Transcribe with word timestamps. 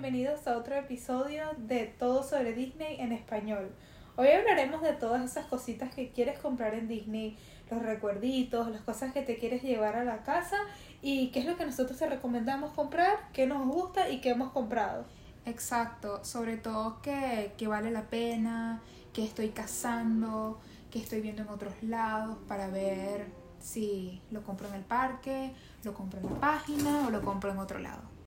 bienvenidos 0.00 0.46
a 0.46 0.56
otro 0.56 0.76
episodio 0.76 1.42
de 1.56 1.86
Todo 1.86 2.22
sobre 2.22 2.52
Disney 2.52 3.00
en 3.00 3.10
español. 3.10 3.72
Hoy 4.14 4.28
hablaremos 4.28 4.80
de 4.80 4.92
todas 4.92 5.28
esas 5.28 5.46
cositas 5.46 5.92
que 5.92 6.12
quieres 6.12 6.38
comprar 6.38 6.74
en 6.74 6.86
Disney, 6.86 7.36
los 7.68 7.82
recuerditos, 7.82 8.68
las 8.70 8.82
cosas 8.82 9.12
que 9.12 9.22
te 9.22 9.38
quieres 9.38 9.60
llevar 9.64 9.96
a 9.96 10.04
la 10.04 10.22
casa 10.22 10.56
y 11.02 11.32
qué 11.32 11.40
es 11.40 11.46
lo 11.46 11.56
que 11.56 11.66
nosotros 11.66 11.98
te 11.98 12.08
recomendamos 12.08 12.74
comprar, 12.74 13.28
qué 13.32 13.48
nos 13.48 13.66
gusta 13.66 14.08
y 14.08 14.20
qué 14.20 14.30
hemos 14.30 14.52
comprado. 14.52 15.04
Exacto, 15.46 16.24
sobre 16.24 16.58
todo 16.58 17.02
que, 17.02 17.54
que 17.58 17.66
vale 17.66 17.90
la 17.90 18.02
pena, 18.02 18.80
que 19.12 19.24
estoy 19.24 19.48
cazando, 19.48 20.60
que 20.92 21.00
estoy 21.00 21.22
viendo 21.22 21.42
en 21.42 21.48
otros 21.48 21.74
lados 21.82 22.38
para 22.46 22.68
ver 22.68 23.26
si 23.58 24.22
lo 24.30 24.44
compro 24.44 24.68
en 24.68 24.74
el 24.74 24.84
parque, 24.84 25.52
lo 25.82 25.92
compro 25.92 26.20
en 26.20 26.26
la 26.26 26.38
página 26.38 27.08
o 27.08 27.10
lo 27.10 27.20
compro 27.20 27.50
en 27.50 27.58
otro 27.58 27.80
lado. 27.80 28.17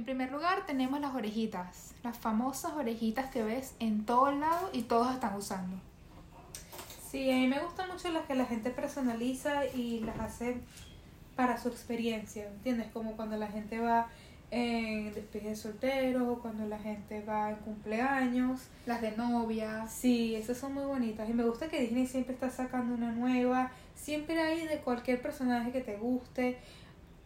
En 0.00 0.06
primer 0.06 0.32
lugar 0.32 0.64
tenemos 0.64 0.98
las 0.98 1.14
orejitas, 1.14 1.92
las 2.02 2.16
famosas 2.16 2.72
orejitas 2.72 3.30
que 3.30 3.44
ves 3.44 3.74
en 3.80 4.06
todos 4.06 4.34
lados 4.34 4.70
y 4.72 4.84
todos 4.84 5.12
están 5.12 5.36
usando. 5.36 5.76
Sí, 7.10 7.30
a 7.30 7.34
mí 7.34 7.46
me 7.46 7.60
gustan 7.60 7.90
mucho 7.90 8.10
las 8.10 8.24
que 8.24 8.34
la 8.34 8.46
gente 8.46 8.70
personaliza 8.70 9.66
y 9.66 10.00
las 10.00 10.18
hace 10.18 10.56
para 11.36 11.60
su 11.60 11.68
experiencia, 11.68 12.48
¿entiendes? 12.48 12.86
Como 12.94 13.12
cuando 13.12 13.36
la 13.36 13.48
gente 13.48 13.78
va 13.78 14.08
en 14.50 15.12
despide 15.12 15.50
de 15.50 15.56
soltero 15.56 16.32
o 16.32 16.38
cuando 16.38 16.66
la 16.66 16.78
gente 16.78 17.22
va 17.22 17.50
en 17.50 17.56
cumpleaños. 17.56 18.68
Las 18.86 19.02
de 19.02 19.12
novia. 19.12 19.86
Sí, 19.86 20.34
esas 20.34 20.56
son 20.56 20.72
muy 20.72 20.84
bonitas. 20.84 21.28
Y 21.28 21.34
me 21.34 21.44
gusta 21.44 21.68
que 21.68 21.78
Disney 21.78 22.06
siempre 22.06 22.32
está 22.32 22.48
sacando 22.48 22.94
una 22.94 23.12
nueva. 23.12 23.70
Siempre 23.94 24.40
hay 24.40 24.66
de 24.66 24.78
cualquier 24.78 25.20
personaje 25.20 25.72
que 25.72 25.82
te 25.82 25.98
guste. 25.98 26.56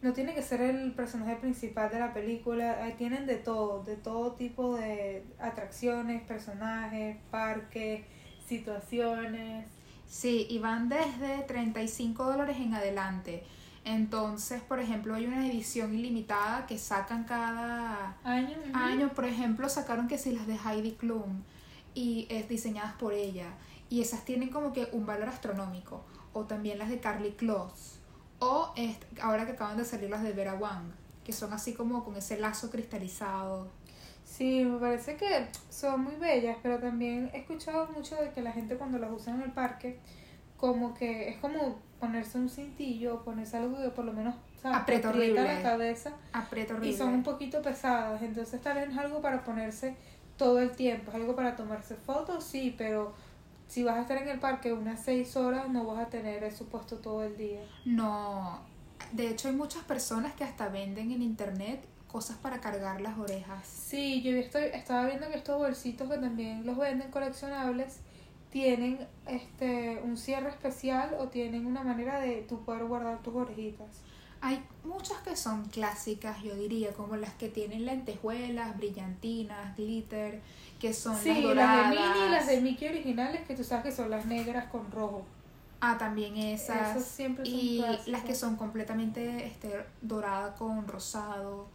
No 0.05 0.13
tiene 0.13 0.35
que 0.35 0.43
ser 0.43 0.61
el 0.61 0.93
personaje 0.93 1.37
principal 1.37 1.91
de 1.91 1.99
la 1.99 2.13
película. 2.13 2.77
Tienen 2.99 3.25
de 3.25 3.37
todo, 3.37 3.83
de 3.85 3.97
todo 3.97 4.33
tipo 4.33 4.77
de 4.77 5.25
atracciones, 5.41 6.21
personajes, 6.25 7.17
parques, 7.31 8.05
situaciones. 8.47 9.67
Sí, 10.07 10.47
y 10.51 10.59
van 10.59 10.91
desde 10.91 11.39
35 11.45 12.23
dólares 12.23 12.59
en 12.59 12.75
adelante. 12.75 13.45
Entonces, 13.87 14.61
por 14.61 14.79
ejemplo, 14.79 15.15
hay 15.15 15.25
una 15.25 15.47
edición 15.47 15.95
ilimitada 15.95 16.67
que 16.67 16.77
sacan 16.77 17.25
cada 17.25 18.19
Año. 18.75 19.09
Por 19.15 19.25
ejemplo, 19.25 19.71
sacaron 19.71 20.07
que 20.07 20.19
si 20.19 20.33
las 20.33 20.47
de 20.47 20.59
Heidi 20.59 20.93
Klum 20.93 21.45
y 21.95 22.27
es 22.29 22.47
diseñadas 22.47 22.93
por 22.97 23.15
ella. 23.15 23.55
Y 23.89 24.03
esas 24.03 24.27
tienen 24.27 24.51
como 24.51 24.75
que 24.75 24.87
un 24.93 25.07
valor 25.07 25.31
astronómico. 25.31 26.05
O 26.35 26.45
también 26.45 26.79
las 26.79 26.91
de 26.91 27.01
Carly 27.01 27.33
Close. 27.33 28.04
O 28.45 28.75
ahora 29.21 29.47
que 29.47 29.53
acaban 29.53 29.77
de 29.77 29.85
salir 29.85 30.11
las 30.11 30.23
de 30.23 30.33
Vera 30.33 30.55
Wang, 30.55 30.93
que 31.25 31.33
son 31.33 31.53
así 31.53 31.73
como 31.73 32.05
con 32.05 32.17
ese 32.17 32.39
lazo 32.39 32.71
cristalizado. 32.71 33.69
Sí, 34.25 34.65
me 34.65 34.79
parece 34.79 35.17
que 35.17 35.47
son 35.71 36.03
muy 36.03 36.17
bellas, 36.17 36.57
pero 36.63 36.79
también 36.79 37.31
he 37.33 37.39
escuchado 37.39 37.87
mucho 37.89 38.17
de 38.17 38.31
que 38.31 38.43
la 38.43 38.53
gente 38.53 38.77
cuando 38.77 38.99
las 38.99 39.11
usa 39.13 39.35
en 39.35 39.43
el 39.43 39.53
parque, 39.53 39.99
como 40.57 40.95
que 40.95 41.29
es 41.29 41.39
como 41.39 41.79
ponerse 42.01 42.39
un 42.39 42.49
cintillo, 42.49 43.23
ponerse 43.23 43.57
algo 43.57 43.81
que 43.81 43.89
por 43.91 44.05
lo 44.05 44.13
menos 44.13 44.35
Aprieta 44.63 45.13
la 45.13 45.63
cabeza 45.63 46.13
Aprieta 46.33 46.75
y 46.83 46.95
son 46.95 47.13
un 47.15 47.23
poquito 47.23 47.61
pesadas, 47.61 48.23
entonces 48.23 48.63
tal 48.63 48.77
vez 48.77 48.89
es 48.89 48.97
algo 48.97 49.21
para 49.21 49.45
ponerse 49.45 49.95
todo 50.39 50.59
el 50.59 50.71
tiempo, 50.71 51.11
es 51.11 51.17
algo 51.17 51.37
para 51.37 51.55
tomarse 51.55 51.95
fotos, 51.95 52.45
sí, 52.45 52.75
pero 52.77 53.15
si 53.69 53.83
vas 53.83 53.97
a 53.97 54.03
estar 54.03 54.19
en 54.19 54.29
el 54.29 54.41
parque 54.41 54.73
unas 54.73 55.01
seis 55.01 55.37
horas 55.37 55.69
no 55.69 55.85
vas 55.85 56.07
a 56.07 56.11
tener 56.11 56.45
eso 56.45 56.67
puesto 56.67 56.99
todo 56.99 57.25
el 57.25 57.37
día. 57.37 57.61
No, 57.85 58.61
de 59.13 59.29
hecho 59.29 59.49
hay 59.49 59.55
muchas 59.55 59.85
personas 59.85 60.35
que 60.35 60.45
hasta 60.45 60.69
venden 60.69 61.11
en 61.13 61.23
internet 61.23 61.85
cosas 62.09 62.37
para 62.37 62.61
cargar 62.61 63.01
las 63.01 63.19
orejas. 63.19 63.67
Sí, 63.67 64.23
yo 64.23 64.31
estoy, 64.37 64.65
estaba 64.73 65.07
viendo 65.07 65.29
que 65.29 65.37
estos 65.37 65.59
bolsitos 65.59 66.09
que 66.09 66.19
también 66.19 66.65
los 66.65 66.77
venden 66.77 67.11
coleccionables 67.11 67.99
tienen 68.51 69.05
este 69.27 70.01
un 70.05 70.17
cierre 70.17 70.49
especial 70.49 71.17
o 71.19 71.27
tienen 71.27 71.67
una 71.67 71.83
manera 71.83 72.21
de 72.21 72.43
tú 72.43 72.65
poder 72.65 72.85
guardar 72.85 73.21
tus 73.21 73.35
orejitas. 73.35 73.89
Hay 74.41 74.63
muchas 74.85 75.19
que 75.23 75.35
son 75.35 75.65
clásicas, 75.65 76.41
yo 76.41 76.55
diría, 76.55 76.93
como 76.93 77.17
las 77.17 77.33
que 77.35 77.49
tienen 77.49 77.85
lentejuelas, 77.85 78.77
brillantinas, 78.77 79.75
glitter, 79.75 80.41
que 80.79 80.93
son 80.93 81.17
Sí, 81.17 81.29
las 81.29 81.37
las 81.37 81.43
de 81.43 81.49
doradas. 81.49 81.89
Minnie 81.91 82.27
y 82.27 82.31
las 82.31 82.47
de 82.47 82.61
Mickey 82.61 82.89
originales 82.89 83.43
que 83.47 83.55
tú 83.55 83.65
sabes 83.65 83.85
que 83.85 83.93
son 83.93 84.11
las 84.11 84.27
negras 84.27 84.67
con 84.71 84.91
rojo. 84.91 85.25
Ah, 85.81 85.97
también 85.99 86.37
esas. 86.37 86.97
Esas 86.97 87.05
siempre 87.09 87.45
son 87.45 87.55
y 87.55 87.79
clásicas. 87.79 88.09
las 88.09 88.25
que 88.25 88.35
son 88.35 88.57
completamente 88.57 89.47
este, 89.47 89.85
dorada 90.01 90.55
con 90.55 90.87
rosado. 90.89 91.69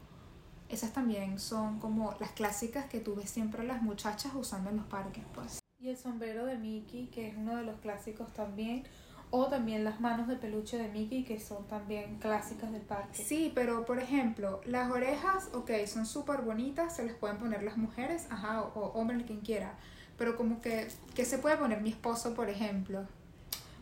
Esas 0.68 0.94
también 0.94 1.40
son 1.40 1.80
como 1.80 2.16
las 2.20 2.32
clásicas 2.32 2.86
que 2.86 3.00
tú 3.00 3.16
ves 3.16 3.30
siempre 3.30 3.62
a 3.62 3.66
las 3.66 3.82
muchachas 3.82 4.32
usando 4.36 4.70
en 4.70 4.78
los 4.78 4.86
parques, 4.86 5.24
pues. 5.34 5.59
Y 5.80 5.90
el 5.90 5.98
sombrero 5.98 6.46
de 6.46 6.58
Mickey, 6.58 7.08
que 7.08 7.28
es 7.30 7.36
uno 7.38 7.56
de 7.56 7.64
los 7.64 7.80
clásicos 7.80 8.32
también. 8.34 8.84
O 9.31 9.45
también 9.45 9.84
las 9.84 10.01
manos 10.01 10.28
de 10.28 10.35
peluche 10.35 10.78
de 10.78 10.88
Mickey, 10.90 11.23
que 11.23 11.40
son 11.40 11.67
también 11.67 12.17
clásicas 12.17 12.72
del 12.72 12.81
parque. 12.81 13.23
Sí, 13.23 13.51
pero 13.53 13.85
por 13.85 14.00
ejemplo, 14.00 14.62
las 14.66 14.90
orejas, 14.90 15.50
ok, 15.53 15.72
son 15.85 16.06
súper 16.06 16.41
bonitas, 16.41 16.95
se 16.95 17.06
las 17.06 17.16
pueden 17.16 17.38
poner 17.38 17.62
las 17.62 17.78
mujeres, 17.78 18.28
ajá, 18.31 18.62
o, 18.62 18.79
o 18.79 19.00
hombre, 19.00 19.23
quien 19.25 19.41
quiera. 19.41 19.73
Pero 20.17 20.35
como 20.35 20.62
que, 20.62 20.88
¿qué 21.13 21.25
se 21.25 21.38
puede 21.38 21.57
poner 21.57 21.81
mi 21.81 21.90
esposo, 21.90 22.34
por 22.34 22.50
ejemplo? 22.50 23.06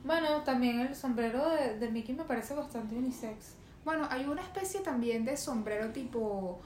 Bueno, 0.03 0.43
también 0.43 0.81
el 0.81 0.95
sombrero 0.95 1.49
de, 1.49 1.79
de 1.79 1.89
Mickey 1.89 2.13
me 2.15 2.23
parece 2.25 2.53
bastante 2.53 2.95
unisex. 2.95 3.53
Bueno, 3.85 4.07
hay 4.11 4.25
una 4.25 4.41
especie 4.41 4.81
también 4.81 5.23
de 5.23 5.37
sombrero 5.37 5.91
tipo 5.91 6.59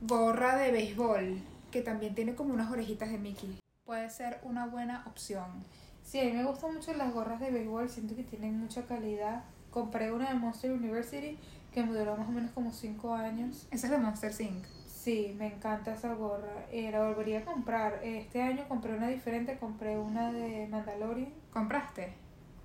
gorra 0.00 0.56
de 0.56 0.72
béisbol, 0.72 1.38
que 1.70 1.82
también 1.82 2.14
tiene 2.14 2.34
como 2.34 2.54
unas 2.54 2.70
orejitas 2.70 3.10
de 3.10 3.18
Mickey. 3.18 3.58
Puede 3.84 4.08
ser 4.10 4.40
una 4.42 4.66
buena 4.66 5.04
opción. 5.06 5.64
Sí, 6.04 6.20
a 6.20 6.24
mí 6.24 6.32
me 6.32 6.44
gustan 6.44 6.74
mucho 6.74 6.92
las 6.94 7.12
gorras 7.12 7.40
de 7.40 7.50
béisbol, 7.50 7.88
siento 7.88 8.14
que 8.14 8.22
tienen 8.22 8.58
mucha 8.60 8.82
calidad. 8.86 9.42
Compré 9.70 10.12
una 10.12 10.28
de 10.28 10.34
Monster 10.34 10.70
University 10.70 11.38
que 11.72 11.82
me 11.82 11.98
duró 11.98 12.16
más 12.16 12.28
o 12.28 12.30
menos 12.30 12.52
como 12.52 12.72
5 12.72 13.14
años. 13.14 13.66
Esa 13.72 13.86
es 13.88 13.90
de 13.90 13.98
Monster 13.98 14.32
Inc. 14.40 14.64
Sí, 14.86 15.34
me 15.36 15.48
encanta 15.48 15.94
esa 15.94 16.14
gorra. 16.14 16.66
Eh, 16.70 16.90
la 16.92 17.02
volvería 17.08 17.40
a 17.40 17.44
comprar. 17.44 18.00
Este 18.04 18.40
año 18.42 18.66
compré 18.68 18.94
una 18.96 19.08
diferente, 19.08 19.58
compré 19.58 19.98
una 19.98 20.30
de 20.32 20.68
Mandalorian. 20.70 21.32
¿Compraste? 21.52 22.14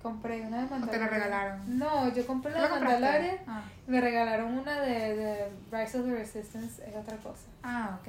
Compré 0.02 0.40
una 0.46 0.58
de 0.60 0.66
¿O 0.66 0.70
Mandalorian. 0.70 0.90
te 0.90 0.98
la 0.98 1.08
regalaron? 1.24 1.78
No, 1.78 2.14
yo 2.14 2.26
compré 2.26 2.52
¿Tú 2.52 2.58
la 2.58 2.68
la 2.68 2.74
de? 2.78 2.80
Mandalorian. 2.84 3.36
Ah. 3.46 3.62
Me 3.86 4.00
regalaron 4.00 4.56
una 4.56 4.80
de, 4.80 5.16
de 5.16 5.48
Rise 5.72 5.98
of 5.98 6.06
the 6.06 6.12
Resistance, 6.14 6.82
es 6.88 6.96
otra 6.96 7.16
cosa. 7.18 7.48
Ah, 7.62 7.98
ok. 8.00 8.08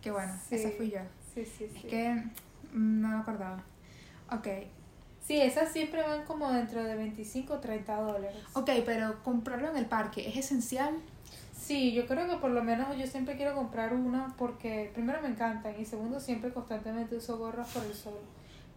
Qué 0.00 0.10
bueno, 0.10 0.32
Sí. 0.48 0.54
esa 0.56 0.70
fui 0.70 0.90
yo. 0.90 1.00
Sí, 1.34 1.44
sí, 1.44 1.68
sí. 1.68 1.76
Es 1.76 1.84
que 1.84 2.14
mm, 2.72 3.00
no 3.02 3.08
me 3.08 3.16
acordaba. 3.18 3.62
Ok. 4.32 4.46
Sí, 5.22 5.40
esas 5.40 5.70
siempre 5.72 6.02
van 6.02 6.24
como 6.24 6.50
dentro 6.50 6.82
de 6.82 6.96
25 6.96 7.54
o 7.54 7.58
30 7.60 7.94
dólares. 8.00 8.34
Ok, 8.54 8.70
pero 8.84 9.22
comprarlo 9.22 9.68
en 9.70 9.76
el 9.76 9.86
parque 9.86 10.28
es 10.28 10.36
esencial. 10.36 10.94
Sí, 11.52 11.92
yo 11.92 12.06
creo 12.06 12.28
que 12.28 12.36
por 12.36 12.50
lo 12.50 12.64
menos 12.64 12.96
yo 12.96 13.06
siempre 13.06 13.36
quiero 13.36 13.54
comprar 13.54 13.94
una 13.94 14.34
porque 14.38 14.90
primero 14.94 15.20
me 15.22 15.28
encantan 15.28 15.78
y 15.78 15.84
segundo 15.84 16.18
siempre 16.18 16.52
constantemente 16.52 17.16
uso 17.16 17.38
gorras 17.38 17.68
por 17.68 17.84
el 17.84 17.94
sol. 17.94 18.18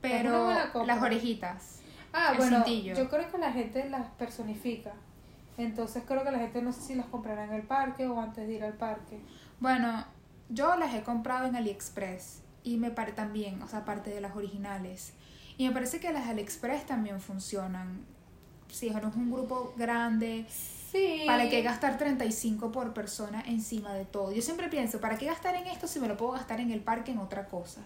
Pero 0.02 0.52
las 0.86 1.02
orejitas. 1.02 1.80
Ah, 2.12 2.30
El 2.34 2.38
bueno, 2.38 2.58
cintillo. 2.58 2.94
yo 2.94 3.10
creo 3.10 3.32
que 3.32 3.38
la 3.38 3.52
gente 3.52 3.90
las 3.90 4.08
personifica. 4.12 4.92
Entonces 5.58 6.04
creo 6.06 6.24
que 6.24 6.32
la 6.32 6.40
gente 6.40 6.62
no 6.62 6.72
sé 6.74 6.82
si 6.82 6.96
las 6.96 7.06
comprará 7.08 7.46
en 7.46 7.54
el 7.54 7.64
parque 7.64 8.08
o 8.08 8.20
antes 8.20 8.48
de 8.48 8.54
ir 8.54 8.64
al 8.64 8.74
parque. 8.74 9.20
Bueno, 9.60 10.06
yo 10.50 10.76
las 10.76 10.94
he 10.94 11.04
comprado 11.04 11.48
en 11.48 11.56
AliExpress 11.56 12.42
y 12.64 12.78
me 12.78 12.92
parece 12.92 13.16
también, 13.16 13.62
o 13.62 13.68
sea, 13.68 13.80
aparte 13.80 14.10
de 14.10 14.22
las 14.22 14.36
originales. 14.36 15.14
Y 15.58 15.68
me 15.68 15.74
parece 15.74 16.00
que 16.00 16.12
las 16.12 16.28
AliExpress 16.28 16.86
también 16.86 17.20
funcionan. 17.22 18.06
Si 18.70 18.90
no 18.90 18.98
es 19.10 19.16
un 19.16 19.32
grupo 19.32 19.74
grande, 19.78 20.46
Sí. 20.92 21.24
¿para 21.28 21.50
qué 21.50 21.62
gastar 21.62 21.98
35 21.98 22.72
por 22.72 22.94
persona 22.94 23.44
encima 23.46 23.94
de 23.94 24.06
todo? 24.06 24.32
Yo 24.32 24.42
siempre 24.42 24.68
pienso, 24.70 25.00
¿para 25.00 25.18
qué 25.18 25.26
gastar 25.28 25.56
en 25.56 25.68
esto 25.68 25.88
si 25.88 26.00
me 26.00 26.08
lo 26.08 26.18
puedo 26.18 26.32
gastar 26.32 26.60
en 26.60 26.72
el 26.72 26.82
parque 26.82 27.12
en 27.12 27.20
otra 27.20 27.48
cosa? 27.48 27.82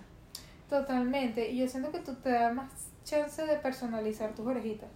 Totalmente. 0.69 1.51
Y 1.51 1.57
yo 1.57 1.67
siento 1.67 1.91
que 1.91 1.99
tú 1.99 2.15
te 2.15 2.29
da 2.31 2.53
más 2.53 2.69
chance 3.05 3.45
de 3.45 3.55
personalizar 3.57 4.33
tus 4.35 4.45
orejitas. 4.45 4.89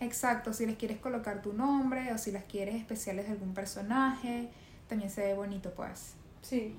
Exacto, 0.00 0.52
si 0.54 0.64
les 0.64 0.76
quieres 0.76 0.98
colocar 0.98 1.42
tu 1.42 1.52
nombre 1.52 2.12
o 2.12 2.18
si 2.18 2.32
las 2.32 2.44
quieres 2.44 2.74
especiales 2.76 3.26
de 3.26 3.32
algún 3.32 3.52
personaje, 3.52 4.48
también 4.88 5.10
se 5.10 5.20
ve 5.22 5.34
bonito 5.34 5.72
pues. 5.74 6.14
Sí. 6.42 6.74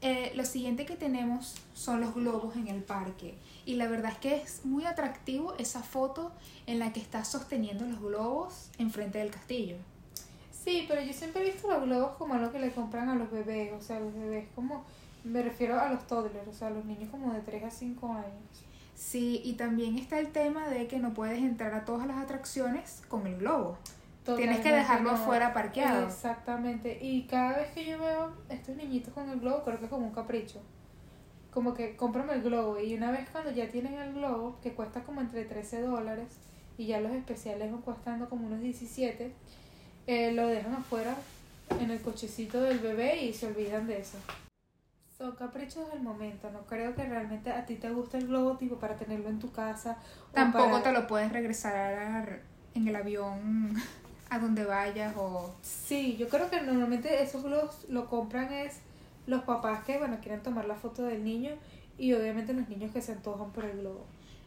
Eh, 0.00 0.30
lo 0.36 0.44
siguiente 0.44 0.86
que 0.86 0.94
tenemos 0.94 1.56
son 1.74 2.00
los 2.00 2.14
globos 2.14 2.54
en 2.54 2.68
el 2.68 2.82
parque. 2.84 3.34
Y 3.68 3.74
la 3.74 3.86
verdad 3.86 4.12
es 4.12 4.18
que 4.18 4.34
es 4.34 4.64
muy 4.64 4.86
atractivo 4.86 5.52
esa 5.58 5.82
foto 5.82 6.32
en 6.66 6.78
la 6.78 6.90
que 6.94 7.00
estás 7.00 7.28
sosteniendo 7.28 7.84
los 7.84 8.00
globos 8.00 8.70
enfrente 8.78 9.18
del 9.18 9.30
castillo. 9.30 9.76
Sí, 10.50 10.86
pero 10.88 11.02
yo 11.02 11.12
siempre 11.12 11.42
he 11.42 11.52
visto 11.52 11.68
los 11.68 11.82
globos 11.82 12.16
como 12.16 12.32
algo 12.32 12.50
que 12.50 12.60
le 12.60 12.72
compran 12.72 13.10
a 13.10 13.14
los 13.14 13.30
bebés. 13.30 13.74
O 13.74 13.82
sea, 13.82 14.00
los 14.00 14.14
bebés 14.14 14.46
como... 14.54 14.86
Me 15.22 15.42
refiero 15.42 15.78
a 15.78 15.92
los 15.92 16.06
toddlers, 16.06 16.48
o 16.48 16.52
sea, 16.54 16.68
a 16.68 16.70
los 16.70 16.86
niños 16.86 17.10
como 17.10 17.30
de 17.34 17.40
3 17.40 17.64
a 17.64 17.70
5 17.70 18.10
años. 18.14 18.64
Sí, 18.94 19.42
y 19.44 19.52
también 19.52 19.98
está 19.98 20.18
el 20.18 20.32
tema 20.32 20.66
de 20.68 20.86
que 20.86 20.98
no 20.98 21.12
puedes 21.12 21.38
entrar 21.38 21.74
a 21.74 21.84
todas 21.84 22.06
las 22.06 22.16
atracciones 22.16 23.02
con 23.06 23.26
el 23.26 23.36
globo. 23.36 23.76
Tienes 24.24 24.60
que 24.60 24.62
Totalmente 24.62 24.72
dejarlo 24.72 25.10
afuera 25.10 25.52
parqueado. 25.52 26.06
Exactamente. 26.06 26.98
Y 27.02 27.26
cada 27.26 27.58
vez 27.58 27.70
que 27.72 27.84
yo 27.84 27.98
veo 27.98 28.32
estos 28.48 28.76
niñitos 28.76 29.12
con 29.12 29.28
el 29.28 29.38
globo, 29.40 29.62
creo 29.62 29.78
que 29.78 29.84
es 29.84 29.90
como 29.90 30.06
un 30.06 30.14
capricho. 30.14 30.62
Como 31.52 31.74
que 31.74 31.96
cómprame 31.96 32.34
el 32.34 32.42
globo. 32.42 32.78
Y 32.78 32.94
una 32.94 33.10
vez 33.10 33.28
cuando 33.30 33.50
ya 33.50 33.68
tienen 33.68 33.94
el 33.94 34.12
globo, 34.14 34.58
que 34.62 34.72
cuesta 34.72 35.02
como 35.02 35.20
entre 35.20 35.44
13 35.44 35.82
dólares, 35.82 36.28
y 36.76 36.86
ya 36.86 37.00
los 37.00 37.12
especiales 37.12 37.72
van 37.72 37.82
costando 37.82 38.28
como 38.28 38.46
unos 38.46 38.60
17, 38.60 39.32
eh, 40.06 40.32
lo 40.32 40.46
dejan 40.46 40.74
afuera 40.74 41.14
en 41.80 41.90
el 41.90 42.00
cochecito 42.00 42.60
del 42.60 42.78
bebé 42.78 43.22
y 43.24 43.32
se 43.34 43.46
olvidan 43.46 43.86
de 43.86 43.98
eso. 44.00 44.18
Son 45.16 45.34
caprichos 45.34 45.90
del 45.92 46.00
momento. 46.02 46.48
No 46.52 46.60
creo 46.66 46.94
que 46.94 47.04
realmente 47.04 47.50
a 47.50 47.66
ti 47.66 47.74
te 47.74 47.90
guste 47.90 48.18
el 48.18 48.28
globo 48.28 48.56
tipo 48.56 48.76
para 48.76 48.94
tenerlo 48.96 49.28
en 49.28 49.40
tu 49.40 49.50
casa. 49.50 49.98
Tampoco 50.32 50.70
para- 50.70 50.82
te 50.84 50.92
lo 50.92 51.06
puedes 51.08 51.32
regresar 51.32 52.40
en 52.74 52.86
el 52.86 52.94
avión 52.94 53.74
a 54.30 54.38
donde 54.38 54.64
vayas 54.64 55.14
o... 55.16 55.54
Sí, 55.62 56.16
yo 56.16 56.28
creo 56.28 56.48
que 56.48 56.60
normalmente 56.60 57.20
esos 57.22 57.42
globos 57.42 57.84
lo 57.88 58.08
compran 58.08 58.52
es 58.52 58.78
los 59.28 59.42
papás 59.42 59.84
que, 59.84 59.98
bueno, 59.98 60.18
quieren 60.20 60.42
tomar 60.42 60.64
la 60.64 60.74
foto 60.74 61.04
del 61.04 61.22
niño 61.22 61.50
y 61.98 62.14
obviamente 62.14 62.54
los 62.54 62.68
niños 62.68 62.90
que 62.92 63.02
se 63.02 63.12
antojan 63.12 63.50
por 63.52 63.66
el 63.66 63.78
globo. 63.78 64.06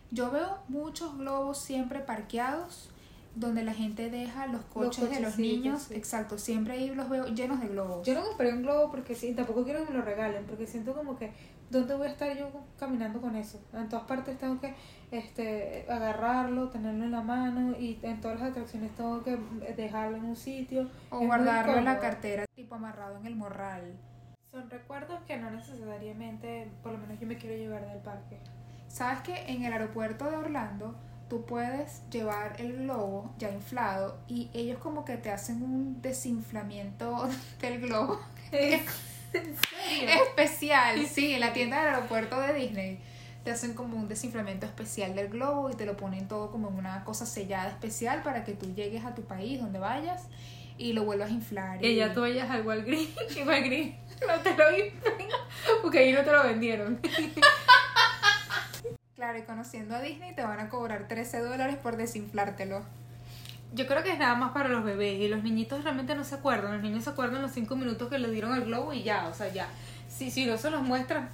Yo 0.10 0.31
veo 0.31 0.57
muchos 0.68 1.18
globos 1.18 1.60
siempre 1.60 2.00
parqueados 2.00 2.89
donde 3.36 3.63
la 3.63 3.74
gente 3.74 4.10
deja 4.10 4.48
los 4.48 4.63
coches 4.66 5.10
de 5.10 5.22
los 5.22 5.38
niños. 5.38 5.83
sí. 5.83 5.94
Exacto, 5.94 6.38
siempre 6.38 6.74
ahí 6.74 6.94
los 6.94 7.07
veo 7.10 7.28
llenos 7.28 7.62
de 7.62 7.68
globos. 7.68 8.06
Yo 8.06 8.16
no 8.16 8.24
compré 8.24 8.51
un 8.51 8.63
globo 8.63 8.92
porque 8.92 9.16
sí, 9.16 9.33
tampoco 9.33 9.63
quiero 9.63 9.86
que 9.86 9.92
me 9.92 10.00
lo 10.00 10.04
regalen, 10.04 10.45
porque 10.45 10.66
siento 10.68 10.94
como 10.94 11.16
que, 11.16 11.31
¿dónde 11.69 11.95
voy 11.95 12.07
a 12.07 12.10
estar 12.10 12.36
yo 12.36 12.50
caminando 12.77 13.22
con 13.22 13.36
eso? 13.36 13.62
En 13.74 13.88
todas 13.88 14.06
partes 14.06 14.38
tengo 14.38 14.60
que 14.60 14.74
este, 15.12 15.86
agarrarlo, 15.89 16.69
tenerlo 16.69 17.06
en 17.06 17.12
la 17.12 17.22
mano 17.22 17.77
y 17.80 18.00
en 18.01 18.19
todas 18.19 18.39
las 18.39 18.50
atracciones 18.50 18.94
tengo 18.95 19.24
que 19.24 19.38
dejarlo 19.77 20.18
en 20.18 20.25
un 20.25 20.36
sitio. 20.36 20.89
o 21.12 21.22
Es 21.22 21.27
guardarlo 21.27 21.77
en 21.77 21.86
la 21.86 22.00
cartera 22.00 22.45
tipo 22.54 22.75
amarrado 22.75 23.18
en 23.18 23.27
el 23.27 23.36
morral. 23.36 23.94
Son 24.51 24.69
recuerdos 24.69 25.18
que 25.25 25.38
no 25.38 25.50
necesariamente, 25.50 26.68
por 26.83 26.92
lo 26.92 26.98
menos 26.98 27.18
yo 27.21 27.25
me 27.25 27.38
quiero 27.38 27.56
llevar 27.56 27.88
del 27.88 28.00
parque. 28.00 28.38
¿Sabes 28.89 29.21
que 29.21 29.33
en 29.50 29.63
el 29.63 29.71
aeropuerto 29.71 30.30
de 30.30 30.36
Orlando 30.36 30.94
tú 31.30 31.45
puedes 31.45 32.01
llevar 32.09 32.59
el 32.59 32.74
globo 32.83 33.33
ya 33.38 33.50
inflado 33.50 34.19
y 34.27 34.50
ellos 34.53 34.80
como 34.80 35.06
que 35.06 35.15
te 35.15 35.31
hacen 35.31 35.63
un 35.63 36.01
desinflamiento 36.01 37.30
del 37.62 37.80
globo 37.80 38.19
¿En 38.51 38.83
serio? 39.33 40.24
especial? 40.27 41.06
Sí, 41.06 41.31
en 41.31 41.39
la 41.39 41.53
tienda 41.53 41.86
del 41.86 41.95
aeropuerto 41.95 42.38
de 42.42 42.53
Disney 42.53 43.00
te 43.45 43.51
hacen 43.51 43.74
como 43.74 43.95
un 43.95 44.09
desinflamiento 44.09 44.65
especial 44.65 45.15
del 45.15 45.30
globo 45.30 45.69
y 45.69 45.75
te 45.75 45.86
lo 45.86 45.95
ponen 45.95 46.27
todo 46.27 46.51
como 46.51 46.68
en 46.68 46.75
una 46.75 47.06
cosa 47.06 47.25
sellada 47.25 47.69
especial 47.69 48.21
para 48.24 48.44
que 48.44 48.51
tú 48.51 48.75
llegues 48.75 49.06
a 49.06 49.15
tu 49.15 49.21
país 49.21 49.62
donde 49.62 49.80
vayas 49.80 50.25
y 50.77 50.92
lo 50.92 51.06
vuelvas 51.06 51.30
a 51.30 51.33
inflar. 51.33 51.86
Y 51.86 51.95
ya 51.95 52.13
tú 52.13 52.21
vayas 52.21 52.50
al 52.50 52.68
Walgreens 52.68 53.09
Walgreens 53.48 53.95
no 54.28 54.40
te 54.42 54.56
lo 54.56 54.78
inflan 54.78 55.14
porque 55.82 56.00
ahí 56.00 56.14
no 56.14 56.24
te 56.24 56.32
lo 56.32 56.44
vendieron. 56.44 57.00
Claro, 59.16 59.38
y 59.38 59.44
conociendo 59.44 59.96
a 59.96 60.02
Disney 60.02 60.34
te 60.34 60.42
van 60.42 60.60
a 60.60 60.68
cobrar 60.68 61.08
13 61.08 61.42
dólares 61.42 61.76
por 61.76 61.96
desinflártelo. 61.96 62.82
Yo 63.72 63.86
creo 63.86 64.02
que 64.02 64.14
es 64.14 64.18
nada 64.18 64.34
más 64.34 64.52
para 64.52 64.68
los 64.68 64.84
bebés 64.84 65.20
y 65.20 65.28
los 65.28 65.44
niñitos 65.44 65.84
realmente 65.84 66.16
no 66.16 66.24
se 66.24 66.34
acuerdan. 66.34 66.74
Los 66.74 66.82
niños 66.82 67.04
se 67.04 67.12
acuerdan 67.12 67.40
los 67.40 67.52
cinco 67.52 67.76
minutos 67.76 68.10
que 68.10 68.18
le 68.18 68.32
dieron 68.32 68.52
al 68.52 68.66
globo 68.66 68.94
y 68.94 69.04
ya, 69.04 69.28
o 69.28 69.34
sea, 69.36 69.50
ya. 69.54 69.68
Si, 70.10 70.32
si 70.32 70.48
no 70.48 70.58
se 70.58 70.72
los 70.72 70.82
muestran, 70.82 71.30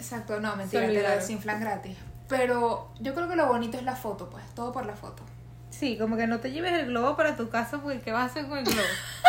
Exacto, 0.00 0.40
no, 0.40 0.54
mentira, 0.56 0.86
te 0.86 1.02
lo 1.02 1.10
desinflan 1.10 1.60
gratis. 1.60 1.96
Pero 2.28 2.90
yo 3.00 3.14
creo 3.14 3.26
que 3.26 3.36
lo 3.36 3.46
bonito 3.46 3.78
es 3.78 3.84
la 3.84 3.96
foto, 3.96 4.28
pues, 4.28 4.44
todo 4.54 4.70
por 4.70 4.84
la 4.84 4.94
foto. 4.94 5.22
sí, 5.70 5.96
como 5.98 6.18
que 6.18 6.26
no 6.26 6.40
te 6.40 6.52
lleves 6.52 6.72
el 6.74 6.86
globo 6.86 7.16
para 7.16 7.36
tu 7.36 7.48
casa 7.48 7.80
porque 7.80 8.00
¿qué 8.00 8.12
vas 8.12 8.22
a 8.22 8.26
hacer 8.26 8.46
con 8.48 8.58
el 8.58 8.64
globo? 8.64 8.80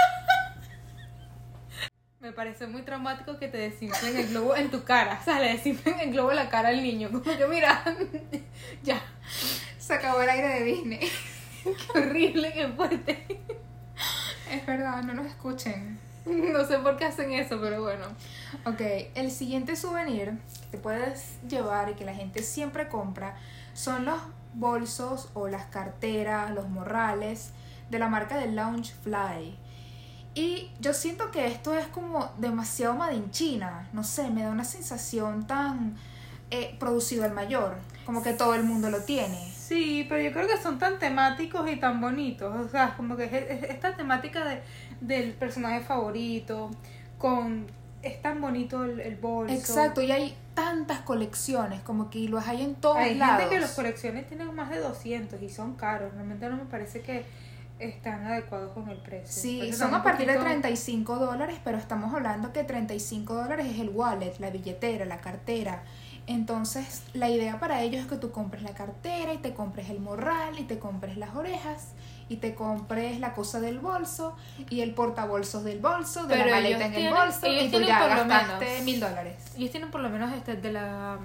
Me 2.22 2.32
parece 2.32 2.68
muy 2.68 2.84
traumático 2.84 3.40
que 3.40 3.48
te 3.48 3.58
desinflen 3.58 4.16
el 4.16 4.28
globo 4.28 4.56
en 4.56 4.70
tu 4.70 4.84
cara. 4.84 5.18
O 5.20 5.24
sea, 5.26 5.40
le 5.40 5.54
desinflen 5.54 6.00
el 6.02 6.12
globo 6.12 6.30
en 6.30 6.36
la 6.36 6.50
cara 6.50 6.70
al 6.70 6.84
niño. 6.84 7.10
Como 7.10 7.24
que 7.24 7.48
mira, 7.48 7.84
ya. 8.84 9.02
Se 9.80 9.96
acabó 9.96 10.22
el 10.22 10.30
aire 10.30 10.60
de 10.60 10.64
Disney. 10.64 11.00
Qué 11.64 12.00
horrible, 12.00 12.54
qué 12.54 12.68
fuerte. 12.68 13.26
Es 14.52 14.66
verdad, 14.68 15.02
no 15.02 15.16
nos 15.16 15.26
escuchen. 15.26 16.00
No 16.24 16.64
sé 16.68 16.78
por 16.78 16.98
qué 16.98 17.06
hacen 17.06 17.32
eso, 17.32 17.60
pero 17.60 17.82
bueno. 17.82 18.06
Ok, 18.68 18.82
el 19.16 19.32
siguiente 19.32 19.76
souvenir 19.76 20.38
que 20.62 20.68
te 20.70 20.78
puedes 20.78 21.42
llevar 21.48 21.90
y 21.90 21.96
que 21.96 22.06
la 22.06 22.14
gente 22.14 22.44
siempre 22.44 22.88
compra 22.88 23.36
son 23.74 24.06
los 24.06 24.22
bolsos 24.54 25.30
o 25.34 25.48
las 25.48 25.66
carteras, 25.66 26.52
los 26.52 26.70
morrales 26.70 27.54
de 27.90 27.98
la 27.98 28.08
marca 28.08 28.38
de 28.38 28.52
Loungefly. 28.52 29.58
Y 30.34 30.72
yo 30.80 30.94
siento 30.94 31.30
que 31.32 31.48
esto 31.48 31.74
es 31.78 31.88
como 31.88 32.32
demasiado 32.38 32.96
made 32.96 33.16
in 33.16 33.32
China. 33.32 33.90
No 33.94 34.04
sé, 34.04 34.30
me 34.30 34.44
da 34.44 34.50
una 34.52 34.64
sensación 34.64 35.46
tan 35.46 35.96
eh, 36.52 36.76
producido 36.80 37.26
al 37.26 37.34
mayor. 37.34 37.76
Como 38.06 38.24
que 38.24 38.34
todo 38.34 38.56
el 38.56 38.64
mundo 38.64 38.90
lo 38.90 39.02
tiene. 39.04 39.52
Sí, 39.56 40.06
pero 40.10 40.22
yo 40.22 40.32
creo 40.34 40.48
que 40.48 40.58
son 40.62 40.80
tan 40.80 41.00
temáticos 41.00 41.70
y 41.70 41.78
tan 41.78 42.00
bonitos. 42.02 42.54
O 42.56 42.70
sea, 42.70 42.94
como 42.98 43.16
que 43.18 43.26
es- 43.26 43.34
es- 43.64 43.70
esta 43.70 43.96
temática 43.96 44.44
de, 44.46 44.62
del 45.02 45.34
personaje 45.34 45.82
favorito, 45.82 46.72
con 47.18 47.68
es 48.02 48.20
tan 48.22 48.42
bonito 48.42 48.84
el, 48.84 49.00
el 49.00 49.16
bolso. 49.16 49.54
Exacto, 49.54 50.02
y 50.02 50.12
hay 50.12 50.36
tantas 50.56 51.02
colecciones, 51.02 51.82
como 51.82 52.10
que 52.10 52.20
los 52.28 52.46
hay 52.48 52.64
en 52.64 52.74
todos 52.76 52.98
Hay 52.98 53.16
lados. 53.16 53.42
gente 53.42 53.56
que 53.56 53.62
los 53.62 53.72
colecciones 53.72 54.28
tienen 54.28 54.54
más 54.56 54.72
de 54.72 54.80
200 54.80 55.40
y 55.42 55.50
son 55.50 55.76
caros. 55.76 56.12
Realmente 56.16 56.50
no 56.50 56.56
me 56.58 56.66
parece 56.66 57.02
que 57.02 57.26
están 57.82 58.26
adecuados 58.26 58.72
con 58.74 58.90
el 58.90 58.98
precio. 58.98 59.28
Sí, 59.42 59.74
son 59.74 59.94
a 59.94 60.04
partir 60.04 60.28
de 60.28 60.34
poquito- 60.34 60.50
35 60.52 61.16
dólares, 61.18 61.58
pero 61.64 61.78
estamos 61.78 62.14
hablando 62.14 62.54
que 62.54 62.64
35 62.64 63.34
dólares 63.36 63.68
es 63.74 63.80
el 63.80 63.90
wallet, 63.90 64.34
la 64.40 64.50
billetera, 64.50 65.06
la 65.06 65.20
cartera. 65.22 65.84
Entonces, 66.28 67.04
la 67.14 67.30
idea 67.30 67.60
para 67.60 67.82
ellos 67.82 68.02
es 68.02 68.08
que 68.08 68.16
tú 68.16 68.32
compres 68.32 68.62
la 68.64 68.74
cartera 68.74 69.34
y 69.34 69.38
te 69.40 69.54
compres 69.54 69.90
el 69.90 70.00
morral 70.00 70.58
y 70.60 70.64
te 70.64 70.78
compres 70.80 71.18
las 71.18 71.36
orejas 71.36 71.90
y 72.30 72.38
te 72.38 72.54
compres 72.56 73.20
la 73.20 73.34
cosa 73.34 73.60
del 73.60 73.80
bolso 73.80 74.36
y 74.70 74.82
el 74.82 74.94
portabolsos 74.94 75.64
del 75.66 75.80
bolso, 75.80 76.28
de 76.28 76.36
Pero 76.36 76.46
la 76.46 76.56
maleta 76.58 76.86
en 76.86 76.94
el 76.94 76.94
tienen- 76.94 77.14
bolso 77.14 77.46
ellos 77.48 77.64
y 77.66 77.72
tú 77.72 77.80
ya 77.82 78.08
gastaste 78.08 78.82
mil 78.84 79.00
dólares. 79.02 79.36
Ellos 79.58 79.72
tienen 79.72 79.92
por 79.92 80.00
lo 80.02 80.10
menos 80.10 80.32
este 80.34 80.56
de 80.56 80.72
la 80.72 81.18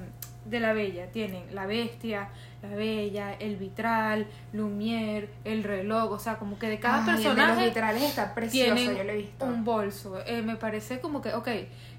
de 0.48 0.60
la 0.60 0.72
bella, 0.72 1.10
tienen 1.10 1.54
la 1.54 1.66
bestia, 1.66 2.28
la 2.62 2.68
bella, 2.76 3.32
el 3.34 3.56
vitral, 3.56 4.26
Lumière, 4.52 5.28
el 5.44 5.64
reloj, 5.64 6.12
o 6.12 6.18
sea, 6.18 6.38
como 6.38 6.58
que 6.58 6.68
de 6.68 6.78
cada 6.78 6.96
Ay, 6.96 7.00
el 7.00 7.06
de 7.06 7.12
los 7.12 7.34
personaje 7.34 7.66
vitrales 7.66 8.02
está 8.02 8.34
precioso, 8.34 8.74
tienen 8.74 8.96
yo 8.96 9.04
lo 9.04 9.10
he 9.10 9.16
visto. 9.16 9.44
un 9.44 9.64
bolso. 9.64 10.20
Eh, 10.26 10.42
me 10.42 10.56
parece 10.56 11.00
como 11.00 11.20
que, 11.20 11.34
ok, 11.34 11.48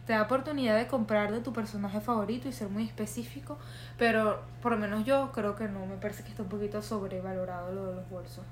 te 0.06 0.14
da 0.14 0.22
oportunidad 0.22 0.78
de 0.78 0.88
comprar 0.88 1.32
de 1.32 1.42
tu 1.42 1.52
personaje 1.52 2.00
favorito 2.00 2.48
y 2.48 2.54
ser 2.54 2.70
muy 2.70 2.86
específico, 2.86 3.58
pero 3.98 4.42
por 4.62 4.72
lo 4.72 4.78
menos 4.78 5.06
yo 5.06 5.32
creo 5.34 5.56
que 5.56 5.68
no, 5.68 5.86
me 5.86 5.98
parece 5.98 6.24
que 6.24 6.30
está 6.30 6.44
un 6.44 6.50
poquito 6.50 6.82
sobrevalorado 6.82 7.74
lo 7.74 7.86
de 7.88 7.96
los 7.96 8.10
bolsos. 8.10 8.46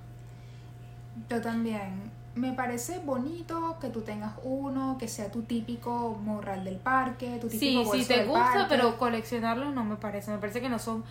Yo 1.29 1.41
también. 1.41 2.11
Me 2.35 2.51
parece 2.51 2.99
bonito 2.99 3.77
que 3.79 3.89
tú 3.89 4.01
tengas 4.01 4.33
uno, 4.43 4.97
que 4.99 5.07
sea 5.07 5.31
tu 5.31 5.43
típico 5.43 6.19
morral 6.21 6.65
del 6.65 6.75
parque, 6.77 7.37
tu 7.39 7.47
típico 7.47 7.59
Sí, 7.59 7.75
bolso 7.87 7.93
sí 8.03 8.05
te 8.07 8.17
del 8.17 8.27
gusta, 8.27 8.43
parque. 8.45 8.65
pero 8.69 8.97
coleccionarlos 8.97 9.73
no 9.73 9.83
me 9.85 9.95
parece, 9.95 10.31
me 10.31 10.37
parece 10.37 10.59
que 10.59 10.67
no 10.67 10.77
son 10.77 11.03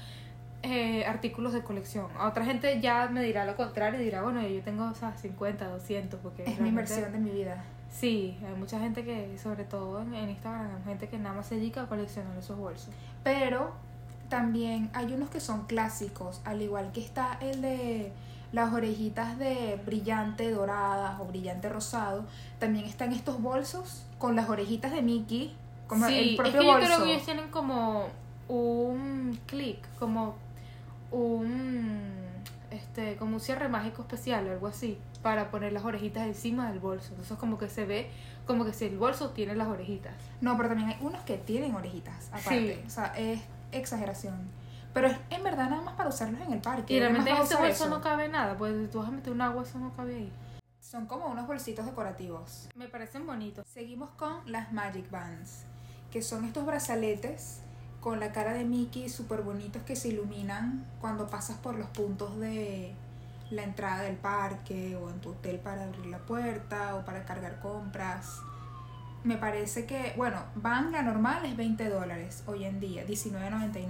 eh, 0.63 1.05
artículos 1.07 1.53
de 1.55 1.63
colección. 1.63 2.07
A 2.19 2.29
otra 2.29 2.45
gente 2.45 2.81
ya 2.81 3.09
me 3.09 3.23
dirá 3.23 3.45
lo 3.47 3.57
contrario 3.57 4.01
y 4.01 4.05
dirá, 4.05 4.23
bueno, 4.23 4.47
yo 4.47 4.61
tengo 4.63 4.85
o 4.85 4.95
sea, 4.95 5.17
50, 5.17 5.67
200, 5.67 6.21
porque 6.21 6.45
es 6.45 6.61
mi 6.61 6.69
inversión 6.69 7.11
de 7.13 7.19
mi 7.19 7.31
vida. 7.31 7.65
Sí, 7.91 8.37
hay 8.47 8.55
mucha 8.59 8.79
gente 8.81 9.05
que, 9.05 9.39
sobre 9.43 9.65
todo 9.65 10.03
en, 10.03 10.15
en 10.15 10.29
Instagram, 10.31 10.69
hay 10.79 10.83
gente 10.85 11.09
que 11.09 11.17
nada 11.19 11.35
más 11.37 11.47
se 11.47 11.55
dedica 11.57 11.83
a 11.83 11.87
coleccionar 11.87 12.37
esos 12.37 12.59
bolsos. 12.59 12.89
Pero 13.23 13.73
también 14.29 14.91
hay 14.95 15.13
unos 15.13 15.31
que 15.31 15.41
son 15.41 15.67
clásicos, 15.67 16.41
al 16.45 16.61
igual 16.61 16.93
que 16.93 17.01
está 17.01 17.39
el 17.41 17.63
de 17.63 18.13
las 18.55 18.73
orejitas 18.73 19.37
de 19.37 19.81
brillante 19.85 20.49
doradas 20.53 21.19
o 21.19 21.25
brillante 21.25 21.69
rosado. 21.69 22.25
También 22.61 22.85
están 22.85 23.13
estos 23.13 23.43
bolsos 23.43 24.07
con 24.19 24.37
las 24.37 24.49
orejitas 24.49 24.93
de 24.93 25.03
Mickey, 25.03 25.57
como 25.89 26.07
sí, 26.07 26.31
el 26.31 26.37
propio 26.37 26.53
es 26.53 26.59
que 26.61 26.65
yo 26.65 26.73
bolso. 26.73 26.87
creo 26.87 27.05
que 27.05 27.13
ellos 27.13 27.25
tienen 27.25 27.51
como 27.51 28.07
un 28.47 29.41
clic, 29.47 29.79
como 29.99 30.37
un 31.11 32.13
este 32.71 33.17
como 33.17 33.35
un 33.35 33.41
cierre 33.41 33.69
mágico 33.69 34.03
especial 34.03 34.47
o 34.49 34.53
algo 34.53 34.67
así 34.69 34.99
para 35.23 35.51
poner 35.51 35.73
las 35.73 35.85
orejitas 35.85 36.25
encima 36.25 36.71
del 36.71 36.79
bolso. 36.79 37.09
Entonces 37.11 37.37
como 37.37 37.59
que 37.59 37.69
se 37.69 37.85
ve 37.85 38.09
como 38.47 38.65
que 38.65 38.73
si 38.73 38.85
el 38.85 38.99
bolso 38.99 39.31
tiene 39.31 39.57
las 39.57 39.67
orejitas. 39.67 40.15
No, 40.41 40.57
pero 40.57 40.69
también 40.69 40.91
hay 40.91 40.97
unos 41.01 41.23
que 41.23 41.39
tienen 41.39 41.75
orejitas, 41.75 42.29
aparte. 42.29 42.77
Sí. 42.77 42.87
O 42.87 42.91
sea, 42.91 43.07
es 43.17 43.41
exageración. 43.73 44.37
Pero 44.95 45.09
es 45.09 45.19
en 45.31 45.43
verdad 45.43 45.69
nada 45.69 45.83
más 45.83 45.95
para 45.95 46.09
usarlos 46.09 46.41
en 46.41 46.53
el 46.53 46.61
parque. 46.61 46.95
Y 46.95 46.97
¿Qué 46.97 47.01
realmente 47.01 47.31
en 47.31 47.41
usar 47.41 47.59
bolso 47.59 47.85
eso? 47.85 47.89
no 47.89 48.01
cabe 48.01 48.29
nada, 48.29 48.57
pues 48.57 48.91
tú 48.91 49.01
vas 49.01 49.09
a 49.09 49.11
meter 49.11 49.33
un 49.33 49.43
agua 49.43 49.65
eso 49.65 49.79
no 49.79 49.93
cabe 49.95 50.15
ahí. 50.15 50.33
Son 50.81 51.07
como 51.07 51.27
unos 51.27 51.47
bolsitos 51.47 51.85
decorativos. 51.85 52.69
Me 52.77 52.87
parecen 52.89 53.27
bonitos. 53.27 53.67
Seguimos 53.67 54.11
con 54.11 54.41
las 54.51 54.73
Magic 54.73 55.11
Bands, 55.11 55.65
que 56.13 56.23
son 56.23 56.45
estos 56.45 56.65
brazaletes 56.65 57.61
con 58.01 58.21
la 58.21 58.33
cara 58.33 58.53
de 58.53 58.65
Mickey 58.65 59.09
súper 59.09 59.41
bonitos 59.41 59.83
que 59.83 59.97
se 59.97 60.09
iluminan 60.09 60.85
cuando 61.01 61.27
pasas 61.27 61.57
por 61.57 61.75
los 61.75 61.89
puntos 61.89 62.39
de 62.39 62.95
la 63.51 63.63
entrada 63.63 64.03
del 64.03 64.17
parque 64.17 64.95
o 64.97 65.11
en 65.11 65.21
tu 65.21 65.31
hotel 65.31 65.59
para 65.59 65.85
abrir 65.85 66.07
la 66.07 66.19
puerta 66.19 66.97
o 66.97 67.05
para 67.05 67.25
cargar 67.25 67.61
compras. 67.61 68.41
Me 69.25 69.39
parece 69.39 69.87
que, 69.87 70.13
bueno, 70.19 70.39
Van 70.55 70.93
la 70.93 71.03
normal 71.03 71.47
es 71.47 71.57
20 71.57 71.89
dólares 71.89 72.43
hoy 72.47 72.65
en 72.65 72.79
día, 72.79 73.07
19.99. 73.07 73.89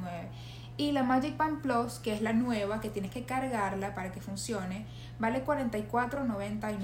Y 0.76 0.92
la 0.92 1.02
Magic 1.04 1.36
Band 1.36 1.60
Plus, 1.62 1.94
que 2.00 2.12
es 2.14 2.20
la 2.22 2.32
nueva, 2.32 2.80
que 2.80 2.90
tienes 2.90 3.10
que 3.12 3.24
cargarla 3.24 3.94
para 3.94 4.10
que 4.10 4.20
funcione, 4.20 4.86
vale 5.18 5.44
44.99. 5.44 6.78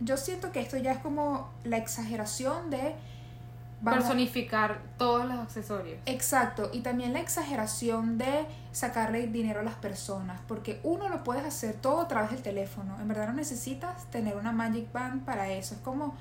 Yo 0.00 0.16
siento 0.16 0.52
que 0.52 0.60
esto 0.60 0.76
ya 0.76 0.92
es 0.92 0.98
como 0.98 1.48
la 1.64 1.78
exageración 1.78 2.68
de... 2.68 2.94
vamos- 3.80 4.00
Personificar 4.02 4.80
todos 4.98 5.24
los 5.24 5.38
accesorios. 5.38 5.98
Exacto, 6.04 6.68
y 6.72 6.80
también 6.80 7.14
la 7.14 7.20
exageración 7.20 8.18
de 8.18 8.44
sacarle 8.72 9.26
dinero 9.26 9.60
a 9.60 9.62
las 9.62 9.76
personas, 9.76 10.38
porque 10.46 10.80
uno 10.82 11.08
lo 11.08 11.24
puedes 11.24 11.44
hacer 11.46 11.76
todo 11.76 12.02
a 12.02 12.08
través 12.08 12.30
del 12.30 12.42
teléfono. 12.42 13.00
En 13.00 13.08
verdad 13.08 13.28
no 13.28 13.32
necesitas 13.32 14.04
tener 14.10 14.36
una 14.36 14.52
Magic 14.52 14.92
Band 14.92 15.24
para 15.24 15.48
eso. 15.50 15.74
Es 15.76 15.80
como 15.80 16.14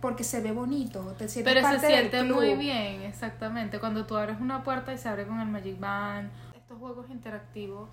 porque 0.00 0.24
se 0.24 0.40
ve 0.40 0.52
bonito, 0.52 1.00
te 1.18 1.28
sientes 1.28 1.54
Pero 1.54 1.66
se 1.66 1.86
del 1.86 2.10
siente 2.10 2.20
club. 2.20 2.36
muy 2.36 2.54
bien, 2.54 3.02
exactamente. 3.02 3.78
Cuando 3.78 4.06
tú 4.06 4.16
abres 4.16 4.40
una 4.40 4.62
puerta 4.62 4.92
y 4.92 4.98
se 4.98 5.08
abre 5.08 5.26
con 5.26 5.40
el 5.40 5.48
Magic 5.48 5.78
Band. 5.78 6.30
Estos 6.54 6.78
juegos 6.78 7.10
interactivos 7.10 7.88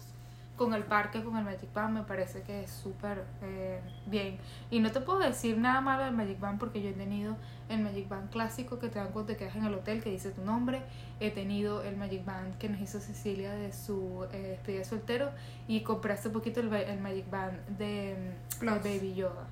con 0.57 0.73
el 0.73 0.83
parque, 0.83 1.23
con 1.23 1.37
el 1.37 1.45
Magic 1.45 1.71
Band, 1.71 1.93
me 1.93 2.03
parece 2.03 2.41
que 2.41 2.63
es 2.63 2.71
súper 2.71 3.23
eh, 3.43 3.79
bien. 4.07 4.37
Y 4.71 4.79
no 4.79 4.91
te 4.91 5.01
puedo 5.01 5.19
decir 5.19 5.57
nada 5.57 5.81
malo 5.81 6.03
del 6.03 6.15
Magic 6.15 6.39
Band 6.39 6.59
porque 6.59 6.81
yo 6.81 6.89
he 6.89 6.93
tenido 6.93 7.37
el 7.69 7.81
Magic 7.81 8.09
Band 8.09 8.31
clásico 8.31 8.79
que 8.79 8.89
te 8.89 8.97
dan 8.97 9.09
cuando 9.09 9.33
te 9.33 9.37
quedas 9.37 9.55
en 9.55 9.65
el 9.65 9.73
hotel, 9.75 10.01
que 10.01 10.09
dice 10.09 10.31
tu 10.31 10.41
nombre. 10.43 10.81
He 11.19 11.29
tenido 11.29 11.83
el 11.83 11.95
Magic 11.95 12.25
Band 12.25 12.57
que 12.57 12.69
nos 12.69 12.81
hizo 12.81 12.99
Cecilia 12.99 13.51
de 13.51 13.71
su 13.71 14.25
eh, 14.33 14.37
despedida 14.37 14.79
de 14.79 14.85
soltero. 14.85 15.29
Y 15.67 15.81
compré 15.81 16.13
hace 16.13 16.29
poquito 16.31 16.59
el, 16.59 16.73
el 16.73 16.99
Magic 16.99 17.29
Band 17.29 17.77
de 17.77 18.15
mm, 18.55 18.59
Plus. 18.59 18.83
Baby 18.83 19.13
Yoda. 19.13 19.47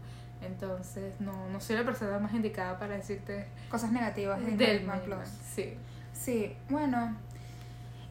Entonces, 0.46 1.20
no, 1.20 1.50
no 1.50 1.60
soy 1.60 1.76
la 1.78 1.84
persona 1.84 2.20
más 2.20 2.34
indicada 2.34 2.78
para 2.80 2.96
decirte 2.96 3.48
Cosas 3.70 3.92
negativas 3.92 4.40
del 4.44 4.58
del 4.58 4.84
Magic 4.86 5.04
Plus. 5.06 5.30
Sí. 5.54 5.74
Sí, 6.14 6.56
bueno. 6.70 7.16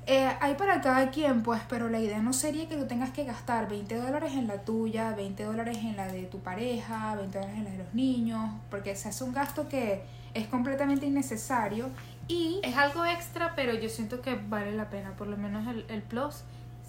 eh, 0.07 0.31
hay 0.41 0.55
para 0.57 0.81
cada 0.83 1.11
quien, 1.11 1.43
pues, 1.43 1.63
pero 1.69 1.89
la 1.89 1.99
idea 1.99 2.21
no 2.21 2.33
sería 2.35 2.69
que 2.69 2.77
tú 2.77 2.87
tengas 2.87 3.11
que 3.11 3.25
gastar 3.25 3.69
20 3.69 3.97
dólares 3.97 4.33
en 4.35 4.47
la 4.47 4.59
tuya, 4.63 5.15
20 5.15 5.43
dólares 5.45 5.79
en 5.79 5.97
la 5.97 6.07
de 6.09 6.25
tu 6.25 6.41
pareja, 6.41 7.15
20 7.17 7.39
dólares 7.39 7.59
en 7.59 7.65
la 7.65 7.71
de 7.71 7.79
los 7.79 7.95
niños, 7.95 8.51
porque 8.71 8.95
se 8.97 9.09
hace 9.09 9.25
un 9.25 9.33
gasto 9.33 9.69
que 9.69 10.03
es 10.35 10.47
completamente 10.49 11.07
innecesario 11.07 11.89
y 12.29 12.61
Es 12.63 12.77
algo 12.77 13.05
extra, 13.05 13.55
pero 13.55 13.75
yo 13.75 13.89
siento 13.89 14.21
que 14.23 14.35
vale 14.35 14.73
la 14.73 14.89
pena. 14.91 15.13
Por 15.17 15.27
lo 15.29 15.37
menos 15.37 15.67
el, 15.69 15.85
el 15.89 16.03
Plus, 16.03 16.45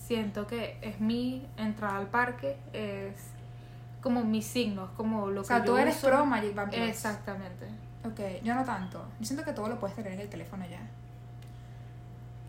siento 0.08 0.48
que 0.48 0.78
es 0.82 1.00
mi 1.00 1.46
entrada 1.58 1.98
al 1.98 2.08
parque, 2.08 2.58
es 2.74 3.16
como 4.06 4.24
mi 4.24 4.42
signo, 4.42 4.86
es 4.86 4.92
como 4.92 5.28
lo 5.28 5.42
O 5.42 5.44
que 5.44 5.48
sea, 5.48 5.58
yo 5.60 5.66
tú 5.66 5.78
eres 5.78 5.98
uso. 5.98 6.08
pro 6.08 6.26
Magic 6.26 6.54
Band 6.56 6.70
Plus. 6.72 6.82
Exactamente. 6.88 7.66
Ok, 8.06 8.42
yo 8.44 8.54
no 8.56 8.64
tanto. 8.64 9.04
Yo 9.20 9.26
siento 9.26 9.44
que 9.44 9.52
todo 9.52 9.68
lo 9.68 9.80
puedes 9.80 9.96
tener 9.96 10.14
en 10.14 10.20
el 10.22 10.30
teléfono 10.30 10.64
ya. 10.66 10.80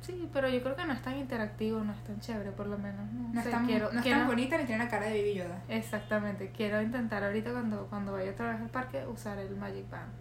Sí, 0.02 0.28
pero 0.32 0.48
yo 0.48 0.62
creo 0.62 0.76
que 0.76 0.84
no 0.84 0.92
es 0.92 1.02
tan 1.02 1.16
interactivo, 1.16 1.80
no 1.82 1.92
es 1.92 2.04
tan 2.04 2.20
chévere, 2.20 2.52
por 2.52 2.66
lo 2.66 2.78
menos. 2.78 3.10
No, 3.10 3.40
es 3.40 3.50
tan, 3.50 3.66
quiero, 3.66 3.90
no 3.92 3.98
es 3.98 4.02
quiero- 4.04 4.18
tan 4.20 4.28
bonita 4.28 4.56
ni 4.58 4.64
tiene 4.64 4.84
la 4.84 4.90
cara 4.90 5.06
de 5.06 5.18
Baby 5.18 5.34
Yoda. 5.34 5.58
Exactamente, 5.68 6.52
quiero 6.56 6.80
intentar 6.80 7.24
ahorita 7.24 7.50
cuando, 7.50 7.86
cuando 7.88 8.12
vaya 8.12 8.30
otra 8.30 8.52
vez 8.52 8.60
al 8.60 8.68
parque 8.68 9.04
usar 9.06 9.38
el 9.38 9.56
Magic 9.56 9.90
Band. 9.90 10.12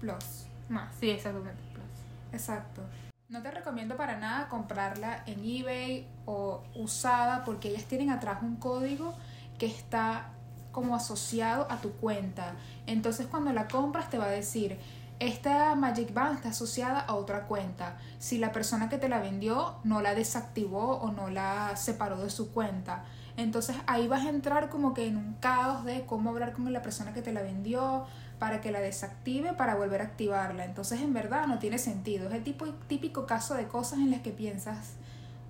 Plus. 0.00 0.46
Más, 0.70 0.94
sí, 0.98 1.10
exactamente, 1.10 1.60
Plus. 1.74 1.84
Exacto. 2.32 2.82
No 3.28 3.42
te 3.42 3.50
recomiendo 3.50 3.96
para 3.98 4.16
nada 4.16 4.48
comprarla 4.48 5.22
en 5.26 5.40
eBay 5.44 6.06
o 6.24 6.62
usada 6.74 7.44
porque 7.44 7.68
ellas 7.68 7.84
tienen 7.84 8.08
atrás 8.08 8.38
un 8.42 8.56
código 8.56 9.14
que 9.58 9.66
está 9.66 10.30
como 10.72 10.94
asociado 10.94 11.66
a 11.70 11.78
tu 11.78 11.92
cuenta. 11.92 12.54
Entonces 12.86 13.26
cuando 13.26 13.52
la 13.52 13.68
compras 13.68 14.10
te 14.10 14.18
va 14.18 14.26
a 14.26 14.30
decir, 14.30 14.78
esta 15.20 15.74
Magic 15.74 16.14
Band 16.14 16.36
está 16.36 16.50
asociada 16.50 17.00
a 17.00 17.14
otra 17.14 17.46
cuenta. 17.46 17.98
Si 18.18 18.38
la 18.38 18.52
persona 18.52 18.88
que 18.88 18.98
te 18.98 19.08
la 19.08 19.18
vendió 19.18 19.76
no 19.82 20.00
la 20.00 20.14
desactivó 20.14 20.98
o 20.98 21.10
no 21.10 21.28
la 21.28 21.76
separó 21.76 22.18
de 22.18 22.30
su 22.30 22.52
cuenta. 22.52 23.04
Entonces 23.36 23.76
ahí 23.86 24.06
vas 24.08 24.26
a 24.26 24.30
entrar 24.30 24.68
como 24.68 24.94
que 24.94 25.06
en 25.06 25.16
un 25.16 25.34
caos 25.34 25.84
de 25.84 26.06
cómo 26.06 26.30
hablar 26.30 26.52
con 26.52 26.72
la 26.72 26.82
persona 26.82 27.12
que 27.12 27.22
te 27.22 27.32
la 27.32 27.42
vendió 27.42 28.04
para 28.38 28.60
que 28.60 28.70
la 28.70 28.80
desactive 28.80 29.52
para 29.54 29.74
volver 29.74 30.02
a 30.02 30.04
activarla. 30.04 30.64
Entonces 30.64 31.00
en 31.00 31.12
verdad 31.12 31.46
no 31.46 31.58
tiene 31.58 31.78
sentido. 31.78 32.28
Es 32.28 32.34
el 32.34 32.44
tipo, 32.44 32.66
típico 32.86 33.26
caso 33.26 33.54
de 33.54 33.66
cosas 33.66 33.98
en 33.98 34.10
las 34.10 34.20
que 34.20 34.30
piensas 34.30 34.94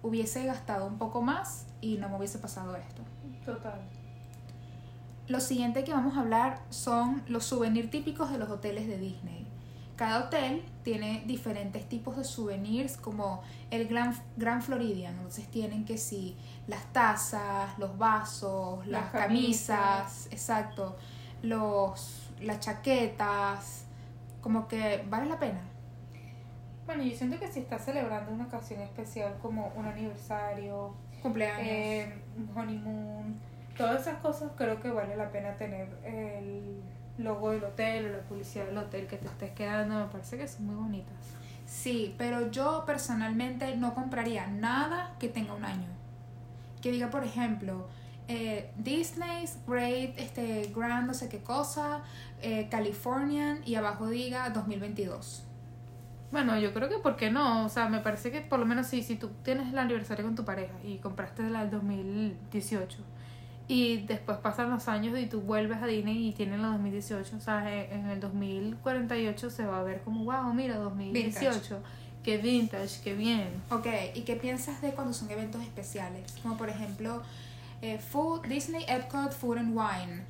hubiese 0.03 0.45
gastado 0.45 0.87
un 0.87 0.97
poco 0.97 1.23
más 1.23 1.67
y 1.81 1.97
no 1.99 2.09
me 2.09 2.17
hubiese 2.17 2.39
pasado 2.39 2.77
esto. 2.77 3.03
Total. 3.45 3.81
Lo 5.29 5.41
siguiente 5.41 5.85
que 5.85 5.93
vamos 5.93 6.17
a 6.17 6.21
hablar 6.21 6.61
son 6.71 7.23
los 7.29 7.45
souvenirs 7.45 7.91
típicos 7.91 8.31
de 8.33 8.39
los 8.39 8.49
hoteles 8.51 8.87
de 8.89 8.99
Disney. 8.99 9.47
Cada 9.97 10.25
hotel 10.27 10.63
tiene 10.85 11.25
diferentes 11.27 11.89
tipos 11.89 12.17
de 12.17 12.25
souvenirs 12.25 12.97
como 12.97 13.43
el 13.71 13.89
Grand, 13.89 14.17
Grand 14.37 14.63
Floridian. 14.63 15.15
Entonces 15.17 15.49
tienen 15.49 15.85
que 15.85 15.99
sí, 15.99 16.37
las 16.67 16.85
tazas, 16.93 17.77
los 17.79 17.99
vasos, 17.99 18.87
las, 18.87 19.03
Las 19.03 19.11
camisas, 19.13 19.79
camisas. 19.79 20.27
exacto, 20.31 20.97
los, 21.43 22.31
las 22.41 22.61
chaquetas, 22.61 23.85
como 24.41 24.67
que 24.69 25.05
vale 25.11 25.29
la 25.29 25.39
pena. 25.39 25.61
Bueno, 26.87 27.03
yo 27.03 27.15
siento 27.15 27.39
que 27.39 27.49
si 27.53 27.61
estás 27.61 27.85
celebrando 27.85 28.33
una 28.33 28.45
ocasión 28.45 28.81
especial 28.81 29.37
como 29.43 29.73
un 29.77 29.85
aniversario, 29.85 30.95
Cumpleaños. 31.23 31.67
eh, 31.69 32.23
honeymoon, 32.55 33.39
todas 33.79 34.03
esas 34.03 34.19
cosas 34.19 34.51
creo 34.57 34.83
que 34.83 34.91
vale 34.91 35.17
la 35.17 35.31
pena 35.31 35.57
tener 35.57 35.89
el 36.05 36.83
logo 37.17 37.53
del 37.53 37.65
hotel 37.65 38.07
o 38.07 38.09
la 38.17 38.23
publicidad 38.25 38.67
del 38.67 38.77
hotel 38.77 39.07
que 39.07 39.17
te 39.17 39.27
estés 39.27 39.53
quedando, 39.53 39.95
me 39.95 40.07
parece 40.07 40.37
que 40.37 40.47
son 40.47 40.67
muy 40.67 40.75
bonitas. 40.75 41.15
Sí, 41.65 42.15
pero 42.19 42.51
yo 42.51 42.85
personalmente 42.87 43.77
no 43.77 43.95
compraría 43.95 44.47
nada 44.49 45.15
que 45.19 45.29
tenga 45.29 45.55
un 45.55 45.65
año. 45.65 45.89
Que 46.83 46.91
diga, 46.91 47.11
por 47.11 47.25
ejemplo, 47.25 47.87
eh, 48.27 48.71
Disney's 48.77 49.59
Great, 49.67 50.19
este, 50.19 50.73
Grand, 50.75 51.07
no 51.07 51.15
sé 51.15 51.29
qué 51.29 51.39
cosa, 51.39 52.03
eh, 52.43 52.69
Californian, 52.71 53.61
y 53.65 53.77
abajo 53.77 54.09
diga 54.09 54.51
2022. 54.51 55.45
Bueno, 56.31 56.59
yo 56.59 56.75
creo 56.75 56.89
que 56.89 56.99
¿por 56.99 57.17
qué 57.17 57.31
no? 57.31 57.65
O 57.65 57.69
sea, 57.69 57.89
me 57.89 58.01
parece 58.01 58.31
que 58.31 58.41
por 58.41 58.59
lo 58.59 58.67
menos 58.67 58.87
si, 58.87 59.03
si 59.03 59.17
tú 59.17 59.31
tienes 59.43 59.69
el 59.69 59.79
aniversario 59.79 60.25
con 60.25 60.35
tu 60.35 60.45
pareja 60.45 60.75
y 60.85 60.99
compraste 60.99 61.43
la 61.45 61.61
del 61.61 61.71
2018 61.71 62.99
y 63.69 63.99
después 64.07 64.39
pasan 64.39 64.71
los 64.71 64.89
años 64.89 65.19
y 65.19 65.27
tú 65.27 65.43
vuelves 65.43 65.83
a 65.83 65.87
Disney 65.87 66.29
y 66.29 66.33
tienen 66.33 66.63
la 66.63 66.69
2018, 66.69 67.37
o 67.37 67.41
sea, 67.41 67.71
e- 67.73 67.95
en 67.95 68.07
el 68.07 68.19
2048 68.19 69.51
se 69.51 69.67
va 69.67 69.81
a 69.81 69.83
ver 69.83 70.01
como, 70.03 70.25
wow, 70.25 70.53
mira, 70.55 70.77
2018, 70.79 71.81
qué 72.23 72.39
vintage, 72.39 73.01
qué 73.05 73.15
bien. 73.15 73.49
Ok, 73.71 73.87
¿y 74.15 74.23
qué 74.23 74.37
piensas 74.37 74.81
de 74.81 74.93
cuando 74.93 75.13
son 75.13 75.31
eventos 75.31 75.63
especiales? 75.63 76.35
Como 76.43 76.57
por 76.57 76.69
ejemplo, 76.71 77.23
eh, 77.83 77.99
Food, 77.99 78.47
Disney 78.47 78.85
Epcot 78.89 79.33
Food 79.33 79.59
and 79.59 79.77
Wine 79.77 80.23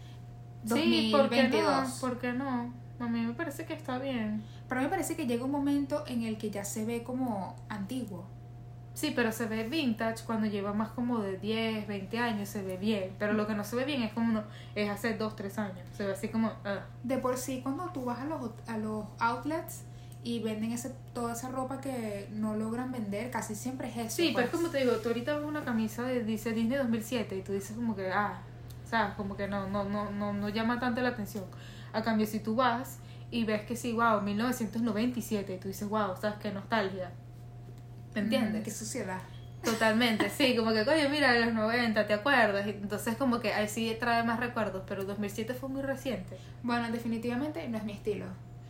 Sí, 0.67 1.09
¿por 1.13 1.29
qué 1.31 1.49
2022. 1.49 1.89
no? 1.89 2.01
¿Por 2.01 2.19
qué 2.19 2.33
no? 2.33 2.73
A 2.99 3.07
mí 3.07 3.21
me 3.21 3.33
parece 3.35 3.65
que 3.65 3.75
está 3.75 3.99
bien. 3.99 4.43
Pero 4.69 4.81
a 4.81 4.83
mí 4.83 4.87
me 4.87 4.91
parece 4.91 5.15
que 5.17 5.27
llega 5.27 5.45
un 5.45 5.53
momento 5.53 6.05
en 6.09 6.25
el 6.25 6.37
que 6.37 6.51
ya 6.51 6.65
se 6.65 6.85
ve 6.85 7.05
como 7.05 7.55
antiguo. 7.69 8.25
Sí, 8.99 9.13
pero 9.15 9.31
se 9.31 9.47
ve 9.47 9.63
vintage 9.63 10.25
cuando 10.27 10.49
lleva 10.49 10.73
más 10.73 10.89
como 10.89 11.21
de 11.21 11.39
10, 11.39 11.87
20 11.87 12.19
años, 12.19 12.49
se 12.49 12.65
ve 12.65 12.77
bien. 12.79 13.15
Pero 13.17 13.33
lo 13.33 13.47
que 13.47 13.55
no 13.55 13.63
se 13.63 13.77
ve 13.77 13.85
bien 13.85 14.03
es 14.03 14.13
como 14.13 14.33
no, 14.33 14.43
es 14.75 14.91
hace 14.91 15.15
2, 15.15 15.37
3 15.37 15.59
años. 15.61 15.89
Se 15.97 16.05
ve 16.05 16.15
así 16.15 16.31
como... 16.31 16.53
ah. 16.65 16.81
De 17.05 17.19
por 17.19 17.37
sí, 17.37 17.61
cuando 17.63 17.85
tú 17.93 18.05
vas 18.05 18.19
a 18.19 18.25
los, 18.25 18.51
a 18.67 18.77
los 18.77 19.05
outlets 19.21 19.85
y 20.25 20.41
venden 20.41 20.73
ese, 20.73 20.93
toda 21.15 21.35
esa 21.35 21.49
ropa 21.49 21.81
que 21.81 22.29
no 22.33 22.57
logran 22.57 22.91
vender, 22.91 23.31
casi 23.31 23.55
siempre 23.55 23.87
es 23.87 23.97
eso. 23.99 24.17
Sí, 24.17 24.33
pero 24.35 24.47
es 24.47 24.51
pues. 24.51 24.63
como 24.63 24.73
te 24.73 24.79
digo, 24.79 24.97
tú 24.97 25.11
ahorita 25.11 25.37
ves 25.37 25.47
una 25.47 25.65
camisa 25.65 26.03
de 26.03 26.25
dice 26.25 26.53
Disney 26.53 26.79
2007 26.79 27.37
y 27.37 27.43
tú 27.43 27.53
dices 27.53 27.77
como 27.77 27.95
que, 27.95 28.11
ah, 28.11 28.41
sabes, 28.85 29.15
como 29.15 29.37
que 29.37 29.47
no, 29.47 29.69
no, 29.69 29.85
no, 29.85 30.11
no, 30.11 30.33
no 30.33 30.49
llama 30.49 30.81
tanto 30.81 31.03
la 31.03 31.11
atención. 31.11 31.45
A 31.93 32.03
cambio, 32.03 32.27
si 32.27 32.41
tú 32.41 32.57
vas 32.57 32.99
y 33.31 33.45
ves 33.45 33.63
que 33.63 33.77
sí, 33.77 33.93
wow, 33.93 34.23
1997 34.23 35.55
y 35.55 35.59
tú 35.59 35.69
dices, 35.69 35.89
wow, 35.89 36.17
sabes, 36.21 36.41
qué 36.41 36.51
nostalgia. 36.51 37.13
¿Me 38.15 38.21
entiendes? 38.21 38.61
Mm, 38.61 38.65
qué 38.65 38.71
suciedad. 38.71 39.21
Totalmente, 39.65 40.31
sí, 40.37 40.57
como 40.57 40.73
que, 40.73 40.83
oye, 40.83 41.09
mira, 41.09 41.33
de 41.33 41.45
los 41.45 41.55
90, 41.55 42.07
¿te 42.07 42.15
acuerdas? 42.15 42.67
Y 42.67 42.71
entonces 42.71 43.17
como 43.17 43.41
que 43.41 43.53
ahí 43.53 43.69
sí 43.69 43.97
trae 43.99 44.23
más 44.23 44.39
recuerdos, 44.41 44.83
pero 44.87 45.05
2007 45.05 45.55
fue 45.55 45.69
muy 45.69 45.83
reciente. 45.83 46.39
Bueno, 46.63 46.91
definitivamente 46.91 47.67
no 47.69 47.77
es 47.79 47.85
mi 47.85 47.93
estilo. 47.93 48.27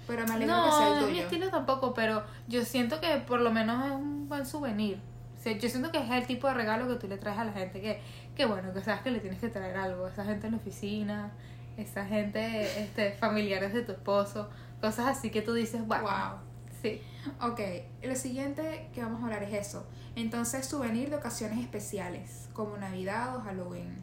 Pero 0.07 0.26
me 0.26 0.33
alegro 0.35 0.54
que 0.57 0.61
No, 0.62 0.76
sea 0.78 0.87
el 0.88 0.92
no 0.95 0.99
es 1.00 1.04
tuyo. 1.04 1.12
mi 1.14 1.18
estilo 1.21 1.50
tampoco, 1.50 1.92
pero 1.92 2.23
yo 2.47 2.64
siento 2.64 3.00
que 3.00 3.16
por 3.26 3.40
lo 3.40 3.50
menos 3.50 3.85
es 3.85 3.92
un 3.92 4.28
buen 4.28 4.47
souvenir. 4.47 4.99
O 5.38 5.40
sea, 5.40 5.52
yo 5.52 5.68
siento 5.68 5.92
que 5.92 5.99
es 5.99 6.11
el 6.11 6.26
tipo 6.26 6.49
de 6.49 6.54
regalo 6.54 6.88
que 6.88 6.95
tú 6.95 7.07
le 7.07 7.18
traes 7.18 7.38
a 7.38 7.45
la 7.45 7.52
gente 7.52 7.80
que, 7.80 8.00
que 8.35 8.47
bueno, 8.47 8.73
que 8.73 8.80
sabes 8.80 9.02
que 9.02 9.11
le 9.11 9.21
tienes 9.21 9.38
que 9.38 9.49
traer 9.49 9.76
algo. 9.76 10.09
Esa 10.09 10.25
gente 10.25 10.47
en 10.47 10.52
la 10.54 10.59
oficina, 10.59 11.30
esa 11.76 12.07
gente, 12.07 12.83
este, 12.83 13.12
familiares 13.12 13.73
de 13.75 13.83
tu 13.83 13.92
esposo, 13.92 14.49
cosas 14.80 15.07
así 15.07 15.30
que 15.30 15.42
tú 15.42 15.52
dices, 15.52 15.87
wow. 15.87 16.00
Wow. 16.00 16.38
Sí. 16.82 17.00
Ok, 17.40 17.61
lo 18.02 18.14
siguiente 18.14 18.88
que 18.94 19.02
vamos 19.02 19.20
a 19.20 19.25
hablar 19.25 19.42
es 19.42 19.54
eso. 19.68 19.87
Entonces, 20.16 20.66
souvenir 20.66 21.11
de 21.11 21.16
ocasiones 21.16 21.61
especiales, 21.61 22.49
como 22.52 22.76
Navidad 22.76 23.37
o 23.37 23.40
Halloween. 23.40 24.02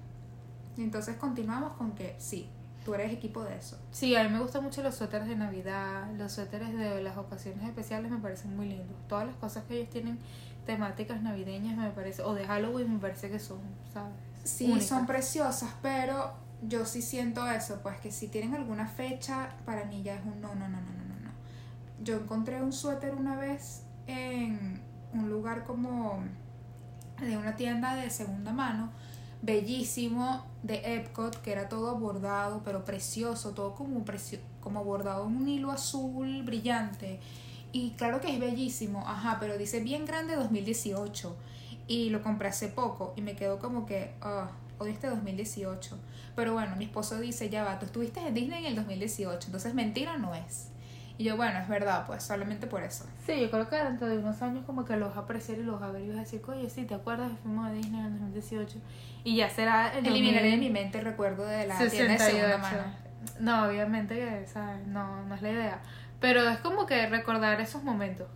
Entonces 0.78 1.16
continuamos 1.18 1.74
con 1.74 1.94
que 1.94 2.16
sí, 2.18 2.50
tú 2.84 2.94
eres 2.94 3.12
equipo 3.12 3.44
de 3.44 3.56
eso. 3.58 3.78
Sí, 3.92 4.16
a 4.16 4.24
mí 4.24 4.30
me 4.30 4.40
gustan 4.40 4.64
mucho 4.64 4.84
los 4.84 4.96
suéteres 4.96 5.28
de 5.28 5.36
Navidad, 5.36 6.12
los 6.18 6.34
suéteres 6.34 6.78
de 6.78 7.02
las 7.02 7.18
ocasiones 7.18 7.64
especiales 7.68 8.12
me 8.12 8.18
parecen 8.18 8.56
muy 8.56 8.68
lindos. 8.68 8.98
Todas 9.08 9.26
las 9.26 9.36
cosas 9.38 9.64
que 9.66 9.78
ellos 9.78 9.90
tienen 9.90 10.20
temáticas 10.66 11.22
navideñas 11.22 11.78
me 11.78 11.90
parece, 11.92 12.24
o 12.24 12.34
de 12.34 12.46
Halloween 12.46 12.94
me 12.94 13.00
parece 13.00 13.30
que 13.30 13.40
son, 13.40 13.60
¿sabes? 13.94 14.14
Sí, 14.44 14.66
Únicas. 14.66 14.88
son 14.88 15.06
preciosas, 15.06 15.70
pero 15.82 16.34
yo 16.62 16.86
sí 16.86 17.02
siento 17.02 17.50
eso, 17.50 17.80
pues 17.82 18.00
que 18.00 18.12
si 18.12 18.28
tienen 18.28 18.54
alguna 18.54 18.88
fecha, 18.88 19.50
para 19.66 19.86
mí 19.86 20.04
ya 20.04 20.16
es 20.16 20.26
un 20.26 20.42
no, 20.42 20.50
no, 20.56 20.68
no, 20.68 20.82
no, 20.82 21.04
no. 21.04 21.05
Yo 22.06 22.18
encontré 22.18 22.62
un 22.62 22.72
suéter 22.72 23.16
una 23.16 23.36
vez 23.36 23.82
en 24.06 24.80
un 25.12 25.28
lugar 25.28 25.64
como 25.64 26.20
de 27.20 27.36
una 27.36 27.56
tienda 27.56 27.96
de 27.96 28.12
segunda 28.12 28.54
mano, 28.54 28.92
bellísimo, 29.42 30.46
de 30.62 30.98
Epcot, 30.98 31.42
que 31.42 31.52
era 31.52 31.68
todo 31.68 31.98
bordado, 31.98 32.62
pero 32.64 32.86
precioso, 32.86 33.56
todo 33.56 33.74
como, 33.74 34.06
precio 34.06 34.38
como 34.62 34.84
bordado 34.84 35.26
en 35.26 35.36
un 35.36 35.50
hilo 35.50 35.72
azul 35.72 36.44
brillante. 36.44 37.20
Y 37.72 37.94
claro 37.98 38.22
que 38.22 38.32
es 38.32 38.40
bellísimo, 38.40 39.04
ajá, 39.08 39.38
pero 39.40 39.58
dice 39.58 39.80
bien 39.80 40.06
grande 40.06 40.36
2018. 40.36 41.36
Y 41.88 42.12
lo 42.12 42.22
compré 42.22 42.50
hace 42.50 42.68
poco 42.68 43.14
y 43.16 43.24
me 43.24 43.36
quedó 43.36 43.58
como 43.58 43.88
que, 43.88 44.14
ah, 44.22 44.52
odio 44.78 44.94
este 44.94 45.08
2018. 45.08 45.98
Pero 46.36 46.54
bueno, 46.54 46.76
mi 46.76 46.86
esposo 46.86 47.20
dice, 47.20 47.50
ya 47.50 47.64
va, 47.64 47.80
tú 47.80 47.88
estuviste 47.88 48.20
en 48.20 48.36
Disney 48.36 48.60
en 48.60 48.66
el 48.68 48.76
2018, 48.76 49.48
entonces 49.48 49.74
mentira 49.74 50.18
no 50.18 50.36
es. 50.36 50.68
Y 51.18 51.24
yo, 51.24 51.38
bueno, 51.38 51.60
es 51.60 51.68
verdad, 51.70 52.06
pues 52.06 52.24
solamente 52.24 52.68
por 52.68 52.84
eso. 52.84 53.06
Sí, 53.26 53.40
yo 53.40 53.50
creo 53.50 53.70
que 53.70 53.78
dentro 53.78 54.08
de 54.08 54.18
unos 54.18 54.42
años 54.42 54.66
como 54.66 54.84
que 54.84 54.98
los 54.98 55.10
vas 55.10 55.18
a 55.18 55.22
apreciar 55.22 55.58
y 55.58 55.64
los 55.64 55.80
vas 55.80 55.90
a 55.90 55.94
ver 55.94 56.02
y 56.04 56.10
vas 56.10 56.18
a 56.18 56.22
decir, 56.22 56.42
oye, 56.48 56.70
sí, 56.70 56.84
¿te 56.86 56.94
acuerdas 56.94 57.32
que 57.32 57.38
fuimos 57.38 57.68
a 57.68 57.72
Disney 57.72 58.00
en 58.02 58.06
el 58.08 58.12
2018? 58.20 58.80
Y 59.24 59.38
ya 59.38 59.50
será 59.50 59.98
el 59.98 60.06
Eliminaré 60.06 60.46
de 60.46 60.52
2000. 60.52 60.60
mi 60.60 60.74
mente 60.74 61.00
el 61.00 61.06
recuerdo 61.06 61.46
de 61.46 61.68
la 61.68 61.78
tienda 61.78 62.14
de 62.14 62.18
segunda 62.18 62.18
68. 62.18 62.58
mano. 62.62 62.84
No, 63.40 63.68
obviamente 63.68 64.16
que 64.16 64.46
¿sabes? 64.48 64.86
No, 64.88 65.24
no 65.26 65.36
es 65.36 65.42
la 65.42 65.52
idea. 65.52 65.80
Pero 66.20 66.48
es 66.50 66.58
como 66.60 66.86
que 66.86 67.08
recordar 67.08 67.60
esos 67.62 67.84
momentos. 67.84 68.28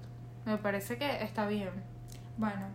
Me 0.46 0.58
parece 0.58 0.98
que 0.98 1.24
está 1.24 1.48
bien. 1.48 1.70
Bueno, 2.38 2.68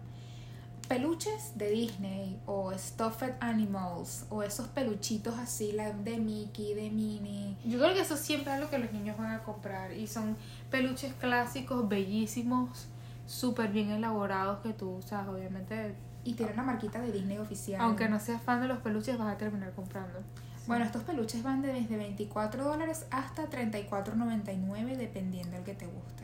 peluches 0.87 1.53
de 1.57 1.71
Disney 1.71 2.39
o 2.47 2.73
stuffed 2.77 3.35
animals 3.41 4.27
o 4.31 4.43
esos 4.43 4.69
peluchitos 4.69 5.39
así 5.39 5.73
la 5.73 5.93
de 5.93 6.19
Mickey, 6.19 6.75
de 6.75 6.91
Minnie. 6.91 7.57
Yo 7.65 7.79
creo 7.79 7.95
que 7.95 8.01
eso 8.01 8.17
siempre 8.17 8.55
es 8.55 8.61
lo 8.61 8.71
que 8.71 8.79
los 8.79 8.93
niños 8.93 9.17
van 9.17 9.33
a 9.33 9.43
comprar. 9.43 9.93
Y 9.93 10.07
son 10.07 10.37
peluches 10.71 11.13
clásicos, 11.15 11.89
bellísimos, 11.89 12.87
súper 13.27 13.71
bien 13.71 13.91
elaborados 13.91 14.61
que 14.61 14.73
tú, 14.73 15.01
sabes, 15.07 15.29
obviamente, 15.29 15.95
Y 16.25 16.35
tienen 16.35 16.57
la 16.57 16.63
marquita 16.63 17.01
de 17.01 17.13
Disney 17.13 17.39
oficial. 17.39 17.81
aunque 17.81 18.09
no 18.09 18.19
seas 18.19 18.41
fan 18.43 18.61
de 18.61 18.69
los 18.69 18.79
peluches, 18.79 19.19
vas 19.19 19.35
a 19.35 19.39
terminar 19.39 19.73
comprando. 19.73 20.21
Bueno, 20.67 20.85
estos 20.87 21.03
peluches 21.03 21.43
van 21.43 21.61
de 21.61 21.73
desde 21.73 21.97
24 21.97 22.65
dólares 22.65 23.07
hasta 23.11 23.51
34.99 23.51 24.97
dependiendo 24.97 25.57
del 25.57 25.65
que 25.65 25.75
te 25.75 25.87
guste. 25.87 26.24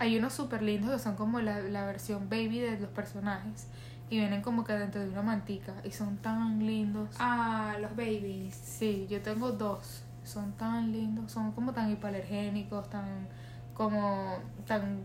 Hay 0.00 0.16
unos 0.16 0.32
súper 0.32 0.62
lindos 0.62 0.92
que 0.92 0.98
son 0.98 1.16
como 1.16 1.40
la, 1.40 1.60
la 1.60 1.84
versión 1.84 2.28
baby 2.28 2.60
de 2.60 2.78
los 2.78 2.90
personajes. 2.90 3.66
Y 4.10 4.18
vienen 4.18 4.42
como 4.42 4.64
que 4.64 4.72
dentro 4.72 5.00
de 5.00 5.08
una 5.08 5.22
mantica. 5.22 5.74
Y 5.84 5.90
son 5.90 6.16
tan 6.18 6.64
lindos. 6.64 7.10
Ah, 7.18 7.76
los 7.80 7.90
babies. 7.96 8.54
Sí, 8.54 9.06
yo 9.10 9.20
tengo 9.20 9.50
dos. 9.50 10.02
Son 10.24 10.52
tan 10.52 10.92
lindos. 10.92 11.32
Son 11.32 11.52
como 11.52 11.72
tan 11.72 11.90
hipoalergénicos, 11.90 12.88
tan 12.88 13.28
como 13.74 14.38
tan 14.66 15.04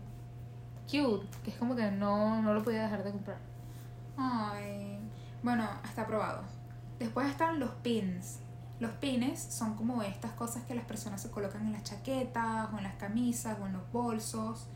cute. 0.90 1.26
Que 1.42 1.50
es 1.50 1.56
como 1.56 1.74
que 1.74 1.90
no, 1.90 2.40
no 2.40 2.54
lo 2.54 2.62
podía 2.62 2.82
dejar 2.84 3.02
de 3.02 3.10
comprar. 3.10 3.38
Ay, 4.16 5.00
bueno, 5.42 5.68
está 5.84 6.06
probado. 6.06 6.42
Después 6.98 7.28
están 7.28 7.58
los 7.58 7.70
pins. 7.82 8.38
Los 8.80 8.92
pines 8.92 9.40
son 9.40 9.74
como 9.74 10.02
estas 10.02 10.32
cosas 10.32 10.62
que 10.64 10.74
las 10.74 10.84
personas 10.84 11.20
se 11.20 11.30
colocan 11.30 11.66
en 11.66 11.72
las 11.72 11.82
chaquetas 11.82 12.72
o 12.72 12.78
en 12.78 12.84
las 12.84 12.94
camisas 12.94 13.58
o 13.60 13.66
en 13.66 13.72
los 13.74 13.92
bolsos 13.92 14.68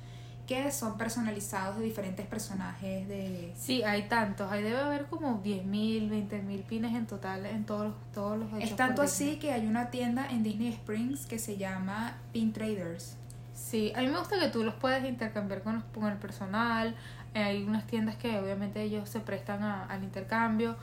que 0.49 0.73
son 0.73 0.97
personalizados 0.99 1.79
de 1.79 1.85
diferentes 1.85 2.27
personajes 2.27 3.07
de 3.07 3.53
Sí, 3.57 3.83
hay 3.85 4.09
tantos. 4.09 4.51
Ahí 4.51 4.63
debe 4.63 4.81
haber 4.81 5.05
como 5.07 5.43
10.000, 5.43 6.09
20.000 6.11 6.63
pines 6.65 6.95
en 6.97 7.07
total 7.07 7.45
en 7.47 7.65
todos 7.65 7.89
los, 7.89 7.95
todos 8.15 8.39
los 8.39 8.53
Es 8.61 8.75
tanto 8.75 9.03
así 9.03 9.37
que 9.39 9.53
hay 9.53 9.67
una 9.67 9.91
tienda 9.91 10.27
en 10.31 10.43
Disney 10.43 10.69
Springs 10.73 11.27
que 11.27 11.39
se 11.39 11.57
llama 11.59 12.17
Pin 12.33 12.53
Traders. 12.53 13.17
Sí, 13.55 13.93
a 13.95 14.01
mí 14.01 14.07
me 14.07 14.19
gusta 14.19 14.41
que 14.41 14.49
tú 14.49 14.65
los 14.65 14.75
puedes 14.75 15.05
intercambiar 15.09 15.63
con, 15.63 15.75
los- 15.75 15.85
con 15.95 16.07
el 16.07 16.17
personal. 16.17 16.97
Eh, 17.35 17.43
hay 17.43 17.63
unas 17.65 17.87
tiendas 17.87 18.17
que 18.17 18.39
obviamente 18.39 18.81
ellos 18.83 19.09
se 19.09 19.21
prestan 19.21 19.63
a- 19.63 19.85
al 19.85 20.03
intercambio. 20.03 20.77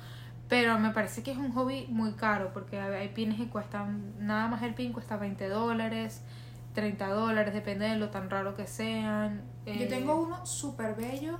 Pero 0.47 0.77
me 0.77 0.91
parece 0.91 1.23
que 1.23 1.31
es 1.31 1.37
un 1.37 1.51
hobby 1.53 1.87
muy 1.89 2.11
caro 2.11 2.51
porque 2.53 2.79
hay 2.79 2.93
hay 2.93 3.07
pines 3.09 3.37
que 3.37 3.47
cuestan, 3.47 4.13
nada 4.19 4.47
más 4.47 4.61
el 4.61 4.75
pin 4.75 4.93
cuesta 4.93 5.17
20 5.17 5.49
dólares, 5.49 6.21
30 6.75 7.07
dólares, 7.07 7.53
depende 7.53 7.87
de 7.87 7.95
lo 7.97 8.09
tan 8.09 8.29
raro 8.29 8.55
que 8.55 8.67
sean. 8.67 9.41
Yo 9.65 9.73
Eh, 9.73 9.87
tengo 9.87 10.15
uno 10.21 10.45
súper 10.45 10.95
bello 10.95 11.39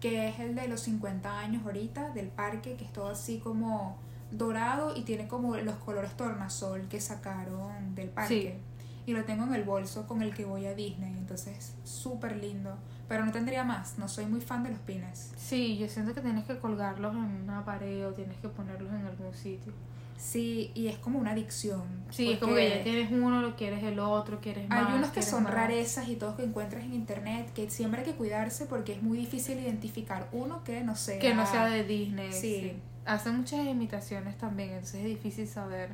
que 0.00 0.28
es 0.28 0.40
el 0.40 0.54
de 0.54 0.66
los 0.66 0.80
50 0.80 1.38
años 1.38 1.64
ahorita 1.64 2.10
del 2.10 2.28
parque, 2.28 2.74
que 2.74 2.84
es 2.86 2.92
todo 2.92 3.10
así 3.10 3.38
como 3.38 3.98
dorado 4.32 4.96
y 4.96 5.02
tiene 5.02 5.28
como 5.28 5.56
los 5.56 5.76
colores 5.76 6.16
tornasol 6.16 6.88
que 6.88 7.00
sacaron 7.00 7.94
del 7.94 8.08
parque. 8.08 8.58
Y 9.06 9.12
lo 9.12 9.24
tengo 9.24 9.44
en 9.44 9.54
el 9.54 9.64
bolso 9.64 10.06
con 10.06 10.22
el 10.22 10.34
que 10.34 10.44
voy 10.44 10.66
a 10.66 10.74
Disney, 10.74 11.12
entonces 11.18 11.74
súper 11.84 12.36
lindo. 12.36 12.76
Pero 13.08 13.24
no 13.24 13.32
tendría 13.32 13.64
más, 13.64 13.98
no 13.98 14.08
soy 14.08 14.24
muy 14.26 14.40
fan 14.40 14.62
de 14.62 14.70
los 14.70 14.78
pines. 14.78 15.32
Sí, 15.36 15.76
yo 15.78 15.88
siento 15.88 16.14
que 16.14 16.20
tienes 16.20 16.44
que 16.44 16.58
colgarlos 16.58 17.14
en 17.14 17.42
una 17.42 17.64
pared 17.64 18.06
o 18.06 18.12
tienes 18.12 18.38
que 18.38 18.48
ponerlos 18.48 18.92
en 18.92 19.04
algún 19.04 19.34
sitio. 19.34 19.72
Sí, 20.20 20.70
y 20.74 20.88
es 20.88 20.98
como 20.98 21.18
una 21.18 21.30
adicción. 21.30 21.82
Sí, 22.10 22.32
es 22.32 22.38
como 22.38 22.54
que 22.54 22.68
ya 22.68 22.82
tienes 22.84 23.10
uno, 23.10 23.40
lo 23.40 23.56
quieres 23.56 23.82
el 23.82 23.98
otro, 23.98 24.38
quieres 24.40 24.68
más. 24.68 24.86
Hay 24.86 24.94
unos 24.94 25.08
que 25.08 25.14
quieres 25.14 25.30
son 25.30 25.44
más. 25.44 25.54
rarezas 25.54 26.08
y 26.08 26.16
todos 26.16 26.36
que 26.36 26.44
encuentras 26.44 26.84
en 26.84 26.92
internet 26.92 27.50
que 27.54 27.70
siempre 27.70 28.02
hay 28.02 28.06
que 28.06 28.16
cuidarse 28.16 28.66
porque 28.66 28.92
es 28.92 29.02
muy 29.02 29.16
difícil 29.16 29.58
identificar 29.58 30.28
uno 30.32 30.62
que 30.62 30.82
no 30.82 30.94
sea. 30.94 31.18
Que 31.18 31.34
no 31.34 31.46
sea 31.46 31.66
de 31.66 31.84
Disney. 31.84 32.32
Sí. 32.32 32.60
Sí. 32.60 32.76
Hacen 33.06 33.38
muchas 33.38 33.66
imitaciones 33.66 34.36
también, 34.36 34.70
entonces 34.70 34.96
es 34.96 35.06
difícil 35.06 35.48
saber. 35.48 35.88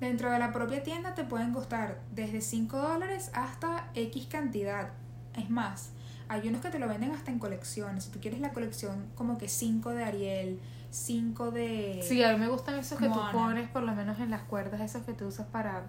Dentro 0.00 0.30
de 0.32 0.38
la 0.38 0.50
propia 0.50 0.82
tienda 0.82 1.14
te 1.14 1.24
pueden 1.24 1.52
costar 1.52 2.00
desde 2.14 2.40
5 2.40 2.78
dólares 2.78 3.30
hasta 3.34 3.90
X 3.94 4.28
cantidad. 4.30 4.92
Es 5.36 5.50
más, 5.50 5.90
hay 6.28 6.48
unos 6.48 6.60
que 6.60 6.70
te 6.70 6.78
lo 6.78 6.88
venden 6.88 7.12
hasta 7.12 7.30
en 7.30 7.38
colecciones. 7.38 8.04
Si 8.04 8.10
tú 8.10 8.20
quieres 8.20 8.40
la 8.40 8.50
colección 8.52 9.06
como 9.14 9.38
que 9.38 9.48
5 9.48 9.90
de 9.90 10.04
Ariel, 10.04 10.60
5 10.90 11.50
de... 11.50 12.00
Sí, 12.06 12.22
a 12.22 12.32
mí 12.32 12.38
me 12.38 12.48
gustan 12.48 12.74
esos 12.78 12.98
que 12.98 13.06
tú 13.08 13.20
pones 13.32 13.68
por 13.70 13.82
lo 13.82 13.94
menos 13.94 14.18
en 14.20 14.30
las 14.30 14.42
cuerdas, 14.42 14.80
esos 14.80 15.04
que 15.04 15.12
tú 15.12 15.26
usas 15.26 15.46
para, 15.46 15.84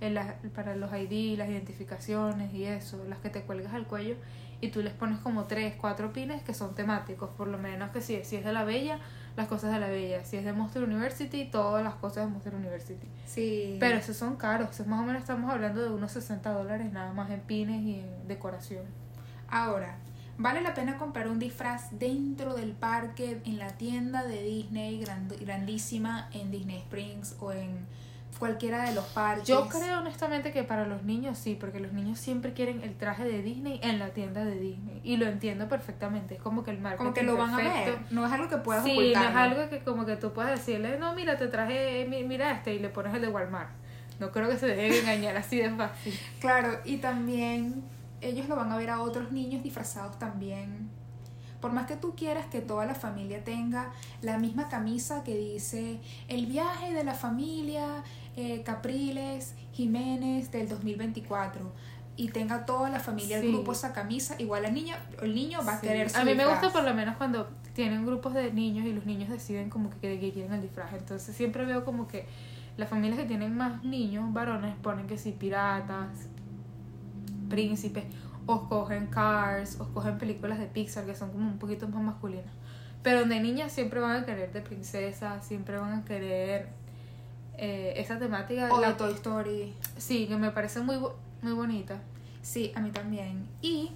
en 0.00 0.14
las- 0.14 0.34
para 0.54 0.76
los 0.76 0.90
ID, 0.92 1.36
las 1.38 1.48
identificaciones 1.48 2.52
y 2.54 2.64
eso, 2.64 3.02
las 3.08 3.18
que 3.18 3.30
te 3.30 3.42
cuelgas 3.42 3.72
al 3.74 3.86
cuello 3.86 4.16
y 4.60 4.68
tú 4.68 4.80
les 4.82 4.92
pones 4.92 5.18
como 5.18 5.44
tres, 5.44 5.74
cuatro 5.76 6.12
pines 6.12 6.42
que 6.42 6.54
son 6.54 6.74
temáticos, 6.76 7.30
por 7.30 7.48
lo 7.48 7.58
menos 7.58 7.90
que 7.90 8.00
si, 8.00 8.22
si 8.24 8.36
es 8.36 8.44
de 8.44 8.52
la 8.52 8.62
Bella, 8.62 8.98
las 9.36 9.48
cosas 9.48 9.72
de 9.72 9.80
la 9.80 9.88
Bella, 9.88 10.24
si 10.24 10.36
es 10.36 10.44
de 10.44 10.52
Monster 10.52 10.84
University, 10.84 11.46
todas 11.46 11.82
las 11.82 11.94
cosas 11.94 12.26
de 12.26 12.30
Monster 12.30 12.54
University. 12.54 13.06
Sí. 13.26 13.76
Pero 13.80 13.96
esos 13.98 14.16
son 14.16 14.36
caros, 14.36 14.70
esos 14.70 14.86
más 14.86 15.00
o 15.00 15.04
menos 15.04 15.22
estamos 15.22 15.50
hablando 15.50 15.82
de 15.82 15.90
unos 15.90 16.12
60 16.12 16.50
dólares 16.52 16.92
nada 16.92 17.12
más 17.12 17.30
en 17.30 17.40
pines 17.40 17.82
y 17.82 17.94
en 18.00 18.28
decoración. 18.28 18.84
Ahora, 19.52 19.96
¿vale 20.38 20.62
la 20.62 20.72
pena 20.74 20.96
comprar 20.96 21.28
un 21.28 21.38
disfraz 21.38 21.90
dentro 21.98 22.54
del 22.54 22.72
parque, 22.72 23.40
en 23.44 23.58
la 23.58 23.68
tienda 23.76 24.24
de 24.24 24.42
Disney 24.42 24.98
grand- 24.98 25.38
grandísima, 25.40 26.28
en 26.32 26.50
Disney 26.50 26.78
Springs 26.78 27.36
o 27.38 27.52
en 27.52 27.86
cualquiera 28.38 28.84
de 28.88 28.94
los 28.94 29.04
parques? 29.08 29.46
Yo 29.46 29.68
creo 29.68 29.98
honestamente 30.00 30.52
que 30.52 30.64
para 30.64 30.86
los 30.86 31.02
niños 31.02 31.36
sí, 31.36 31.54
porque 31.60 31.80
los 31.80 31.92
niños 31.92 32.18
siempre 32.18 32.54
quieren 32.54 32.82
el 32.82 32.96
traje 32.96 33.24
de 33.24 33.42
Disney 33.42 33.78
en 33.82 33.98
la 33.98 34.08
tienda 34.14 34.42
de 34.44 34.58
Disney. 34.58 35.00
Y 35.04 35.18
lo 35.18 35.26
entiendo 35.26 35.68
perfectamente, 35.68 36.36
es 36.36 36.40
como 36.40 36.64
que 36.64 36.70
el 36.70 36.78
marketing 36.80 37.02
Como 37.04 37.14
que 37.14 37.22
lo 37.22 37.36
van 37.36 37.50
a 37.52 37.56
ver. 37.58 37.98
No 38.10 38.24
es 38.26 38.32
algo 38.32 38.48
que 38.48 38.56
puedas 38.56 38.84
Sí, 38.84 38.94
no 38.94 39.00
ocultar. 39.00 39.30
es 39.30 39.36
algo 39.36 39.68
que 39.68 39.78
como 39.84 40.06
que 40.06 40.16
tú 40.16 40.32
puedas 40.32 40.52
decirle, 40.58 40.98
no, 40.98 41.14
mira, 41.14 41.36
te 41.36 41.48
traje, 41.48 42.06
mi- 42.08 42.24
mira 42.24 42.52
este, 42.52 42.74
y 42.74 42.78
le 42.78 42.88
pones 42.88 43.12
el 43.14 43.20
de 43.20 43.28
Walmart. 43.28 43.70
No 44.18 44.30
creo 44.30 44.48
que 44.48 44.56
se 44.56 44.66
dejen 44.66 45.00
engañar 45.02 45.36
así 45.36 45.58
de 45.58 45.68
fácil. 45.70 46.18
Claro, 46.40 46.78
y 46.86 46.96
también 46.96 47.82
ellos 48.22 48.48
lo 48.48 48.56
van 48.56 48.72
a 48.72 48.76
ver 48.76 48.90
a 48.90 49.00
otros 49.02 49.32
niños 49.32 49.62
disfrazados 49.62 50.18
también. 50.18 50.88
Por 51.60 51.72
más 51.72 51.86
que 51.86 51.94
tú 51.96 52.14
quieras 52.16 52.46
que 52.46 52.60
toda 52.60 52.86
la 52.86 52.94
familia 52.94 53.44
tenga 53.44 53.92
la 54.20 54.36
misma 54.38 54.68
camisa 54.68 55.22
que 55.22 55.36
dice 55.36 56.00
el 56.28 56.46
viaje 56.46 56.92
de 56.92 57.04
la 57.04 57.14
familia 57.14 58.02
eh, 58.34 58.62
Capriles 58.64 59.54
Jiménez 59.72 60.50
del 60.50 60.68
2024 60.68 61.72
y 62.16 62.28
tenga 62.30 62.66
toda 62.66 62.90
la 62.90 62.98
familia 63.00 63.36
el 63.38 63.42
Sí. 63.44 63.52
grupo 63.52 63.72
esa 63.72 63.92
camisa, 63.92 64.34
igual 64.38 64.64
el 64.64 64.74
niño, 64.74 64.94
el 65.22 65.34
niño 65.34 65.60
va 65.66 65.74
a 65.76 65.80
querer 65.80 66.10
su 66.10 66.16
A 66.16 66.24
mí 66.24 66.32
me 66.34 66.42
disfraz. 66.42 66.62
gusta 66.62 66.72
por 66.78 66.88
lo 66.88 66.94
menos 66.94 67.16
cuando 67.16 67.48
tienen 67.74 68.04
grupos 68.04 68.34
de 68.34 68.52
niños 68.52 68.84
y 68.84 68.92
los 68.92 69.06
niños 69.06 69.30
deciden 69.30 69.70
como 69.70 69.88
que, 69.90 70.18
que 70.18 70.32
quieren 70.32 70.52
el 70.52 70.62
disfraz. 70.62 70.92
Entonces 70.94 71.34
siempre 71.34 71.64
veo 71.64 71.84
como 71.84 72.08
que 72.08 72.26
las 72.76 72.88
familias 72.88 73.18
que 73.20 73.26
tienen 73.26 73.56
más 73.56 73.84
niños, 73.84 74.32
varones, 74.32 74.74
ponen 74.82 75.06
que 75.06 75.16
sí, 75.16 75.30
piratas, 75.32 76.08
príncipes, 77.52 78.04
o 78.46 78.68
cogen 78.68 79.08
Cars, 79.08 79.78
o 79.78 79.84
cogen 79.92 80.16
películas 80.16 80.58
de 80.58 80.66
Pixar 80.66 81.04
que 81.04 81.14
son 81.14 81.30
como 81.30 81.46
un 81.46 81.58
poquito 81.58 81.86
más 81.88 82.02
masculinas. 82.02 82.52
Pero 83.02 83.26
de 83.26 83.40
niñas 83.40 83.70
siempre 83.72 84.00
van 84.00 84.22
a 84.22 84.24
querer 84.24 84.52
de 84.52 84.62
princesa, 84.62 85.42
siempre 85.42 85.76
van 85.76 85.92
a 85.92 86.04
querer 86.04 86.68
eh, 87.58 87.92
esa 87.96 88.18
temática. 88.18 88.72
O 88.72 88.80
la 88.80 88.88
de 88.88 88.94
Toy 88.94 89.12
Story. 89.12 89.74
Sí, 89.98 90.26
que 90.26 90.36
me 90.36 90.50
parece 90.50 90.80
muy, 90.80 90.96
muy 91.42 91.52
bonita. 91.52 92.00
Sí, 92.40 92.72
a 92.74 92.80
mí 92.80 92.90
también. 92.90 93.46
Y 93.60 93.90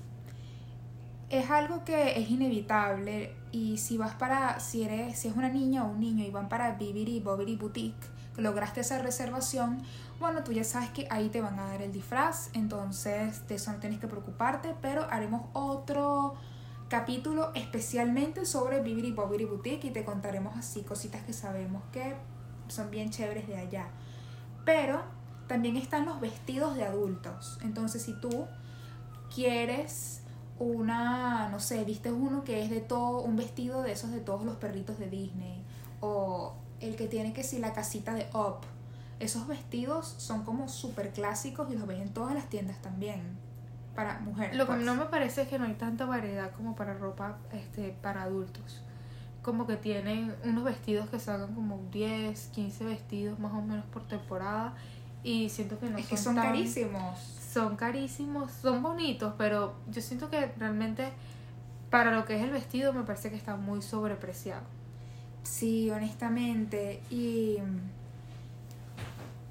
es 1.31 1.51
algo 1.51 1.85
que 1.85 2.21
es 2.21 2.31
inevitable 2.31 3.33
y 3.53 3.79
si 3.79 3.97
vas 3.97 4.15
para, 4.15 4.61
si 4.61 4.83
eres, 4.83 5.19
si 5.19 5.29
es 5.29 5.37
una 5.37 5.49
niña 5.49 5.85
o 5.85 5.89
un 5.91 6.01
niño 6.01 6.25
y 6.25 6.31
van 6.31 6.49
para 6.49 6.73
Bibiri 6.73 7.21
Bobiri 7.21 7.57
Boutique, 7.57 8.07
que 8.35 8.43
lograste 8.43 8.81
esa 8.81 8.99
reservación, 8.99 9.83
bueno, 10.19 10.43
tú 10.43 10.53
ya 10.53 10.65
sabes 10.65 10.91
que 10.91 11.07
ahí 11.11 11.29
te 11.29 11.41
van 11.41 11.59
a 11.59 11.67
dar 11.67 11.83
el 11.83 11.93
disfraz, 11.93 12.51
entonces 12.55 13.47
de 13.49 13.57
eso 13.57 13.73
no 13.73 13.79
tienes 13.79 14.01
que 14.01 14.09
preocuparte, 14.09 14.75
pero 14.81 15.07
haremos 15.11 15.43
otro 15.53 16.35
capítulo 16.89 17.53
especialmente 17.55 18.47
sobre 18.47 18.81
Bibiri 18.81 19.13
Bobiri 19.13 19.45
Boutique 19.45 19.89
y 19.89 19.91
te 19.91 20.05
contaremos 20.05 20.57
así 20.57 20.83
cositas 20.83 21.23
que 21.23 21.33
sabemos 21.33 21.83
que 21.93 22.15
son 22.69 22.91
bien 22.91 23.11
chéveres 23.11 23.47
de 23.47 23.57
allá. 23.57 23.89
Pero 24.65 25.03
también 25.47 25.77
están 25.77 26.07
los 26.07 26.21
vestidos 26.21 26.77
de 26.77 26.85
adultos. 26.85 27.59
Entonces, 27.63 28.03
si 28.03 28.13
tú 28.21 28.47
quieres 29.35 30.23
una, 30.59 31.49
no 31.51 31.61
sé, 31.61 31.85
viste 31.85 32.11
uno 32.11 32.43
que 32.45 32.63
es 32.63 32.71
de 32.71 32.81
todo, 32.81 33.21
un 33.21 33.37
vestido 33.37 33.83
de 33.83 33.93
esos 33.93 34.11
de 34.11 34.21
todos 34.21 34.45
los 34.45 34.57
perritos 34.57 34.99
de 34.99 35.09
Disney, 35.09 35.65
o 36.01 36.55
el 36.81 36.97
que 36.97 37.07
tiene 37.07 37.33
que 37.33 37.43
si 37.43 37.59
la 37.59 37.73
casita 37.73 38.15
de 38.15 38.27
Up, 38.35 38.61
esos 39.21 39.47
vestidos 39.47 40.15
son 40.19 40.45
como 40.45 40.69
súper 40.69 41.13
clásicos 41.13 41.71
y 41.71 41.77
los 41.77 41.87
ves 41.87 42.01
en 42.01 42.13
todas 42.13 42.35
las 42.35 42.49
tiendas 42.49 42.81
también, 42.83 43.21
para 43.95 44.21
mujeres. 44.21 44.57
Lo 44.57 44.67
que 44.67 44.73
pues. 44.75 44.85
no 44.85 44.95
me 44.95 45.07
parece 45.07 45.43
es 45.43 45.49
que 45.49 45.59
no 45.59 45.65
hay 45.65 45.75
tanta 45.75 46.05
variedad 46.05 46.53
como 46.53 46.77
para 46.77 46.95
ropa 46.95 47.39
este, 47.53 47.97
para 48.03 48.23
adultos. 48.23 48.83
Como 49.43 49.67
que 49.67 49.77
tienen 49.77 50.35
unos 50.45 50.65
vestidos 50.65 51.09
que 51.09 51.19
salgan 51.19 51.55
como 51.55 51.81
10, 51.93 52.49
15 52.49 52.85
vestidos 52.85 53.39
más 53.39 53.53
o 53.53 53.63
menos 53.63 53.85
por 53.87 54.07
temporada. 54.07 54.75
Y 55.23 55.49
siento 55.49 55.79
que 55.79 55.89
no 55.89 55.99
es 55.99 56.07
que 56.07 56.17
son 56.17 56.25
son 56.25 56.35
tan- 56.37 56.47
carísimos. 56.47 57.19
Son 57.53 57.77
carísimos, 57.77 58.51
son 58.53 58.83
bonitos, 58.83 59.33
pero 59.39 59.75
yo 59.91 60.03
siento 60.03 60.29
que 60.29 60.47
realmente 60.59 61.11
para 61.91 62.11
lo 62.15 62.25
que 62.27 62.37
es 62.37 62.43
el 62.43 62.51
vestido 62.51 62.93
me 62.93 63.03
parece 63.05 63.31
que 63.31 63.37
está 63.37 63.57
muy 63.57 63.81
sobrepreciado. 63.81 64.63
Sí, 65.43 65.91
honestamente. 65.91 67.03
Y 67.09 67.57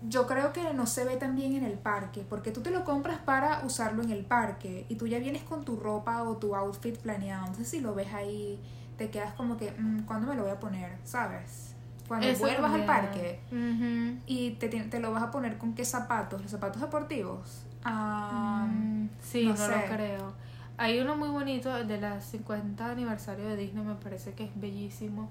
yo 0.09 0.27
creo 0.27 0.53
que 0.53 0.73
no 0.73 0.85
se 0.85 1.05
ve 1.05 1.17
tan 1.17 1.35
bien 1.35 1.55
en 1.55 1.63
el 1.63 1.77
parque, 1.77 2.25
porque 2.27 2.51
tú 2.51 2.61
te 2.61 2.71
lo 2.71 2.83
compras 2.83 3.19
para 3.19 3.63
usarlo 3.65 4.03
en 4.03 4.11
el 4.11 4.25
parque 4.25 4.85
y 4.89 4.95
tú 4.95 5.07
ya 5.07 5.19
vienes 5.19 5.43
con 5.43 5.63
tu 5.65 5.75
ropa 5.77 6.23
o 6.23 6.37
tu 6.37 6.55
outfit 6.55 6.97
planeado. 6.97 7.45
Entonces 7.45 7.69
si 7.69 7.79
lo 7.81 7.93
ves 7.95 8.13
ahí, 8.13 8.59
te 8.97 9.09
quedas 9.09 9.33
como 9.33 9.57
que, 9.57 9.71
"Mm, 9.71 10.05
¿cuándo 10.05 10.27
me 10.27 10.35
lo 10.35 10.43
voy 10.43 10.51
a 10.51 10.59
poner? 10.59 10.97
¿Sabes? 11.03 11.75
Cuando 12.07 12.27
Eso 12.27 12.41
vuelvas 12.41 12.71
al 12.73 12.85
parque 12.85 13.39
Ujú. 13.51 14.19
y 14.27 14.51
te, 14.51 14.69
te 14.69 14.99
lo 14.99 15.11
vas 15.11 15.23
a 15.23 15.31
poner 15.31 15.57
con 15.57 15.73
qué 15.73 15.83
zapatos, 15.85 16.41
los 16.41 16.51
zapatos 16.51 16.81
deportivos. 16.81 17.63
Mm, 17.85 19.07
sí, 19.21 19.45
no 19.45 19.51
no, 19.51 19.57
sé. 19.57 19.71
lo 19.71 19.85
creo. 19.95 20.33
Hay 20.77 20.99
uno 20.99 21.15
muy 21.15 21.29
bonito, 21.29 21.73
de 21.83 21.99
la 22.01 22.21
50 22.21 22.91
aniversario 22.91 23.45
de 23.47 23.55
Disney, 23.55 23.83
me 23.83 23.95
parece 23.95 24.33
que 24.33 24.43
es 24.45 24.51
bellísimo. 24.59 25.29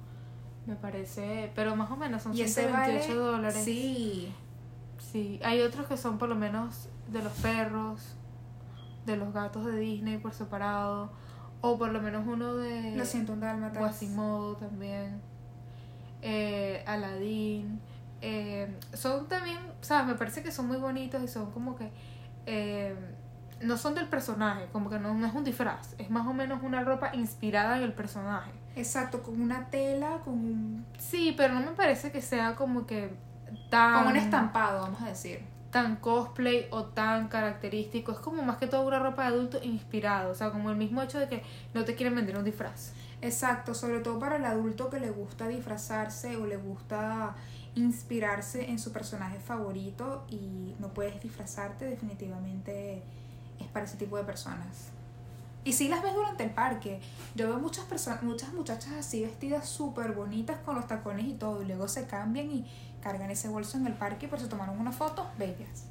Me 0.66 0.74
parece, 0.76 1.52
pero 1.54 1.76
más 1.76 1.90
o 1.90 1.96
menos 1.96 2.22
son 2.22 2.34
y 2.34 2.40
ese 2.42 2.62
128 2.62 3.08
vale, 3.08 3.14
dólares. 3.14 3.64
Sí, 3.64 4.32
Sí, 5.12 5.40
hay 5.44 5.60
otros 5.62 5.86
que 5.86 5.96
son 5.96 6.18
por 6.18 6.28
lo 6.28 6.34
menos 6.34 6.88
de 7.08 7.22
los 7.22 7.32
perros, 7.34 8.14
de 9.06 9.16
los 9.16 9.32
gatos 9.32 9.64
de 9.66 9.76
Disney 9.78 10.18
por 10.18 10.32
separado, 10.32 11.10
o 11.60 11.78
por 11.78 11.90
lo 11.92 12.00
menos 12.00 12.26
uno 12.26 12.54
de 12.56 12.96
lo 12.96 13.04
siento, 13.04 13.32
un 13.34 13.40
dálmatas. 13.40 13.78
Quasimodo 13.78 14.56
también, 14.56 15.20
eh, 16.22 16.82
Aladdin. 16.86 17.80
eh, 18.22 18.78
son 18.94 19.28
también, 19.28 19.58
sabes, 19.82 20.06
me 20.06 20.14
parece 20.14 20.42
que 20.42 20.50
son 20.50 20.66
muy 20.66 20.78
bonitos 20.78 21.22
y 21.22 21.28
son 21.28 21.50
como 21.52 21.76
que 21.76 21.90
eh, 22.46 22.96
no 23.60 23.76
son 23.76 23.94
del 23.94 24.08
personaje, 24.08 24.66
como 24.72 24.90
que 24.90 24.98
no, 24.98 25.14
no 25.14 25.26
es 25.26 25.34
un 25.34 25.44
disfraz, 25.44 25.94
es 25.98 26.10
más 26.10 26.26
o 26.26 26.32
menos 26.34 26.62
una 26.62 26.82
ropa 26.82 27.14
inspirada 27.14 27.76
en 27.76 27.82
el 27.84 27.92
personaje. 27.92 28.50
Exacto, 28.76 29.22
con 29.22 29.40
una 29.40 29.66
tela, 29.70 30.18
con 30.24 30.34
un, 30.34 30.86
Sí, 30.98 31.34
pero 31.36 31.54
no 31.54 31.60
me 31.60 31.72
parece 31.72 32.10
que 32.10 32.20
sea 32.20 32.56
como 32.56 32.86
que 32.86 33.14
tan 33.70 34.04
con 34.04 34.12
un 34.12 34.16
estampado, 34.16 34.82
vamos 34.82 35.02
a 35.02 35.06
decir. 35.06 35.40
tan 35.70 35.96
cosplay 35.96 36.68
o 36.70 36.84
tan 36.84 37.28
característico. 37.28 38.12
Es 38.12 38.18
como 38.18 38.42
más 38.42 38.58
que 38.58 38.68
todo 38.68 38.86
una 38.86 39.00
ropa 39.00 39.22
de 39.22 39.28
adulto 39.28 39.58
inspirado. 39.62 40.30
O 40.30 40.34
sea, 40.34 40.50
como 40.50 40.70
el 40.70 40.76
mismo 40.76 41.02
hecho 41.02 41.18
de 41.18 41.28
que 41.28 41.42
no 41.74 41.84
te 41.84 41.96
quieren 41.96 42.14
vender 42.14 42.38
un 42.38 42.44
disfraz. 42.44 42.92
Exacto, 43.20 43.74
sobre 43.74 44.00
todo 44.00 44.18
para 44.18 44.36
el 44.36 44.44
adulto 44.44 44.88
que 44.90 45.00
le 45.00 45.10
gusta 45.10 45.48
disfrazarse 45.48 46.36
o 46.36 46.46
le 46.46 46.58
gusta 46.58 47.34
inspirarse 47.74 48.70
en 48.70 48.78
su 48.78 48.92
personaje 48.92 49.40
favorito 49.40 50.24
y 50.28 50.76
no 50.78 50.88
puedes 50.94 51.20
disfrazarte, 51.20 51.86
definitivamente 51.86 53.02
es 53.58 53.66
para 53.68 53.86
ese 53.86 53.96
tipo 53.96 54.16
de 54.16 54.24
personas. 54.24 54.90
Y 55.64 55.72
si 55.72 55.88
las 55.88 56.02
ves 56.02 56.14
durante 56.14 56.44
el 56.44 56.50
parque, 56.50 57.00
yo 57.34 57.48
veo 57.48 57.58
muchas 57.58 57.86
personas, 57.86 58.22
muchas 58.22 58.52
muchachas 58.52 58.92
así 58.92 59.22
vestidas 59.22 59.66
súper 59.66 60.12
bonitas 60.12 60.58
con 60.58 60.76
los 60.76 60.86
tacones 60.86 61.24
y 61.26 61.32
todo, 61.32 61.62
y 61.62 61.64
luego 61.64 61.88
se 61.88 62.06
cambian 62.06 62.50
y 62.50 62.66
cargan 63.04 63.30
ese 63.30 63.48
bolso 63.48 63.76
en 63.76 63.86
el 63.86 63.92
parque 63.92 64.26
por 64.26 64.40
se 64.40 64.48
tomaron 64.48 64.80
unas 64.80 64.96
fotos 64.96 65.26
bellas. 65.38 65.86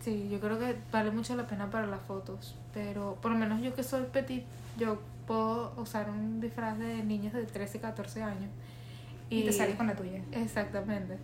Sí, 0.00 0.28
yo 0.30 0.40
creo 0.40 0.58
que 0.58 0.76
vale 0.92 1.10
mucho 1.10 1.34
la 1.36 1.46
pena 1.46 1.70
para 1.70 1.86
las 1.86 2.00
fotos. 2.00 2.56
Pero 2.74 3.16
por 3.22 3.30
lo 3.30 3.38
menos 3.38 3.62
yo 3.62 3.74
que 3.74 3.82
soy 3.82 4.02
petit, 4.12 4.44
yo 4.76 5.00
puedo 5.26 5.72
usar 5.76 6.10
un 6.10 6.40
disfraz 6.40 6.78
de 6.78 7.02
niños 7.02 7.32
de 7.32 7.44
13, 7.44 7.80
14 7.80 8.22
años. 8.22 8.50
Y, 9.30 9.44
te 9.44 9.52
sales 9.52 9.76
con 9.76 9.86
la 9.86 9.94
tuya. 9.94 10.20
Exactamente. 10.32 11.18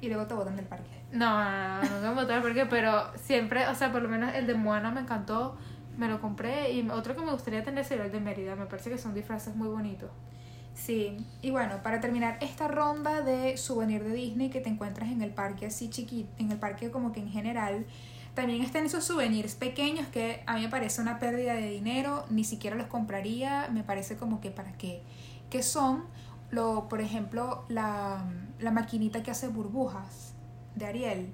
Y 0.00 0.08
luego 0.08 0.26
te 0.26 0.34
botan 0.34 0.56
del 0.56 0.66
parque. 0.66 0.90
No, 1.12 1.44
no, 1.44 1.82
no, 1.82 2.00
no 2.00 2.14
me 2.14 2.22
botar 2.22 2.42
porque, 2.42 2.66
pero 2.66 3.10
siempre, 3.16 3.66
o 3.68 3.74
sea, 3.74 3.90
por 3.90 4.02
lo 4.02 4.08
menos 4.08 4.34
el 4.34 4.46
de 4.46 4.54
Moana 4.54 4.90
me 4.90 5.00
encantó, 5.00 5.56
me 5.96 6.08
lo 6.08 6.20
compré 6.20 6.72
y 6.72 6.88
otro 6.90 7.14
que 7.14 7.22
me 7.22 7.32
gustaría 7.32 7.62
tener 7.62 7.84
sería 7.84 8.04
el 8.04 8.12
de 8.12 8.20
Mérida, 8.20 8.56
me 8.56 8.66
parece 8.66 8.90
que 8.90 8.98
son 8.98 9.14
disfraces 9.14 9.56
muy 9.56 9.68
bonitos. 9.68 10.10
Sí, 10.76 11.16
y 11.40 11.50
bueno, 11.50 11.82
para 11.82 12.00
terminar 12.00 12.36
esta 12.42 12.68
ronda 12.68 13.22
de 13.22 13.56
souvenir 13.56 14.04
de 14.04 14.12
Disney 14.12 14.50
que 14.50 14.60
te 14.60 14.68
encuentras 14.68 15.10
en 15.10 15.22
el 15.22 15.30
parque 15.30 15.66
así 15.66 15.88
chiquito, 15.88 16.28
en 16.38 16.52
el 16.52 16.58
parque 16.58 16.90
como 16.90 17.12
que 17.12 17.20
en 17.20 17.30
general, 17.30 17.86
también 18.34 18.60
están 18.60 18.84
esos 18.84 19.02
souvenirs 19.02 19.54
pequeños 19.54 20.06
que 20.08 20.42
a 20.46 20.54
mí 20.56 20.60
me 20.60 20.68
parece 20.68 21.00
una 21.00 21.18
pérdida 21.18 21.54
de 21.54 21.70
dinero, 21.70 22.26
ni 22.28 22.44
siquiera 22.44 22.76
los 22.76 22.88
compraría, 22.88 23.68
me 23.72 23.84
parece 23.84 24.18
como 24.18 24.42
que 24.42 24.50
para 24.50 24.72
qué, 24.74 25.00
que 25.48 25.62
son, 25.62 26.04
lo, 26.50 26.88
por 26.90 27.00
ejemplo, 27.00 27.64
la, 27.68 28.22
la 28.58 28.70
maquinita 28.70 29.22
que 29.22 29.30
hace 29.30 29.48
burbujas 29.48 30.34
de 30.74 30.84
Ariel, 30.84 31.32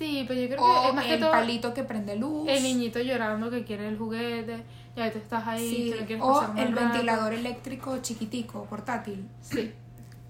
Sí, 0.00 0.24
pero 0.26 0.40
yo 0.40 0.46
creo 0.46 0.58
que 0.58 0.64
o 0.64 0.88
es 0.88 0.94
más 0.94 1.04
que 1.04 1.14
el 1.14 1.20
todo 1.20 1.30
palito 1.30 1.74
que 1.74 1.84
prende 1.84 2.16
luz, 2.16 2.48
el 2.48 2.62
niñito 2.62 3.00
llorando 3.00 3.50
que 3.50 3.64
quiere 3.64 3.86
el 3.86 3.98
juguete, 3.98 4.64
ya 4.96 5.12
tú 5.12 5.18
estás 5.18 5.46
ahí, 5.46 5.92
sí, 5.92 6.04
que 6.06 6.16
no 6.16 6.24
o 6.24 6.42
el 6.56 6.72
rato. 6.72 6.88
ventilador 6.88 7.34
eléctrico 7.34 7.98
chiquitico, 7.98 8.64
portátil. 8.64 9.28
Sí, 9.42 9.74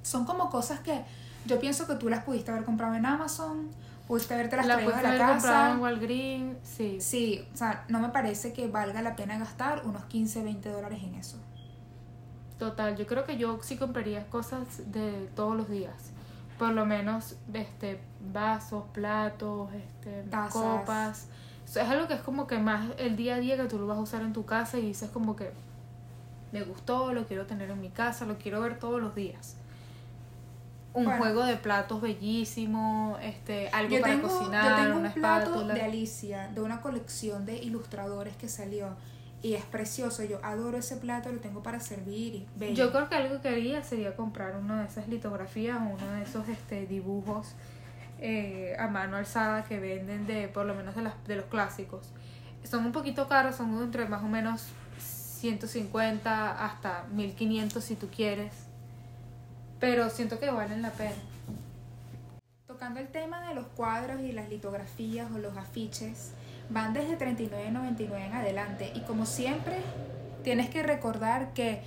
son 0.02 0.24
como 0.24 0.50
cosas 0.50 0.80
que 0.80 1.04
yo 1.46 1.60
pienso 1.60 1.86
que 1.86 1.94
tú 1.94 2.08
las 2.08 2.24
pudiste 2.24 2.50
haber 2.50 2.64
comprado 2.64 2.96
en 2.96 3.06
Amazon, 3.06 3.70
pudiste 4.08 4.34
haberte 4.34 4.56
las 4.56 4.66
la 4.66 4.74
traído 4.74 4.96
de 4.96 5.02
la 5.04 5.08
haber 5.10 5.20
casa. 5.20 5.70
en 5.70 5.78
Walgreens, 5.78 6.56
sí. 6.64 7.00
Sí, 7.00 7.46
o 7.54 7.56
sea, 7.56 7.84
no 7.86 8.00
me 8.00 8.08
parece 8.08 8.52
que 8.52 8.66
valga 8.66 9.02
la 9.02 9.14
pena 9.14 9.38
gastar 9.38 9.86
unos 9.86 10.02
15, 10.06 10.42
20 10.42 10.68
dólares 10.68 10.98
en 11.04 11.14
eso. 11.14 11.36
Total, 12.58 12.96
yo 12.96 13.06
creo 13.06 13.24
que 13.24 13.36
yo 13.36 13.60
sí 13.62 13.76
compraría 13.76 14.26
cosas 14.26 14.90
de 14.90 15.30
todos 15.36 15.56
los 15.56 15.70
días. 15.70 15.94
Por 16.60 16.70
lo 16.72 16.86
menos 16.86 17.36
este 17.52 18.00
vasos, 18.32 18.84
platos, 18.92 19.72
este 19.72 20.22
Tazas. 20.30 20.52
copas. 20.52 21.26
O 21.64 21.68
sea, 21.72 21.84
es 21.84 21.90
algo 21.90 22.06
que 22.06 22.14
es 22.14 22.20
como 22.20 22.46
que 22.46 22.58
más 22.58 22.86
el 22.98 23.16
día 23.16 23.36
a 23.36 23.38
día 23.40 23.56
que 23.56 23.64
tú 23.64 23.78
lo 23.78 23.86
vas 23.88 23.98
a 23.98 24.00
usar 24.02 24.22
en 24.22 24.32
tu 24.32 24.44
casa 24.44 24.78
y 24.78 24.82
dices 24.82 25.10
como 25.10 25.34
que 25.36 25.50
me 26.52 26.62
gustó, 26.62 27.12
lo 27.12 27.26
quiero 27.26 27.46
tener 27.46 27.70
en 27.70 27.80
mi 27.80 27.88
casa, 27.90 28.26
lo 28.26 28.36
quiero 28.38 28.60
ver 28.60 28.78
todos 28.78 29.00
los 29.00 29.14
días. 29.14 29.56
Un 30.92 31.04
Bueno. 31.04 31.18
juego 31.20 31.44
de 31.44 31.56
platos 31.56 32.00
bellísimo, 32.00 33.16
este, 33.22 33.68
algo 33.70 33.94
Yo 33.94 34.00
para 34.02 34.14
tengo, 34.14 34.28
cocinar, 34.28 34.68
yo 34.78 34.84
tengo 34.84 34.98
una 34.98 35.08
un 35.08 35.14
plato 35.14 35.44
espátula. 35.50 35.74
de 35.74 35.82
Alicia, 35.82 36.48
de 36.48 36.60
una 36.60 36.80
colección 36.80 37.46
de 37.46 37.56
ilustradores 37.58 38.36
que 38.36 38.48
salió. 38.48 38.88
Y 39.42 39.54
es 39.54 39.64
precioso, 39.64 40.22
yo 40.22 40.38
adoro 40.44 40.76
ese 40.76 40.96
plato, 40.96 41.32
lo 41.32 41.40
tengo 41.40 41.62
para 41.62 41.80
servir 41.80 42.34
y 42.34 42.46
bello. 42.56 42.74
Yo 42.74 42.92
creo 42.92 43.08
que 43.08 43.14
algo 43.14 43.40
que 43.40 43.48
haría 43.48 43.82
sería 43.82 44.14
comprar 44.14 44.56
una 44.56 44.82
de 44.82 44.88
esas 44.88 45.08
litografías 45.08 45.78
o 45.78 45.94
uno 45.94 46.12
de 46.12 46.22
esos 46.22 46.46
este, 46.48 46.86
dibujos 46.86 47.54
eh, 48.18 48.76
a 48.78 48.88
mano 48.88 49.16
alzada 49.16 49.64
que 49.64 49.80
venden 49.80 50.26
de 50.26 50.48
por 50.48 50.66
lo 50.66 50.74
menos 50.74 50.94
de, 50.94 51.02
las, 51.02 51.14
de 51.26 51.36
los 51.36 51.46
clásicos. 51.46 52.10
Son 52.64 52.84
un 52.84 52.92
poquito 52.92 53.28
caros, 53.28 53.56
son 53.56 53.82
entre 53.82 54.06
más 54.06 54.22
o 54.22 54.28
menos 54.28 54.66
150 54.98 56.64
hasta 56.66 57.04
1500 57.12 57.82
si 57.82 57.96
tú 57.96 58.08
quieres. 58.14 58.52
Pero 59.78 60.10
siento 60.10 60.38
que 60.38 60.50
valen 60.50 60.82
la 60.82 60.90
pena. 60.90 61.16
Tocando 62.66 63.00
el 63.00 63.08
tema 63.08 63.48
de 63.48 63.54
los 63.54 63.66
cuadros 63.68 64.20
y 64.20 64.32
las 64.32 64.50
litografías 64.50 65.30
o 65.32 65.38
los 65.38 65.56
afiches, 65.56 66.32
van 66.70 66.92
desde 66.92 67.18
$39.99 67.18 68.26
en 68.26 68.32
adelante. 68.32 68.92
Y 68.94 69.00
como 69.00 69.26
siempre, 69.26 69.76
tienes 70.42 70.70
que 70.70 70.82
recordar 70.82 71.52
que 71.52 71.82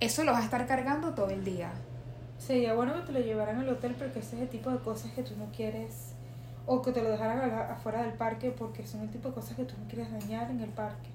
eso 0.00 0.24
lo 0.24 0.32
vas 0.32 0.42
a 0.42 0.44
estar 0.44 0.66
cargando 0.66 1.14
todo 1.14 1.30
el 1.30 1.44
día. 1.44 1.70
Sería 2.38 2.74
bueno 2.74 2.94
que 2.94 3.00
te 3.02 3.12
lo 3.12 3.20
llevaran 3.20 3.58
al 3.58 3.68
hotel 3.68 3.94
porque 3.98 4.20
ese 4.20 4.36
es 4.36 4.42
el 4.42 4.48
tipo 4.48 4.70
de 4.70 4.78
cosas 4.78 5.12
que 5.12 5.22
tú 5.22 5.34
no 5.36 5.46
quieres. 5.54 6.12
O 6.66 6.82
que 6.82 6.92
te 6.92 7.02
lo 7.02 7.10
dejaran 7.10 7.50
afuera 7.70 8.02
del 8.02 8.12
parque 8.12 8.50
porque 8.50 8.86
son 8.86 9.00
el 9.00 9.10
tipo 9.10 9.28
de 9.28 9.34
cosas 9.34 9.56
que 9.56 9.64
tú 9.64 9.74
no 9.80 9.88
quieres 9.88 10.10
dañar 10.12 10.50
en 10.50 10.60
el 10.60 10.70
parque. 10.70 11.10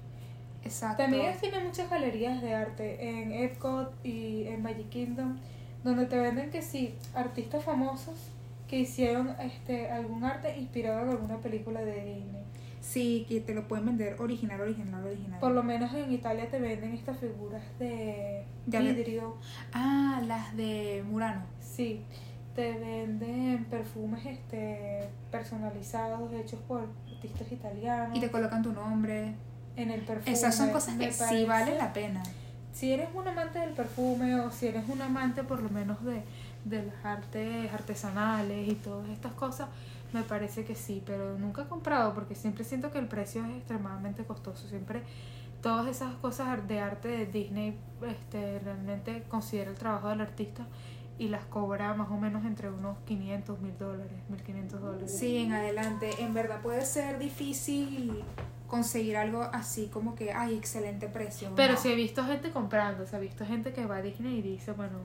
Exacto. 0.62 1.02
También 1.02 1.34
tienen 1.40 1.64
muchas 1.64 1.88
galerías 1.88 2.42
de 2.42 2.54
arte 2.54 3.08
en 3.08 3.32
Epcot 3.32 3.94
y 4.04 4.48
en 4.48 4.62
Magic 4.62 4.88
Kingdom 4.88 5.38
donde 5.86 6.06
te 6.06 6.18
venden 6.18 6.50
que 6.50 6.62
sí, 6.62 6.94
artistas 7.14 7.62
famosos 7.62 8.14
que 8.68 8.80
hicieron 8.80 9.36
este 9.40 9.88
algún 9.88 10.24
arte 10.24 10.58
inspirado 10.58 11.02
en 11.02 11.10
alguna 11.10 11.38
película 11.38 11.80
de 11.80 11.94
Disney. 12.04 12.42
Sí, 12.86 13.26
que 13.28 13.40
te 13.40 13.52
lo 13.52 13.66
pueden 13.66 13.84
vender 13.86 14.14
original, 14.20 14.60
original, 14.60 15.04
original. 15.04 15.40
Por 15.40 15.50
lo 15.52 15.62
menos 15.64 15.92
en 15.92 16.12
Italia 16.12 16.48
te 16.48 16.60
venden 16.60 16.92
estas 16.94 17.18
figuras 17.18 17.62
de 17.80 18.44
vidrio. 18.66 19.36
Ah, 19.72 20.22
las 20.24 20.56
de 20.56 21.02
Murano. 21.08 21.42
Sí, 21.60 22.02
te 22.54 22.78
venden 22.78 23.64
perfumes 23.64 24.24
este 24.24 25.08
personalizados 25.32 26.32
hechos 26.32 26.60
por 26.68 26.86
artistas 27.12 27.50
italianos. 27.50 28.16
Y 28.16 28.20
te 28.20 28.30
colocan 28.30 28.62
tu 28.62 28.72
nombre. 28.72 29.34
en 29.76 29.90
el 29.90 30.00
perfume. 30.02 30.32
Esas 30.32 30.54
son 30.56 30.70
cosas 30.70 30.96
que 30.96 31.12
sí 31.12 31.18
parece- 31.18 31.44
valen 31.46 31.76
la 31.78 31.92
pena. 31.92 32.22
Si 32.72 32.92
eres 32.92 33.08
un 33.14 33.26
amante 33.28 33.58
del 33.58 33.70
perfume 33.74 34.36
o 34.40 34.50
si 34.50 34.68
eres 34.68 34.88
un 34.88 35.02
amante 35.02 35.42
por 35.42 35.60
lo 35.62 35.68
menos 35.70 36.02
de, 36.04 36.22
de 36.64 36.82
las 36.86 37.04
artes 37.04 37.70
artesanales 37.72 38.68
y 38.68 38.74
todas 38.76 39.08
estas 39.10 39.32
cosas, 39.32 39.68
me 40.12 40.22
parece 40.22 40.64
que 40.64 40.74
sí, 40.74 41.02
pero 41.04 41.36
nunca 41.38 41.62
he 41.62 41.66
comprado 41.66 42.14
porque 42.14 42.34
siempre 42.34 42.64
siento 42.64 42.90
que 42.90 42.98
el 42.98 43.08
precio 43.08 43.44
es 43.44 43.56
extremadamente 43.56 44.24
costoso. 44.24 44.68
Siempre 44.68 45.02
todas 45.62 45.86
esas 45.88 46.14
cosas 46.16 46.66
de 46.68 46.80
arte 46.80 47.08
de 47.08 47.26
Disney 47.26 47.76
este, 48.06 48.58
realmente 48.60 49.24
considera 49.28 49.70
el 49.70 49.76
trabajo 49.76 50.08
del 50.08 50.20
artista 50.20 50.66
y 51.18 51.28
las 51.28 51.44
cobra 51.46 51.94
más 51.94 52.10
o 52.10 52.16
menos 52.18 52.44
entre 52.44 52.70
unos 52.70 52.98
500 53.06 53.58
mil 53.60 53.76
dólares, 53.78 54.12
1500 54.28 54.80
dólares. 54.80 55.18
Sí, 55.18 55.38
en 55.38 55.52
adelante. 55.52 56.10
En 56.22 56.34
verdad 56.34 56.60
puede 56.60 56.84
ser 56.84 57.18
difícil 57.18 58.22
conseguir 58.68 59.16
algo 59.16 59.42
así 59.42 59.88
como 59.92 60.14
que, 60.14 60.32
ay, 60.32 60.56
excelente 60.56 61.08
precio. 61.08 61.50
Pero 61.56 61.74
No. 61.74 61.78
sí 61.78 61.88
he 61.90 61.94
visto 61.94 62.24
gente 62.24 62.50
comprando, 62.50 63.06
se 63.06 63.16
ha 63.16 63.18
visto 63.18 63.46
gente 63.46 63.72
que 63.72 63.86
va 63.86 63.96
a 63.96 64.02
Disney 64.02 64.38
y 64.38 64.42
dice, 64.42 64.72
bueno, 64.72 64.98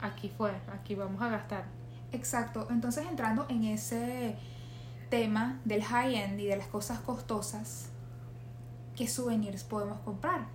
aquí 0.00 0.28
fue, 0.36 0.50
aquí 0.72 0.94
vamos 0.94 1.20
a 1.22 1.28
gastar. 1.28 1.64
Exacto. 2.12 2.66
Entonces 2.70 3.06
entrando 3.08 3.46
en 3.48 3.64
ese 3.64 4.36
tema 5.10 5.60
del 5.64 5.82
high-end 5.82 6.40
y 6.40 6.46
de 6.46 6.56
las 6.56 6.66
cosas 6.68 7.00
costosas, 7.00 7.88
¿qué 8.96 9.08
souvenirs 9.08 9.64
podemos 9.64 9.98
comprar? 10.00 10.46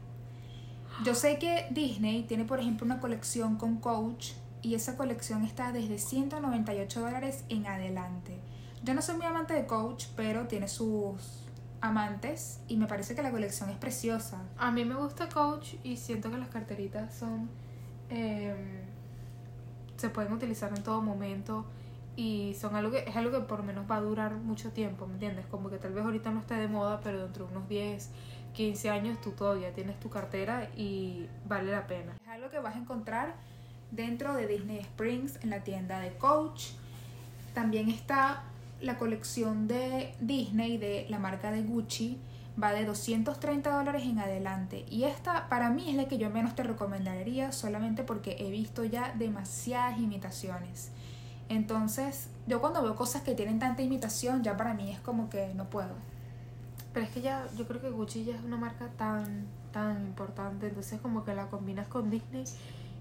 Yo 1.04 1.14
sé 1.14 1.38
que 1.38 1.68
Disney 1.72 2.24
tiene, 2.24 2.46
por 2.46 2.60
ejemplo, 2.60 2.86
una 2.86 3.00
colección 3.00 3.58
con 3.58 3.78
Coach 3.78 4.32
y 4.64 4.74
esa 4.74 4.98
colección 4.98 5.44
está 5.44 5.72
desde 5.72 6.00
198 6.00 7.02
dólares 7.02 7.44
en 7.50 7.68
adelante. 7.68 8.40
Yo 8.84 8.94
no 8.94 9.02
soy 9.02 9.18
muy 9.18 9.26
amante 9.26 9.54
de 9.54 9.68
Coach, 9.68 10.06
pero 10.16 10.48
tiene 10.48 10.68
sus 10.68 11.44
amantes 11.82 12.60
y 12.68 12.78
me 12.78 12.88
parece 12.88 13.14
que 13.14 13.22
la 13.22 13.32
colección 13.32 13.70
es 13.70 13.78
preciosa. 13.78 14.42
A 14.58 14.72
mí 14.72 14.86
me 14.86 14.96
gusta 14.96 15.30
Coach 15.30 15.76
y 15.84 15.98
siento 15.98 16.32
que 16.32 16.38
las 16.38 16.50
carteritas 16.50 17.14
son... 17.14 17.50
eh, 18.10 18.87
se 19.98 20.10
pueden 20.10 20.32
utilizar 20.32 20.72
en 20.76 20.84
todo 20.84 21.02
momento 21.02 21.66
y 22.16 22.56
son 22.60 22.76
algo 22.76 22.92
que 22.92 23.00
es 23.08 23.16
algo 23.16 23.32
que 23.32 23.46
por 23.46 23.60
lo 23.60 23.66
menos 23.66 23.90
va 23.90 23.98
a 23.98 24.02
durar 24.02 24.34
mucho 24.36 24.72
tiempo, 24.72 25.06
¿me 25.06 25.14
entiendes? 25.14 25.46
Como 25.46 25.70
que 25.70 25.78
tal 25.78 25.94
vez 25.94 26.04
ahorita 26.04 26.32
no 26.32 26.40
esté 26.40 26.56
de 26.56 26.68
moda, 26.68 27.00
pero 27.04 27.24
dentro 27.24 27.46
de 27.46 27.52
unos 27.52 27.70
10, 27.70 28.10
15 28.54 28.90
años 28.90 29.22
tú 29.22 29.32
todavía 29.32 29.72
tienes 29.74 30.00
tu 30.00 30.10
cartera 30.10 30.70
y 30.76 31.28
vale 31.48 31.72
la 31.72 31.86
pena. 31.86 32.14
Es 32.24 32.28
algo 32.28 32.50
que 32.50 32.60
vas 32.60 32.76
a 32.76 32.80
encontrar 32.80 33.36
dentro 33.92 34.34
de 34.34 34.48
Disney 34.48 34.80
Springs 34.80 35.38
en 35.44 35.52
la 35.52 35.64
tienda 35.64 36.00
de 36.00 36.18
Coach. 36.18 36.70
También 37.54 37.90
está 37.90 38.44
la 38.82 38.98
colección 38.98 39.68
de 39.68 40.14
Disney 40.20 40.78
de 40.78 41.06
la 41.10 41.20
marca 41.20 41.52
de 41.52 41.62
Gucci. 41.62 42.20
Va 42.62 42.72
de 42.74 42.86
230 42.86 43.70
dólares 43.70 44.04
en 44.04 44.20
adelante. 44.20 44.86
Y 44.90 45.04
esta 45.04 45.48
para 45.50 45.70
mí 45.70 45.90
es 45.90 45.96
la 45.96 46.08
que 46.08 46.18
yo 46.18 46.30
menos 46.30 46.56
te 46.56 46.64
recomendaría 46.64 47.52
solamente 47.52 48.04
porque 48.04 48.36
he 48.40 48.50
visto 48.50 48.84
ya 48.84 49.14
demasiadas 49.18 50.00
imitaciones. 50.00 50.92
Entonces, 51.50 52.30
yo 52.48 52.60
cuando 52.60 52.82
veo 52.82 52.96
cosas 52.96 53.22
que 53.22 53.36
tienen 53.36 53.60
tanta 53.60 53.82
imitación, 53.82 54.44
ya 54.44 54.58
para 54.58 54.74
mí 54.74 54.92
es 54.92 55.00
como 55.00 55.30
que 55.30 55.54
no 55.54 55.70
puedo. 55.70 55.94
Pero 56.94 57.06
es 57.06 57.12
que 57.12 57.22
ya, 57.22 57.48
yo 57.56 57.68
creo 57.68 57.80
que 57.80 57.90
Gucci 57.90 58.26
ya 58.26 58.36
es 58.36 58.44
una 58.44 58.58
marca 58.58 58.88
tan, 58.98 59.46
tan 59.72 60.04
importante, 60.08 60.68
entonces 60.68 61.00
como 61.00 61.24
que 61.24 61.36
la 61.36 61.48
combinas 61.48 61.88
con 61.88 62.10
Disney 62.10 62.44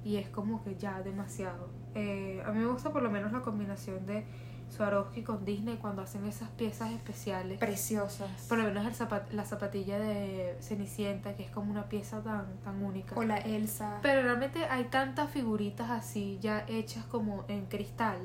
y 0.04 0.16
es 0.16 0.28
como 0.28 0.62
que 0.62 0.76
ya 0.76 1.00
demasiado. 1.00 1.68
Eh, 1.96 2.42
a 2.44 2.52
mí 2.52 2.58
me 2.60 2.66
gusta 2.66 2.90
por 2.92 3.02
lo 3.02 3.10
menos 3.10 3.32
la 3.32 3.40
combinación 3.40 4.04
de 4.06 4.24
Swarovski 4.68 5.22
con 5.22 5.44
Disney 5.44 5.76
cuando 5.76 6.02
hacen 6.02 6.26
esas 6.26 6.50
piezas 6.50 6.90
especiales. 6.92 7.58
Preciosas. 7.58 8.28
Por 8.48 8.58
lo 8.58 8.64
menos 8.64 8.84
el 8.84 8.94
zapat- 8.94 9.30
la 9.30 9.44
zapatilla 9.44 9.98
de 9.98 10.56
Cenicienta, 10.60 11.34
que 11.36 11.44
es 11.44 11.50
como 11.50 11.70
una 11.70 11.88
pieza 11.88 12.20
tan, 12.22 12.46
tan 12.64 12.82
única. 12.82 13.14
O 13.16 13.22
la 13.22 13.38
Elsa. 13.38 13.98
Pero 14.02 14.22
realmente 14.22 14.64
hay 14.66 14.84
tantas 14.84 15.30
figuritas 15.30 15.90
así 15.90 16.38
ya 16.40 16.64
hechas 16.68 17.04
como 17.04 17.44
en 17.48 17.66
cristal 17.66 18.18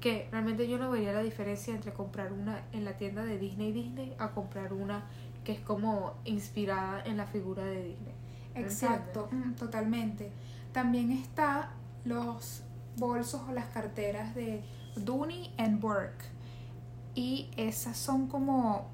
que 0.00 0.28
realmente 0.30 0.68
yo 0.68 0.78
no 0.78 0.90
vería 0.90 1.12
la 1.12 1.22
diferencia 1.22 1.74
entre 1.74 1.92
comprar 1.92 2.32
una 2.32 2.60
en 2.72 2.84
la 2.84 2.92
tienda 2.98 3.24
de 3.24 3.36
Disney 3.38 3.72
Disney 3.72 4.14
a 4.20 4.30
comprar 4.30 4.72
una 4.72 5.02
que 5.42 5.52
es 5.52 5.60
como 5.60 6.14
inspirada 6.24 7.02
en 7.04 7.16
la 7.16 7.26
figura 7.26 7.64
de 7.64 7.82
Disney. 7.82 8.14
¿Me 8.54 8.60
Exacto, 8.60 9.28
mm, 9.32 9.54
totalmente. 9.54 10.30
También 10.72 11.10
está 11.10 11.70
los 12.04 12.62
bolsos 12.98 13.42
o 13.48 13.52
las 13.52 13.66
carteras 13.66 14.34
de 14.34 14.62
Dooney 14.96 15.54
and 15.58 15.80
Burke. 15.80 16.24
Y 17.14 17.50
esas 17.56 17.96
son 17.96 18.26
como 18.28 18.86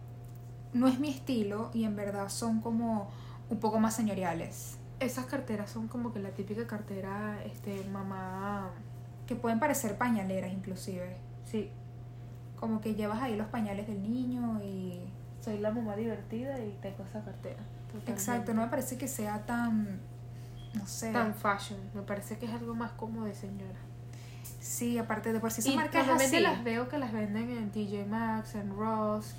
no 0.73 0.89
es 0.89 0.99
mi 0.99 1.09
estilo 1.11 1.71
y 1.73 1.85
en 1.85 1.95
verdad 1.97 2.29
son 2.29 2.61
como 2.61 3.09
un 3.51 3.59
poco 3.61 3.79
más 3.79 3.95
señoriales, 3.95 4.79
Esas 5.01 5.27
carteras 5.27 5.71
son 5.71 5.87
como 5.89 6.13
que 6.13 6.19
la 6.19 6.31
típica 6.31 6.67
cartera 6.67 7.39
este 7.45 7.85
mamá 7.93 8.71
que 9.27 9.37
pueden 9.37 9.59
parecer 9.61 9.97
pañaleras 9.99 10.53
inclusive. 10.53 11.17
sí, 11.45 11.71
Como 12.59 12.81
que 12.81 12.95
llevas 12.95 13.21
ahí 13.23 13.37
los 13.37 13.49
pañales 13.49 13.87
del 13.87 14.03
niño 14.03 14.61
y 14.63 15.01
soy 15.41 15.59
la 15.59 15.71
mamá 15.71 15.95
divertida 15.97 16.59
y 16.59 16.77
tengo 16.81 17.05
esa 17.05 17.23
cartera. 17.23 17.63
Totalmente. 17.87 18.11
exacto, 18.13 18.55
no 18.55 18.63
me 18.63 18.69
parece 18.69 18.97
que 18.97 19.07
sea 19.07 19.45
tan 19.47 20.01
no 20.73 20.87
sé. 20.87 21.13
tan 21.13 21.35
fashion, 21.35 21.79
me 21.95 22.03
parece 22.03 22.39
que 22.39 22.47
es 22.47 22.53
algo 22.53 22.75
más 22.75 22.93
como 22.93 23.25
de 23.25 23.35
señora. 23.35 23.79
Sí, 24.65 24.97
aparte 24.97 25.31
de 25.35 25.41
por 25.41 25.51
si 25.53 25.61
esa 25.61 25.71
y 25.73 25.77
marca 25.77 26.01
es 26.01 26.07
normalmente 26.07 26.37
así. 26.39 26.43
las 26.43 26.65
veo 26.65 26.89
que 26.89 26.97
las 26.97 27.13
venden 27.13 27.51
en 27.51 27.71
TJ 27.71 28.07
Maxx, 28.07 28.55
en 28.55 28.75
Ross, 28.75 29.35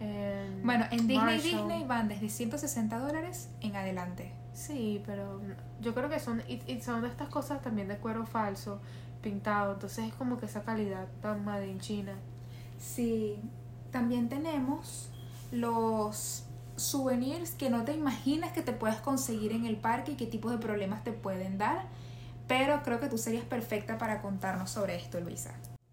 en 0.00 0.62
Bueno, 0.64 0.86
en 0.90 1.06
Disney 1.06 1.16
Marshall. 1.18 1.42
Disney 1.42 1.84
van 1.84 2.08
desde 2.08 2.30
160 2.30 2.98
dólares 2.98 3.50
en 3.60 3.76
adelante. 3.76 4.32
Sí, 4.54 5.02
pero 5.04 5.42
yo 5.82 5.94
creo 5.94 6.08
que 6.08 6.18
son 6.18 6.42
y, 6.48 6.62
y 6.66 6.80
son 6.80 7.02
de 7.02 7.08
estas 7.08 7.28
cosas 7.28 7.60
también 7.60 7.88
de 7.88 7.98
cuero 7.98 8.24
falso, 8.24 8.80
pintado, 9.20 9.74
entonces 9.74 10.06
es 10.06 10.14
como 10.14 10.38
que 10.38 10.46
esa 10.46 10.62
calidad 10.62 11.08
tan 11.20 11.44
made 11.44 11.68
in 11.68 11.78
China. 11.78 12.14
Sí, 12.78 13.36
también 13.90 14.30
tenemos 14.30 15.10
los 15.52 16.44
souvenirs 16.76 17.50
que 17.50 17.68
no 17.68 17.84
te 17.84 17.92
imaginas 17.92 18.52
que 18.52 18.62
te 18.62 18.72
puedes 18.72 18.96
conseguir 18.96 19.52
en 19.52 19.66
el 19.66 19.76
parque 19.76 20.12
y 20.12 20.14
qué 20.14 20.26
tipos 20.26 20.52
de 20.52 20.58
problemas 20.58 21.04
te 21.04 21.12
pueden 21.12 21.58
dar, 21.58 21.84
pero 22.48 22.82
creo 22.82 22.98
que 22.98 23.08
tú 23.08 23.18
serías 23.18 23.44
perfecta 23.44 23.98
para 23.98 24.20
contarnos 24.22 24.70
sobre 24.70 24.96
esto, 24.96 25.20
Luisa. 25.20 25.52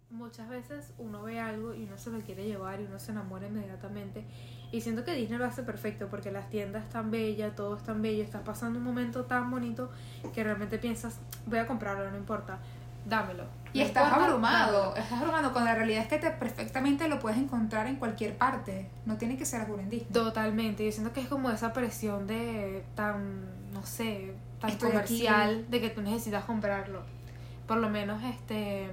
Muchas 0.09 0.47
veces 0.47 0.91
uno 0.97 1.23
ve 1.23 1.39
algo 1.41 1.75
y 1.75 1.83
uno 1.83 1.97
se 1.97 2.09
lo 2.09 2.19
quiere 2.21 2.45
llevar 2.45 2.79
y 2.79 2.85
uno 2.85 2.97
se 2.99 3.11
enamora 3.11 3.47
inmediatamente. 3.47 4.23
Y 4.71 4.81
siento 4.81 5.03
que 5.03 5.13
Disney 5.13 5.37
lo 5.37 5.45
hace 5.45 5.61
perfecto 5.63 6.07
porque 6.09 6.31
las 6.31 6.49
tiendas 6.49 6.83
están 6.85 7.11
bellas, 7.11 7.53
todo 7.55 7.75
es 7.75 7.83
tan 7.83 8.01
bello, 8.01 8.23
estás 8.23 8.41
pasando 8.41 8.79
un 8.79 8.85
momento 8.85 9.25
tan 9.25 9.51
bonito 9.51 9.91
que 10.33 10.43
realmente 10.43 10.77
piensas, 10.77 11.17
voy 11.45 11.59
a 11.59 11.67
comprarlo, 11.67 12.09
no 12.09 12.17
importa, 12.17 12.59
dámelo. 13.05 13.43
Y 13.73 13.79
No 13.79 13.85
estás 13.85 14.05
importa, 14.05 14.25
abrumado, 14.25 14.73
dámelo. 14.83 14.95
estás 14.95 15.19
abrumado 15.19 15.51
cuando 15.51 15.69
la 15.69 15.75
realidad 15.75 16.03
es 16.03 16.07
que 16.07 16.17
te 16.17 16.31
perfectamente 16.31 17.07
lo 17.09 17.19
puedes 17.19 17.37
encontrar 17.37 17.87
en 17.87 17.97
cualquier 17.97 18.37
parte, 18.37 18.89
no 19.05 19.17
tiene 19.17 19.37
que 19.37 19.45
ser 19.45 19.61
algo 19.61 19.77
en 19.79 19.89
Disney. 19.89 20.11
Totalmente, 20.13 20.85
yo 20.85 20.91
siento 20.93 21.11
que 21.13 21.21
es 21.21 21.27
como 21.27 21.51
esa 21.51 21.73
presión 21.73 22.25
de 22.25 22.83
tan, 22.95 23.71
no 23.73 23.85
sé, 23.85 24.33
tan 24.59 24.69
Estoy 24.71 24.91
comercial 24.91 25.69
de 25.69 25.81
que 25.81 25.89
tú 25.89 26.01
necesitas 26.01 26.45
comprarlo. 26.45 27.01
Por 27.67 27.77
lo 27.77 27.89
menos, 27.89 28.23
este, 28.23 28.89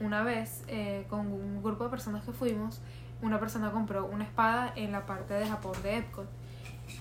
una 0.00 0.22
vez 0.22 0.62
eh, 0.68 1.06
con 1.08 1.20
un 1.32 1.62
grupo 1.62 1.84
de 1.84 1.90
personas 1.90 2.24
que 2.24 2.32
fuimos, 2.32 2.80
una 3.22 3.38
persona 3.38 3.70
compró 3.70 4.06
una 4.06 4.24
espada 4.24 4.72
en 4.76 4.92
la 4.92 5.06
parte 5.06 5.34
de 5.34 5.46
Japón 5.46 5.74
de 5.82 5.98
Epcot. 5.98 6.28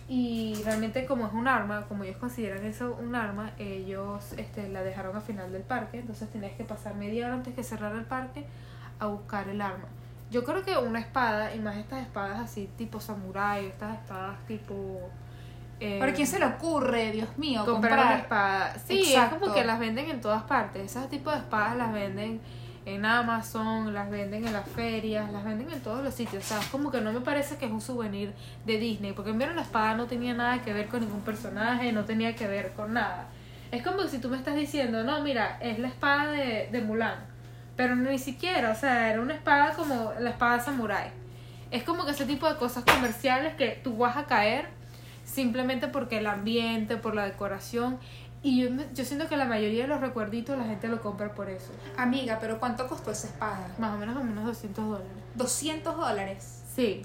Y 0.07 0.61
realmente 0.63 1.05
como 1.05 1.27
es 1.27 1.33
un 1.33 1.47
arma, 1.47 1.85
como 1.87 2.03
ellos 2.03 2.17
consideran 2.17 2.63
eso 2.63 2.97
un 3.01 3.15
arma, 3.15 3.51
ellos 3.57 4.33
este, 4.37 4.69
la 4.69 4.83
dejaron 4.83 5.15
al 5.15 5.21
final 5.21 5.51
del 5.51 5.63
parque, 5.63 5.99
entonces 5.99 6.29
tenías 6.29 6.53
que 6.53 6.63
pasar 6.63 6.95
media 6.95 7.25
hora 7.25 7.35
antes 7.35 7.53
que 7.53 7.63
cerrar 7.63 7.95
el 7.95 8.05
parque 8.05 8.45
a 8.99 9.07
buscar 9.07 9.49
el 9.49 9.61
arma. 9.61 9.85
Yo 10.29 10.45
creo 10.45 10.63
que 10.63 10.77
una 10.77 10.99
espada, 10.99 11.53
y 11.55 11.59
más 11.59 11.75
estas 11.75 12.01
espadas 12.03 12.39
así 12.39 12.69
tipo 12.77 13.01
samurai, 13.01 13.65
estas 13.65 13.97
espadas 13.97 14.37
tipo 14.47 15.09
eh, 15.83 15.97
¿Pero 15.99 16.13
quién 16.13 16.27
se 16.27 16.37
le 16.37 16.45
ocurre, 16.45 17.11
Dios 17.11 17.35
mío, 17.39 17.65
comprar, 17.65 17.93
comprar? 17.93 18.05
una 18.05 18.21
espada. 18.21 18.75
Sí, 18.87 18.99
Exacto. 18.99 19.35
es 19.35 19.41
como 19.41 19.53
que 19.55 19.63
las 19.65 19.79
venden 19.79 20.11
en 20.11 20.21
todas 20.21 20.43
partes. 20.43 20.91
Esos 20.95 21.09
tipos 21.09 21.33
de 21.33 21.39
espadas 21.39 21.75
las 21.75 21.91
venden 21.91 22.39
en 22.85 23.03
Amazon, 23.03 23.91
las 23.91 24.07
venden 24.11 24.45
en 24.45 24.53
las 24.53 24.69
ferias, 24.69 25.31
las 25.31 25.43
venden 25.43 25.71
en 25.71 25.81
todos 25.81 26.03
los 26.03 26.13
sitios. 26.13 26.43
O 26.43 26.47
sea, 26.47 26.59
es 26.59 26.67
como 26.67 26.91
que 26.91 27.01
no 27.01 27.11
me 27.11 27.21
parece 27.21 27.57
que 27.57 27.65
es 27.65 27.71
un 27.71 27.81
souvenir 27.81 28.31
de 28.63 28.77
Disney. 28.77 29.13
Porque 29.13 29.31
primero 29.31 29.55
la 29.55 29.63
espada 29.63 29.95
no 29.95 30.05
tenía 30.05 30.35
nada 30.35 30.61
que 30.61 30.71
ver 30.71 30.87
con 30.87 30.99
ningún 30.99 31.21
personaje, 31.21 31.91
no 31.91 32.05
tenía 32.05 32.35
que 32.35 32.45
ver 32.45 32.73
con 32.73 32.93
nada. 32.93 33.25
Es 33.71 33.81
como 33.81 34.03
que 34.03 34.09
si 34.09 34.19
tú 34.19 34.29
me 34.29 34.37
estás 34.37 34.53
diciendo, 34.55 35.03
no, 35.03 35.21
mira, 35.23 35.57
es 35.61 35.79
la 35.79 35.87
espada 35.87 36.31
de, 36.31 36.69
de 36.71 36.81
Mulan. 36.81 37.15
Pero 37.75 37.95
ni 37.95 38.19
siquiera, 38.19 38.69
o 38.69 38.75
sea, 38.75 39.09
era 39.09 39.19
una 39.19 39.33
espada 39.33 39.73
como 39.73 40.13
la 40.19 40.29
espada 40.29 40.59
samurai. 40.59 41.09
Es 41.71 41.81
como 41.81 42.05
que 42.05 42.11
ese 42.11 42.25
tipo 42.25 42.47
de 42.47 42.57
cosas 42.57 42.83
comerciales 42.83 43.55
que 43.55 43.79
tú 43.83 43.97
vas 43.97 44.15
a 44.15 44.25
caer 44.25 44.79
simplemente 45.31 45.87
porque 45.87 46.17
el 46.17 46.27
ambiente, 46.27 46.97
por 46.97 47.15
la 47.15 47.25
decoración. 47.25 47.97
Y 48.43 48.61
yo, 48.63 48.71
me- 48.71 48.87
yo 48.93 49.05
siento 49.05 49.27
que 49.27 49.37
la 49.37 49.45
mayoría 49.45 49.83
de 49.83 49.87
los 49.87 50.01
recuerditos 50.01 50.57
la 50.57 50.63
gente 50.65 50.87
lo 50.87 51.01
compra 51.01 51.33
por 51.33 51.49
eso. 51.49 51.71
Amiga, 51.97 52.37
pero 52.41 52.59
¿cuánto 52.59 52.87
costó 52.87 53.11
esa 53.11 53.27
espada? 53.27 53.67
Más 53.77 53.93
o 53.93 53.97
menos 53.97 54.17
como 54.17 54.31
unos 54.31 54.45
200 54.45 54.83
dólares. 54.85 55.11
200 55.35 55.95
dólares. 55.95 56.63
Sí. 56.75 57.03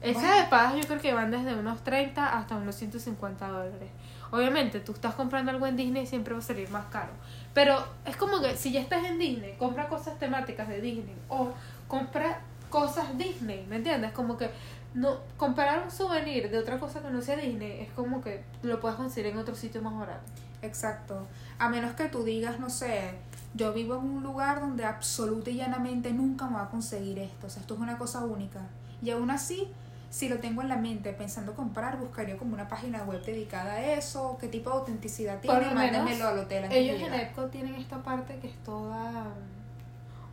Esas 0.00 0.22
Bueno. 0.22 0.38
espadas 0.42 0.74
yo 0.76 0.82
creo 0.86 1.00
que 1.00 1.12
van 1.12 1.30
desde 1.30 1.54
unos 1.54 1.82
30 1.82 2.38
hasta 2.38 2.56
unos 2.56 2.76
150 2.76 3.48
dólares. 3.48 3.90
Obviamente, 4.30 4.80
tú 4.80 4.92
estás 4.92 5.14
comprando 5.14 5.50
algo 5.50 5.66
en 5.66 5.76
Disney 5.76 6.06
siempre 6.06 6.34
va 6.34 6.38
a 6.40 6.42
salir 6.42 6.68
más 6.70 6.86
caro. 6.86 7.10
Pero 7.54 7.82
es 8.04 8.16
como 8.16 8.40
que 8.40 8.56
si 8.56 8.70
ya 8.72 8.80
estás 8.80 9.04
en 9.04 9.18
Disney, 9.18 9.54
compra 9.58 9.88
cosas 9.88 10.18
temáticas 10.18 10.68
de 10.68 10.80
Disney 10.80 11.16
o 11.28 11.50
compra 11.88 12.40
cosas 12.70 13.16
Disney, 13.18 13.66
¿me 13.68 13.76
entiendes? 13.76 14.12
Como 14.12 14.36
que 14.36 14.50
no 14.94 15.18
comprar 15.36 15.82
un 15.84 15.90
souvenir 15.90 16.50
de 16.50 16.58
otra 16.58 16.78
cosa 16.78 17.02
que 17.02 17.10
no 17.10 17.20
sea 17.22 17.36
Disney 17.36 17.80
es 17.82 17.90
como 17.92 18.20
que 18.20 18.42
lo 18.62 18.80
puedes 18.80 18.96
conseguir 18.96 19.32
en 19.32 19.38
otro 19.38 19.54
sitio 19.54 19.82
más 19.82 19.96
barato. 19.98 20.24
Exacto. 20.62 21.26
A 21.58 21.68
menos 21.68 21.92
que 21.92 22.08
tú 22.08 22.24
digas, 22.24 22.58
no 22.58 22.70
sé, 22.70 23.12
yo 23.54 23.72
vivo 23.72 23.96
en 23.96 24.04
un 24.04 24.22
lugar 24.22 24.60
donde 24.60 24.84
absoluta 24.84 25.50
y 25.50 25.56
llanamente 25.56 26.12
nunca 26.12 26.46
me 26.46 26.54
va 26.54 26.64
a 26.64 26.68
conseguir 26.70 27.18
esto. 27.18 27.46
O 27.46 27.50
sea, 27.50 27.60
esto 27.60 27.74
es 27.74 27.80
una 27.80 27.98
cosa 27.98 28.24
única. 28.24 28.60
Y 29.02 29.10
aún 29.10 29.30
así, 29.30 29.68
si 30.10 30.28
lo 30.28 30.38
tengo 30.38 30.62
en 30.62 30.68
la 30.68 30.76
mente 30.76 31.12
pensando 31.12 31.54
comprar, 31.54 31.98
buscaría 31.98 32.36
como 32.36 32.54
una 32.54 32.66
página 32.66 33.04
web 33.04 33.24
dedicada 33.24 33.74
a 33.74 33.92
eso, 33.92 34.36
qué 34.40 34.48
tipo 34.48 34.70
de 34.70 34.76
autenticidad 34.76 35.40
Por 35.40 35.58
tiene, 35.58 35.74
mándamelo 35.74 36.28
al 36.28 36.38
hotel. 36.38 36.64
Ellos 36.72 37.00
en. 37.00 37.14
Epcot 37.14 37.50
tienen 37.50 37.74
esta 37.74 38.02
parte 38.02 38.38
que 38.38 38.48
es 38.48 38.56
toda 38.64 39.26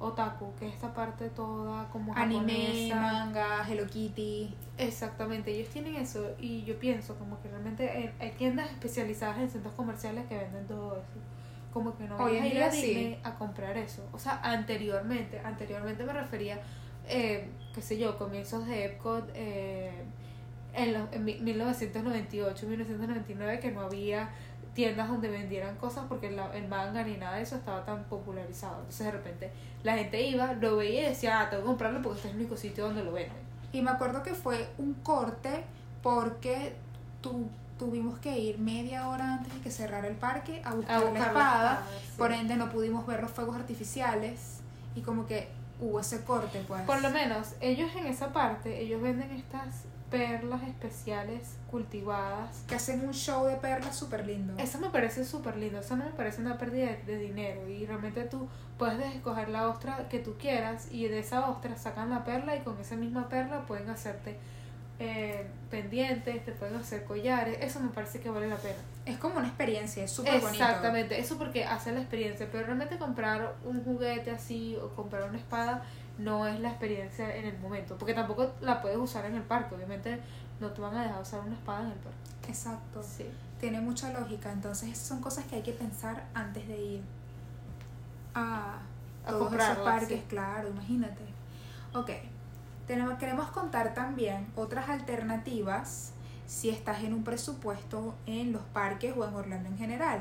otaku, 0.06 0.54
que 0.60 0.68
es 0.68 0.74
esta 0.76 0.94
parte 0.94 1.30
toda 1.30 1.88
como 1.90 2.14
Anime, 2.16 2.68
japonesa. 2.68 2.96
manga, 2.96 3.66
Hello 3.70 3.86
Kitty. 3.88 4.54
Exactamente, 4.78 5.52
ellos 5.52 5.70
tienen 5.70 5.96
eso 5.96 6.32
y 6.40 6.64
yo 6.64 6.78
pienso 6.80 7.16
como 7.16 7.42
que 7.42 7.50
realmente 7.50 8.14
hay, 8.20 8.32
tiendas 8.38 8.70
especializadas 8.72 9.38
en 9.40 9.50
centros 9.50 9.74
comerciales 9.76 10.26
que 10.28 10.38
venden 10.38 10.66
todo 10.68 10.94
eso. 10.96 11.20
Como 11.74 11.98
que 11.98 12.06
no 12.08 12.18
vayas 12.18 12.44
a 12.44 12.48
ir 12.48 12.64
a 12.64 12.72
sí. 12.72 13.18
Comprar 13.38 13.78
eso. 13.78 14.08
O 14.14 14.20
sea, 14.20 14.40
anteriormente, 14.44 15.40
anteriormente 15.44 16.04
me 16.06 16.14
refería, 16.14 16.60
eh, 17.08 17.50
qué 17.74 17.82
sé 17.82 17.98
yo, 17.98 18.18
comienzos 18.18 18.66
de 18.66 18.86
Epcot 18.86 19.30
eh, 19.34 19.92
en, 20.74 20.94
los, 20.94 21.12
en 21.12 21.26
mi- 21.26 21.36
1998, 21.40 22.68
1999, 22.68 23.60
que 23.60 23.72
no 23.72 23.82
había 23.82 24.30
tiendas 24.76 25.08
donde 25.08 25.30
vendieran 25.30 25.76
cosas 25.78 26.04
porque 26.08 26.30
la- 26.30 26.56
el 26.56 26.68
manga 26.68 27.02
ni 27.04 27.16
nada 27.18 27.38
de 27.38 27.42
eso 27.44 27.56
estaba 27.56 27.84
tan 27.86 28.04
popularizado. 28.04 28.78
Entonces 28.80 29.06
de 29.08 29.12
repente 29.12 29.52
la 29.84 29.98
gente 29.98 30.22
iba, 30.22 30.54
lo 30.54 30.76
veía 30.76 31.08
y 31.08 31.10
decía, 31.10 31.40
ah, 31.42 31.50
tengo 31.50 31.64
que 31.64 31.68
comprarlo 31.68 32.02
porque 32.04 32.18
este 32.18 32.28
es 32.28 32.34
el 32.36 32.40
único 32.42 32.58
sitio 32.58 32.86
donde 32.86 33.04
lo 33.04 33.12
venden. 33.14 33.38
Y 33.72 33.82
me 33.82 33.90
acuerdo 33.92 34.22
que 34.22 34.34
fue 34.36 34.68
un 34.78 34.94
corte 34.96 35.64
porque 36.04 36.76
tu- 37.22 37.50
tuvimos 37.80 38.20
que 38.20 38.38
ir 38.38 38.58
media 38.60 39.08
hora 39.10 39.34
antes 39.36 39.54
de 39.54 39.60
que 39.62 39.72
cerrara 39.72 40.08
el 40.08 40.16
parque 40.16 40.62
a 40.64 40.74
buscar, 40.74 40.96
A 40.96 41.00
la 41.00 41.06
buscar 41.06 41.22
la 41.22 41.28
espada. 41.28 41.72
espada, 41.74 41.88
sí. 42.02 42.14
Por 42.18 42.32
ende 42.32 42.56
no 42.56 42.70
pudimos 42.70 43.06
ver 43.08 43.22
los 43.22 43.32
fuegos 43.32 43.56
artificiales 43.56 44.60
y 44.96 45.02
como 45.02 45.26
que 45.26 45.48
hubo 45.82 46.00
ese 46.00 46.24
corte 46.24 46.64
pues. 46.68 46.82
Por 46.84 47.02
lo 47.02 47.10
menos, 47.10 47.54
ellos 47.60 47.92
en 47.98 48.06
esa 48.08 48.32
parte, 48.32 48.80
ellos 48.82 49.02
venden 49.02 49.32
estas 49.32 49.84
perlas 50.10 50.64
especiales 50.64 51.58
cultivadas. 51.70 52.64
que 52.68 52.76
hacen 52.76 53.06
un 53.06 53.14
show 53.14 53.46
de 53.46 53.56
perlas 53.56 53.98
súper 53.98 54.26
lindo. 54.26 54.54
Eso 54.58 54.80
me 54.80 54.90
parece 54.90 55.26
súper 55.26 55.58
lindo, 55.58 55.80
eso 55.80 55.96
no 55.96 56.06
me 56.06 56.12
parece 56.12 56.42
una 56.42 56.58
pérdida 56.58 56.88
de, 56.88 57.04
de 57.04 57.18
dinero 57.18 57.68
y 57.68 57.86
realmente 57.86 58.24
tú 58.24 58.48
puedes 58.78 59.16
escoger 59.16 59.50
la 59.50 59.68
ostra 59.68 60.08
que 60.10 60.20
tú 60.20 60.36
quieras 60.38 60.88
y 60.92 61.08
de 61.08 61.20
esa 61.20 61.50
ostra 61.50 61.76
sacan 61.78 62.10
la 62.10 62.24
perla 62.24 62.56
y 62.56 62.60
con 62.60 62.80
esa 62.80 62.96
misma 62.96 63.30
perla 63.30 63.66
pueden 63.66 63.90
hacerte 63.90 64.38
eh, 64.98 65.46
pendientes, 65.70 66.46
te 66.46 66.54
pueden 66.54 66.76
hacer 66.76 67.04
collares, 67.04 67.58
eso 67.60 67.82
me 67.82 67.90
parece 67.90 68.22
que 68.22 68.30
vale 68.30 68.48
la 68.48 68.56
pena. 68.56 68.78
Es 69.06 69.18
como 69.18 69.40
una 69.40 69.48
experiencia, 69.48 70.04
es 70.06 70.12
súper 70.12 70.40
bonito. 70.40 70.64
Exactamente, 70.64 71.20
eso 71.20 71.38
porque 71.38 71.66
hace 71.66 71.92
la 71.92 72.00
experiencia, 72.00 72.48
pero 72.50 72.66
realmente 72.66 72.98
comprar 72.98 73.56
un 73.66 73.84
juguete 73.84 74.32
así 74.32 74.78
o 74.82 74.96
comprar 74.96 75.28
una 75.28 75.38
espada 75.38 75.84
no 76.18 76.48
es 76.48 76.60
la 76.60 76.70
experiencia 76.70 77.36
en 77.36 77.46
el 77.46 77.58
momento, 77.60 77.98
porque 77.98 78.14
tampoco 78.14 78.54
la 78.62 78.82
puedes 78.82 78.98
usar 78.98 79.26
en 79.26 79.36
el 79.36 79.44
parque, 79.44 79.76
obviamente 79.76 80.22
no 80.60 80.72
te 80.72 80.82
van 80.82 80.96
a 80.96 81.04
dejar 81.04 81.22
usar 81.22 81.42
una 81.42 81.56
espada 81.56 81.82
en 81.82 81.92
el 81.92 81.98
parque. 81.98 82.26
Exacto. 82.48 83.04
Sí. 83.04 83.26
Tiene 83.60 83.82
mucha 83.82 84.12
lógica. 84.14 84.52
Entonces 84.52 84.98
son 84.98 85.22
cosas 85.22 85.46
que 85.46 85.56
hay 85.56 85.62
que 85.62 85.74
pensar 85.74 86.26
antes 86.34 86.68
de 86.68 86.78
ir 86.78 87.02
a, 88.34 88.80
A 89.26 89.30
todos 89.30 89.54
esos 89.54 89.78
parques, 89.80 90.20
sí. 90.20 90.26
claro, 90.30 90.70
imagínate. 90.70 91.24
Ok. 91.94 92.12
Tenemos, 92.88 93.18
queremos 93.18 93.50
contar 93.50 93.94
también 93.94 94.48
otras 94.56 94.90
alternativas 94.90 96.12
si 96.46 96.70
estás 96.70 97.04
en 97.04 97.14
un 97.14 97.24
presupuesto 97.24 98.14
en 98.28 98.52
los 98.52 98.62
parques 98.62 99.16
o 99.18 99.26
en 99.26 99.34
Orlando 99.34 99.70
en 99.70 99.78
general. 99.78 100.20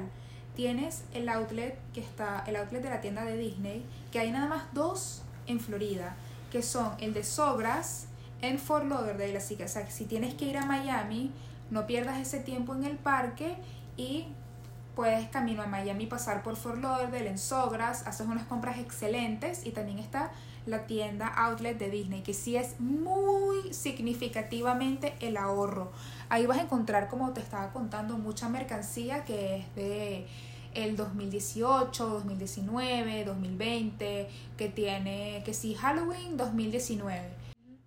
Tienes 0.57 1.05
el 1.13 1.29
outlet 1.29 1.79
que 1.93 2.01
está, 2.01 2.43
el 2.47 2.57
outlet 2.57 2.83
de 2.83 2.89
la 2.89 3.01
tienda 3.01 3.25
de 3.25 3.37
Disney, 3.37 3.85
que 4.11 4.21
hay 4.21 4.31
nada 4.31 4.47
más 4.47 4.63
dos 4.73 5.23
en 5.47 5.61
Florida, 5.61 6.17
que 6.51 6.63
son 6.63 6.93
el 7.01 7.15
de 7.15 7.25
Sogras 7.25 8.07
en 8.43 8.59
Fort 8.59 8.87
Lauderdale, 8.87 9.37
así 9.37 9.57
que 9.57 9.65
o 9.65 9.69
sea, 9.69 9.91
si 9.91 10.05
tienes 10.05 10.35
que 10.35 10.45
ir 10.47 10.59
a 10.59 10.67
Miami, 10.67 11.31
no 11.71 11.87
pierdas 11.87 12.19
ese 12.19 12.41
tiempo 12.41 12.75
en 12.75 12.85
el 12.85 12.97
parque 12.97 13.57
y 13.97 14.27
puedes 14.95 15.29
camino 15.29 15.63
a 15.63 15.67
Miami 15.67 16.07
pasar 16.07 16.43
por 16.43 16.57
Fort 16.57 16.81
Lauderdale 16.81 17.29
en 17.29 17.39
Sogras, 17.39 18.07
haces 18.07 18.27
unas 18.27 18.45
compras 18.45 18.79
excelentes 18.79 19.67
y 19.67 19.71
también 19.71 19.99
está 19.99 20.31
la 20.67 20.87
tienda 20.87 21.29
outlet 21.29 21.79
de 21.79 21.91
Disney, 21.91 22.23
que 22.23 22.33
sí 22.33 22.57
es 22.57 22.81
muy 22.81 23.73
significativamente 23.75 25.15
el 25.21 25.37
ahorro. 25.37 25.93
Ahí 26.29 26.47
vas 26.47 26.59
a 26.59 26.63
encontrar, 26.63 27.09
como 27.09 27.33
te 27.33 27.41
estaba 27.41 27.73
contando, 27.73 28.17
mucha 28.17 28.49
mercancía 28.49 29.25
que 29.25 29.57
es 29.57 29.75
de 29.75 30.27
el 30.75 30.97
2018, 30.97 32.09
2019, 32.09 33.25
2020, 33.25 34.29
que 34.57 34.69
tiene, 34.69 35.43
que 35.45 35.55
sí, 35.55 35.75
Halloween 35.75 36.37
2019 36.37 37.45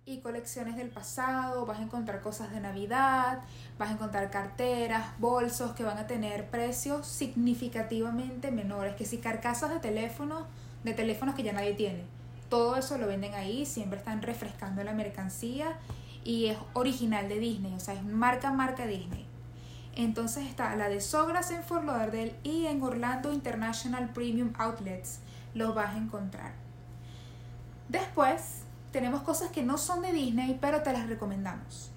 y 0.08 0.20
colecciones 0.20 0.76
del 0.76 0.88
pasado, 0.88 1.66
vas 1.66 1.80
a 1.80 1.82
encontrar 1.82 2.22
cosas 2.22 2.50
de 2.50 2.60
Navidad, 2.60 3.40
vas 3.78 3.90
a 3.90 3.92
encontrar 3.92 4.30
carteras, 4.30 5.18
bolsos 5.18 5.72
que 5.72 5.84
van 5.84 5.98
a 5.98 6.06
tener 6.06 6.48
precios 6.48 7.06
significativamente 7.06 8.50
menores, 8.50 8.96
que 8.96 9.04
si 9.04 9.18
carcasas 9.18 9.70
de 9.70 9.80
teléfonos, 9.80 10.44
de 10.82 10.94
teléfonos 10.94 11.34
que 11.34 11.42
ya 11.42 11.52
nadie 11.52 11.74
tiene. 11.74 12.04
Todo 12.48 12.76
eso 12.76 12.96
lo 12.96 13.06
venden 13.06 13.34
ahí, 13.34 13.66
siempre 13.66 13.98
están 13.98 14.22
refrescando 14.22 14.82
la 14.82 14.94
mercancía 14.94 15.78
y 16.24 16.46
es 16.46 16.58
original 16.72 17.28
de 17.28 17.38
Disney, 17.38 17.74
o 17.74 17.80
sea, 17.80 17.92
es 17.92 18.02
marca 18.02 18.50
marca 18.50 18.86
Disney. 18.86 19.27
Entonces 19.98 20.46
está 20.46 20.76
la 20.76 20.88
de 20.88 21.00
Sogras 21.00 21.50
en 21.50 21.64
Fort 21.64 21.84
Lauderdale 21.84 22.36
y 22.44 22.66
en 22.66 22.80
Orlando 22.84 23.32
International 23.32 24.08
Premium 24.10 24.52
Outlets 24.56 25.18
los 25.54 25.74
vas 25.74 25.96
a 25.96 25.98
encontrar. 25.98 26.52
Después 27.88 28.62
tenemos 28.92 29.22
cosas 29.22 29.50
que 29.50 29.64
no 29.64 29.76
son 29.76 30.02
de 30.02 30.12
Disney, 30.12 30.56
pero 30.60 30.84
te 30.84 30.92
las 30.92 31.08
recomendamos. 31.08 31.90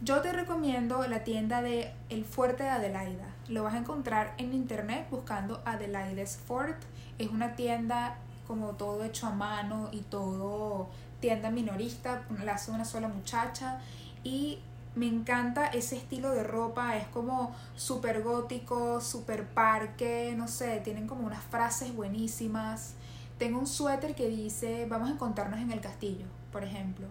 Yo 0.00 0.22
te 0.22 0.32
recomiendo 0.32 1.06
la 1.06 1.24
tienda 1.24 1.60
de 1.60 1.92
El 2.08 2.24
Fuerte 2.24 2.62
de 2.62 2.70
Adelaida. 2.70 3.26
Lo 3.48 3.64
vas 3.64 3.74
a 3.74 3.78
encontrar 3.78 4.32
en 4.38 4.54
internet 4.54 5.06
buscando 5.10 5.60
Adelaide's 5.66 6.38
Fort. 6.38 6.84
Es 7.18 7.28
una 7.28 7.54
tienda 7.54 8.16
como 8.46 8.76
todo 8.76 9.04
hecho 9.04 9.26
a 9.26 9.32
mano 9.32 9.90
y 9.92 10.00
todo 10.00 10.88
tienda 11.20 11.50
minorista, 11.50 12.22
la 12.42 12.54
hace 12.54 12.70
una 12.70 12.86
sola 12.86 13.08
muchacha 13.08 13.80
y 14.24 14.60
me 14.96 15.06
encanta 15.06 15.66
ese 15.66 15.96
estilo 15.96 16.30
de 16.30 16.42
ropa, 16.42 16.96
es 16.96 17.06
como 17.08 17.54
súper 17.76 18.22
gótico, 18.22 19.00
súper 19.02 19.46
parque, 19.46 20.34
no 20.36 20.48
sé, 20.48 20.80
tienen 20.80 21.06
como 21.06 21.26
unas 21.26 21.44
frases 21.44 21.94
buenísimas. 21.94 22.94
Tengo 23.38 23.58
un 23.58 23.66
suéter 23.66 24.14
que 24.14 24.26
dice, 24.28 24.86
vamos 24.88 25.10
a 25.10 25.12
encontrarnos 25.12 25.60
en 25.60 25.70
el 25.70 25.82
castillo, 25.82 26.24
por 26.50 26.64
ejemplo. 26.64 27.06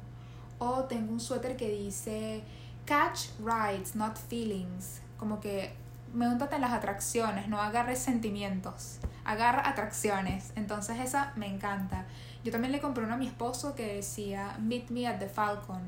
O 0.57 0.86
tengo 0.86 1.13
un 1.13 1.19
suéter 1.19 1.55
que 1.55 1.69
dice, 1.69 2.43
catch 2.86 3.27
rides, 3.39 3.95
not 3.95 4.17
feelings. 4.17 5.01
Como 5.17 5.39
que 5.39 5.75
montate 6.11 6.55
en 6.55 6.61
las 6.61 6.73
atracciones, 6.73 7.47
no 7.47 7.61
agarres 7.61 7.99
sentimientos, 7.99 8.97
agarra 9.25 9.69
atracciones. 9.69 10.53
Entonces 10.55 10.99
esa 10.99 11.33
me 11.36 11.45
encanta. 11.45 12.05
Yo 12.43 12.51
también 12.51 12.71
le 12.71 12.81
compré 12.81 13.03
uno 13.03 13.13
a 13.13 13.17
mi 13.17 13.27
esposo 13.27 13.75
que 13.75 13.97
decía, 13.97 14.57
meet 14.59 14.89
me 14.89 15.07
at 15.07 15.19
the 15.19 15.29
Falcon. 15.29 15.83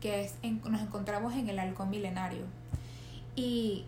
Que 0.00 0.24
es 0.24 0.34
en- 0.42 0.60
nos 0.68 0.80
encontramos 0.80 1.34
en 1.34 1.48
el 1.48 1.58
halcón 1.58 1.90
milenario. 1.90 2.44
Y 3.36 3.84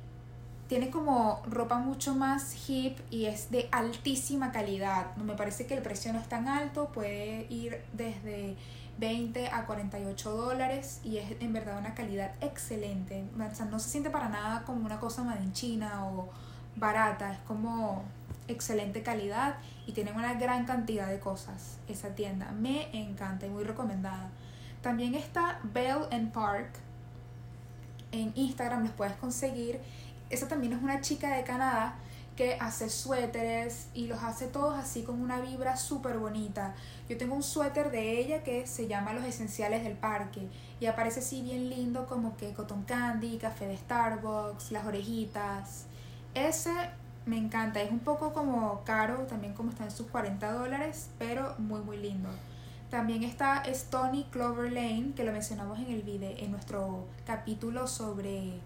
tiene 0.69 0.91
como 0.91 1.43
ropa 1.47 1.79
mucho 1.79 2.15
más 2.15 2.69
hip 2.69 2.99
y 3.11 3.27
es 3.27 3.51
de 3.51 3.69
altísima 3.73 4.53
calidad. 4.53 5.15
Me 5.17 5.35
parece 5.35 5.67
que 5.67 5.75
el 5.75 5.83
precio 5.83 6.13
no 6.13 6.19
es 6.19 6.29
tan 6.29 6.49
alto, 6.49 6.89
puede 6.93 7.47
ir 7.51 7.83
desde 7.93 8.57
20 8.99 9.49
a 9.49 9.67
48 9.67 10.31
dólares 10.37 11.01
y 11.05 11.19
es 11.19 11.27
en 11.41 11.53
verdad 11.53 11.79
una 11.79 11.95
calidad 11.95 12.33
excelente. 12.41 13.25
No 13.71 13.79
se 13.79 13.91
siente 13.91 14.11
para 14.11 14.29
nada 14.29 14.63
como 14.65 14.85
una 14.87 15.01
cosa 15.01 15.23
made 15.25 15.43
in 15.43 15.53
China 15.53 16.07
o 16.07 16.29
barata, 16.77 17.33
es 17.33 17.39
como 17.41 18.03
excelente 18.49 19.03
calidad 19.03 19.57
y 19.87 19.93
tienen 19.93 20.15
una 20.17 20.35
gran 20.35 20.65
cantidad 20.65 21.09
de 21.09 21.21
cosas 21.21 21.79
esa 21.89 22.15
tienda. 22.15 22.51
Me 22.53 22.89
encanta 22.99 23.47
y 23.47 23.51
muy 23.51 23.65
recomendada. 23.65 24.31
También 24.83 25.15
está 25.15 25.61
Bell 25.63 26.07
and 26.11 26.33
Park. 26.33 26.71
En 28.11 28.33
Instagram 28.35 28.83
los 28.83 28.93
puedes 28.93 29.15
conseguir. 29.15 29.81
Esa 30.29 30.49
también 30.49 30.73
es 30.73 30.83
una 30.83 31.01
chica 31.01 31.37
de 31.37 31.45
Canadá 31.45 31.97
que 32.37 32.55
hace 32.55 32.89
suéteres 32.89 33.89
y 33.95 34.07
los 34.07 34.23
hace 34.23 34.47
todos 34.47 34.77
así 34.79 35.03
con 35.03 35.21
una 35.21 35.41
vibra 35.41 35.77
súper 35.77 36.19
bonita. 36.19 36.75
Yo 37.09 37.17
tengo 37.17 37.35
un 37.35 37.43
suéter 37.43 37.91
de 37.91 38.19
ella 38.19 38.43
que 38.43 38.67
se 38.67 38.89
llama 38.89 39.13
Los 39.13 39.25
Esenciales 39.25 39.85
del 39.85 39.95
Parque 39.95 40.49
y 40.81 40.87
aparece 40.87 41.21
así 41.21 41.43
bien 41.43 41.69
lindo 41.69 42.07
como 42.07 42.37
que 42.37 42.53
cotton 42.53 42.83
candy, 42.85 43.39
café 43.39 43.69
de 43.69 43.77
Starbucks, 43.77 44.73
las 44.73 44.87
orejitas. 44.87 45.85
Ese 46.35 46.73
me 47.27 47.37
encanta, 47.37 47.83
es 47.83 47.91
un 47.91 48.01
poco 48.01 48.33
como 48.33 48.83
caro, 48.85 49.27
también 49.27 49.53
como 49.53 49.71
está 49.71 49.85
en 49.85 49.91
sus 49.91 50.09
40 50.09 50.53
dólares, 50.53 51.11
pero 51.19 51.55
muy 51.59 51.81
muy 51.83 51.99
lindo. 51.99 52.31
También 52.93 53.23
está 53.23 53.63
Stony 53.63 54.25
Clover 54.31 54.71
Lane, 54.71 55.13
que 55.17 55.25
lo 55.25 55.33
mencionamos 55.33 55.79
en 55.79 55.91
el 55.91 56.03
video, 56.03 56.37
en 56.37 56.51
nuestro 56.51 57.07
capítulo 57.25 57.87
sobre 57.87 58.61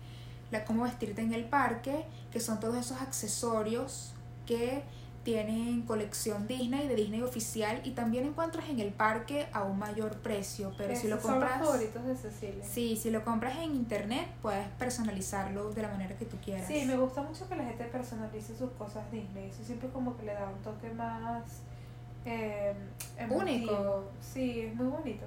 la, 0.50 0.64
cómo 0.64 0.82
vestirte 0.82 1.22
en 1.22 1.32
el 1.32 1.44
parque, 1.44 2.04
que 2.32 2.40
son 2.40 2.58
todos 2.58 2.74
esos 2.74 3.00
accesorios 3.00 4.14
que 4.44 4.82
tienen 5.22 5.82
colección 5.82 6.48
Disney, 6.48 6.88
de 6.88 6.96
Disney 6.96 7.22
oficial, 7.22 7.80
y 7.84 7.92
también 7.92 8.26
encuentras 8.26 8.68
en 8.68 8.80
el 8.80 8.92
parque 8.92 9.46
a 9.52 9.62
un 9.62 9.78
mayor 9.78 10.16
precio, 10.16 10.74
pero 10.76 10.96
si 10.96 11.06
lo 11.06 11.18
Esos 11.18 11.30
son 11.30 11.38
los 11.38 11.48
compras... 11.48 11.64
favoritos 11.64 12.04
de 12.04 12.16
Cecilia. 12.16 12.64
Sí, 12.64 12.96
si 12.96 13.10
lo 13.10 13.24
compras 13.24 13.56
en 13.58 13.76
internet, 13.76 14.26
puedes 14.42 14.66
personalizarlo 14.70 15.70
de 15.70 15.82
la 15.82 15.88
manera 15.88 16.18
que 16.18 16.24
tú 16.24 16.36
quieras. 16.44 16.66
Sí, 16.66 16.84
me 16.84 16.96
gusta 16.96 17.22
mucho 17.22 17.48
que 17.48 17.54
la 17.54 17.64
gente 17.64 17.84
personalice 17.84 18.56
sus 18.56 18.72
cosas 18.72 19.08
Disney. 19.12 19.50
Eso 19.50 19.62
siempre 19.62 19.88
como 19.90 20.16
que 20.16 20.24
le 20.24 20.34
da 20.34 20.48
un 20.48 20.60
toque 20.64 20.90
más 20.90 21.62
eh. 22.26 22.74
Único. 23.30 24.04
Sí, 24.20 24.60
es 24.60 24.74
muy 24.74 24.86
bonito. 24.88 25.24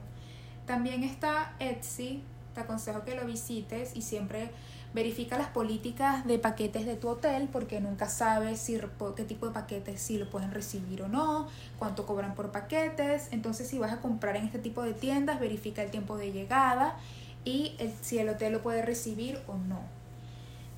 También 0.66 1.04
está 1.04 1.56
Etsy, 1.60 2.24
te 2.54 2.62
aconsejo 2.62 3.04
que 3.04 3.16
lo 3.16 3.26
visites 3.26 3.96
y 3.96 4.02
siempre 4.04 4.52
verifica 4.94 5.38
las 5.38 5.50
políticas 5.50 6.26
de 6.26 6.40
paquetes 6.40 6.86
de 6.86 6.96
tu 6.96 7.10
hotel 7.10 7.48
porque 7.52 7.80
nunca 7.80 8.10
sabes 8.10 8.60
si 8.60 8.80
qué 9.16 9.24
tipo 9.24 9.48
de 9.48 9.52
paquetes 9.54 10.02
si 10.02 10.18
lo 10.18 10.30
pueden 10.30 10.52
recibir 10.52 11.04
o 11.04 11.08
no, 11.08 11.48
cuánto 11.78 12.06
cobran 12.06 12.36
por 12.36 12.52
paquetes. 12.52 13.30
Entonces, 13.32 13.68
si 13.68 13.78
vas 13.80 13.92
a 13.94 14.02
comprar 14.02 14.36
en 14.36 14.46
este 14.46 14.60
tipo 14.60 14.82
de 14.84 14.94
tiendas, 14.94 15.40
verifica 15.40 15.84
el 15.84 15.92
tiempo 15.92 16.18
de 16.18 16.32
llegada 16.32 16.98
y 17.46 17.76
el- 17.80 17.94
si 18.02 18.18
el 18.20 18.30
hotel 18.30 18.54
lo 18.54 18.62
puede 18.62 18.82
recibir 18.82 19.40
o 19.48 19.56
no. 19.58 19.80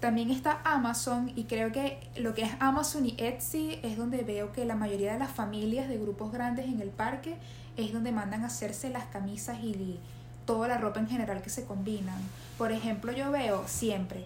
También 0.02 0.32
está 0.32 0.62
Amazon 0.64 1.32
y 1.36 1.44
creo 1.44 1.72
que 1.72 2.00
lo 2.18 2.34
que 2.34 2.42
es 2.42 2.52
Amazon 2.60 3.06
y 3.06 3.16
Etsy 3.20 3.80
es 3.84 3.98
donde 3.98 4.24
veo 4.24 4.52
que 4.52 4.66
la 4.66 4.76
mayoría 4.76 5.14
de 5.14 5.20
las 5.20 5.32
familias 5.32 5.88
de 5.88 6.00
grupos 6.00 6.32
grandes 6.32 6.66
en 6.66 6.82
el 6.82 6.90
parque 6.90 7.38
es 7.78 7.94
donde 7.94 8.12
mandan 8.12 8.44
a 8.44 8.48
hacerse 8.48 8.90
las 8.90 9.06
camisas 9.06 9.60
y 9.64 10.00
toda 10.46 10.68
la 10.68 10.80
ropa 10.80 11.00
en 11.00 11.08
general 11.08 11.44
que 11.44 11.52
se 11.52 11.66
combinan. 11.66 12.20
Por 12.58 12.72
ejemplo, 12.72 13.12
yo 13.12 13.30
veo 13.30 13.64
siempre 13.68 14.26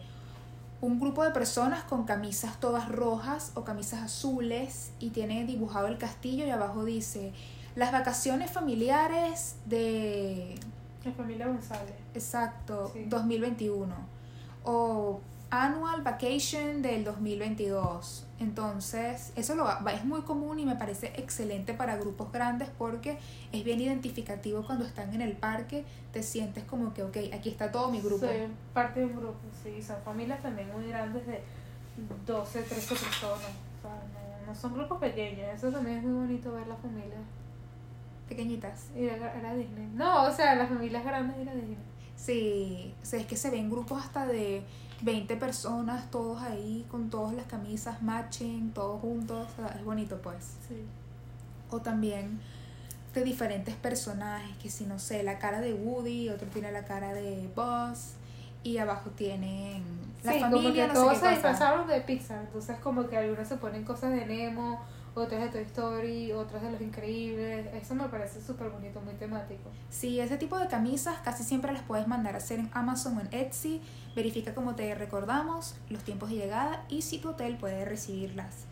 un 0.79 0.99
grupo 0.99 1.23
de 1.25 1.31
personas 1.31 1.83
con 1.83 2.05
camisas 2.05 2.59
todas 2.59 2.87
rojas 2.89 3.51
o 3.55 3.65
camisas 3.65 4.01
azules 4.01 4.91
y 4.99 5.09
tiene 5.09 5.45
dibujado 5.45 5.87
el 5.87 5.97
castillo 5.97 6.45
y 6.45 6.51
abajo 6.51 6.85
dice 6.85 7.33
las 7.75 7.91
vacaciones 7.91 8.49
familiares 8.49 9.57
de 9.65 10.55
La 11.03 11.11
familia 11.11 11.47
González. 11.47 11.95
Exacto, 12.13 12.91
Sí. 12.93 13.05
2021. 13.09 13.93
O 14.63 15.19
Annual 15.63 16.01
Vacation 16.01 16.81
del 16.81 17.03
2022. 17.03 18.27
Entonces, 18.39 19.31
eso 19.35 19.55
lo, 19.55 19.69
es 19.89 20.03
muy 20.03 20.21
común 20.21 20.59
y 20.59 20.65
me 20.65 20.75
parece 20.75 21.13
excelente 21.15 21.73
para 21.73 21.95
grupos 21.95 22.31
grandes 22.31 22.69
porque 22.77 23.17
es 23.53 23.63
bien 23.63 23.79
identificativo 23.79 24.65
cuando 24.65 24.85
están 24.85 25.13
en 25.13 25.21
el 25.21 25.33
parque, 25.37 25.85
te 26.11 26.21
sientes 26.21 26.65
como 26.65 26.93
que, 26.93 27.03
ok, 27.03 27.17
aquí 27.33 27.49
está 27.49 27.71
todo 27.71 27.89
mi 27.89 28.01
grupo. 28.01 28.25
Soy 28.25 28.47
parte 28.73 28.99
de 28.99 29.05
un 29.05 29.15
grupo, 29.15 29.39
sí. 29.63 29.81
Son 29.81 29.95
familias 30.03 30.41
también 30.41 30.71
muy 30.73 30.87
grandes 30.87 31.25
de 31.25 31.41
12, 32.25 32.61
13 32.63 32.95
personas. 32.95 33.15
O 33.31 33.81
sea, 33.81 34.03
no, 34.13 34.47
no 34.47 34.55
son 34.55 34.73
grupos 34.73 34.99
pequeños. 34.99 35.47
Eso 35.55 35.71
también 35.71 35.99
es 35.99 36.03
muy 36.03 36.27
bonito 36.27 36.51
ver 36.51 36.67
las 36.67 36.79
familias. 36.79 37.21
Pequeñitas. 38.27 38.89
Ir 38.95 39.11
a, 39.11 39.53
Disney. 39.53 39.87
No, 39.93 40.23
o 40.23 40.31
sea, 40.31 40.55
las 40.55 40.67
familias 40.67 41.05
grandes 41.05 41.37
ir 41.39 41.49
a 41.49 41.53
Disney. 41.53 41.77
Sí, 42.15 42.93
o 43.01 43.05
sea, 43.05 43.19
es 43.19 43.27
que 43.27 43.35
se 43.35 43.49
ven 43.49 43.69
grupos 43.69 44.03
hasta 44.03 44.25
de 44.25 44.63
20 45.01 45.35
personas, 45.37 46.09
todos 46.11 46.41
ahí 46.41 46.85
con 46.89 47.09
todas 47.09 47.33
las 47.33 47.45
camisas 47.45 48.01
matching, 48.01 48.71
todos 48.71 49.01
juntos, 49.01 49.47
o 49.51 49.55
sea, 49.55 49.75
es 49.75 49.83
bonito 49.83 50.21
pues. 50.21 50.55
Sí. 50.67 50.83
o 51.69 51.79
también 51.79 52.39
de 53.13 53.23
diferentes 53.23 53.75
personajes, 53.75 54.55
que 54.57 54.69
si 54.69 54.85
no 54.85 54.99
sé, 54.99 55.23
la 55.23 55.39
cara 55.39 55.61
de 55.61 55.73
Woody, 55.73 56.29
otro 56.29 56.47
tiene 56.49 56.71
la 56.71 56.83
cara 56.83 57.13
de 57.13 57.49
Buzz 57.55 58.15
y 58.61 58.77
abajo 58.77 59.09
tienen 59.11 59.83
la 60.23 60.33
sí, 60.33 60.39
como 60.39 60.57
familia, 60.57 60.87
que 60.87 60.93
no 60.93 60.93
todos 60.93 61.13
sé 61.13 61.19
se 61.19 61.25
qué 61.25 61.31
disfrazaron 61.31 61.87
de 61.87 62.01
Pixar. 62.01 62.39
Entonces, 62.41 62.77
como 62.79 63.07
que 63.07 63.17
algunos 63.17 63.47
se 63.47 63.55
ponen 63.57 63.85
cosas 63.85 64.11
de 64.11 64.25
Nemo, 64.25 64.81
otras 65.15 65.41
de 65.41 65.47
Toy 65.49 65.61
Story, 65.61 66.31
otras 66.33 66.61
de 66.61 66.71
Los 66.71 66.81
Increíbles. 66.81 67.67
Eso 67.73 67.95
me 67.95 68.07
parece 68.09 68.41
súper 68.41 68.69
bonito, 68.69 68.99
muy 69.01 69.13
temático. 69.13 69.71
Sí, 69.89 70.19
ese 70.19 70.37
tipo 70.37 70.59
de 70.59 70.67
camisas 70.67 71.17
casi 71.23 71.43
siempre 71.43 71.71
las 71.71 71.83
puedes 71.83 72.07
mandar 72.07 72.35
a 72.35 72.37
hacer 72.37 72.59
en 72.59 72.69
Amazon 72.73 73.17
o 73.17 73.21
en 73.21 73.29
Etsy. 73.31 73.81
Verifica 74.15 74.53
como 74.53 74.75
te 74.75 74.93
recordamos 74.93 75.75
los 75.89 76.03
tiempos 76.03 76.29
de 76.29 76.35
llegada 76.35 76.85
y 76.89 77.01
si 77.01 77.17
tu 77.17 77.29
hotel 77.29 77.57
puede 77.57 77.85
recibirlas. 77.85 78.65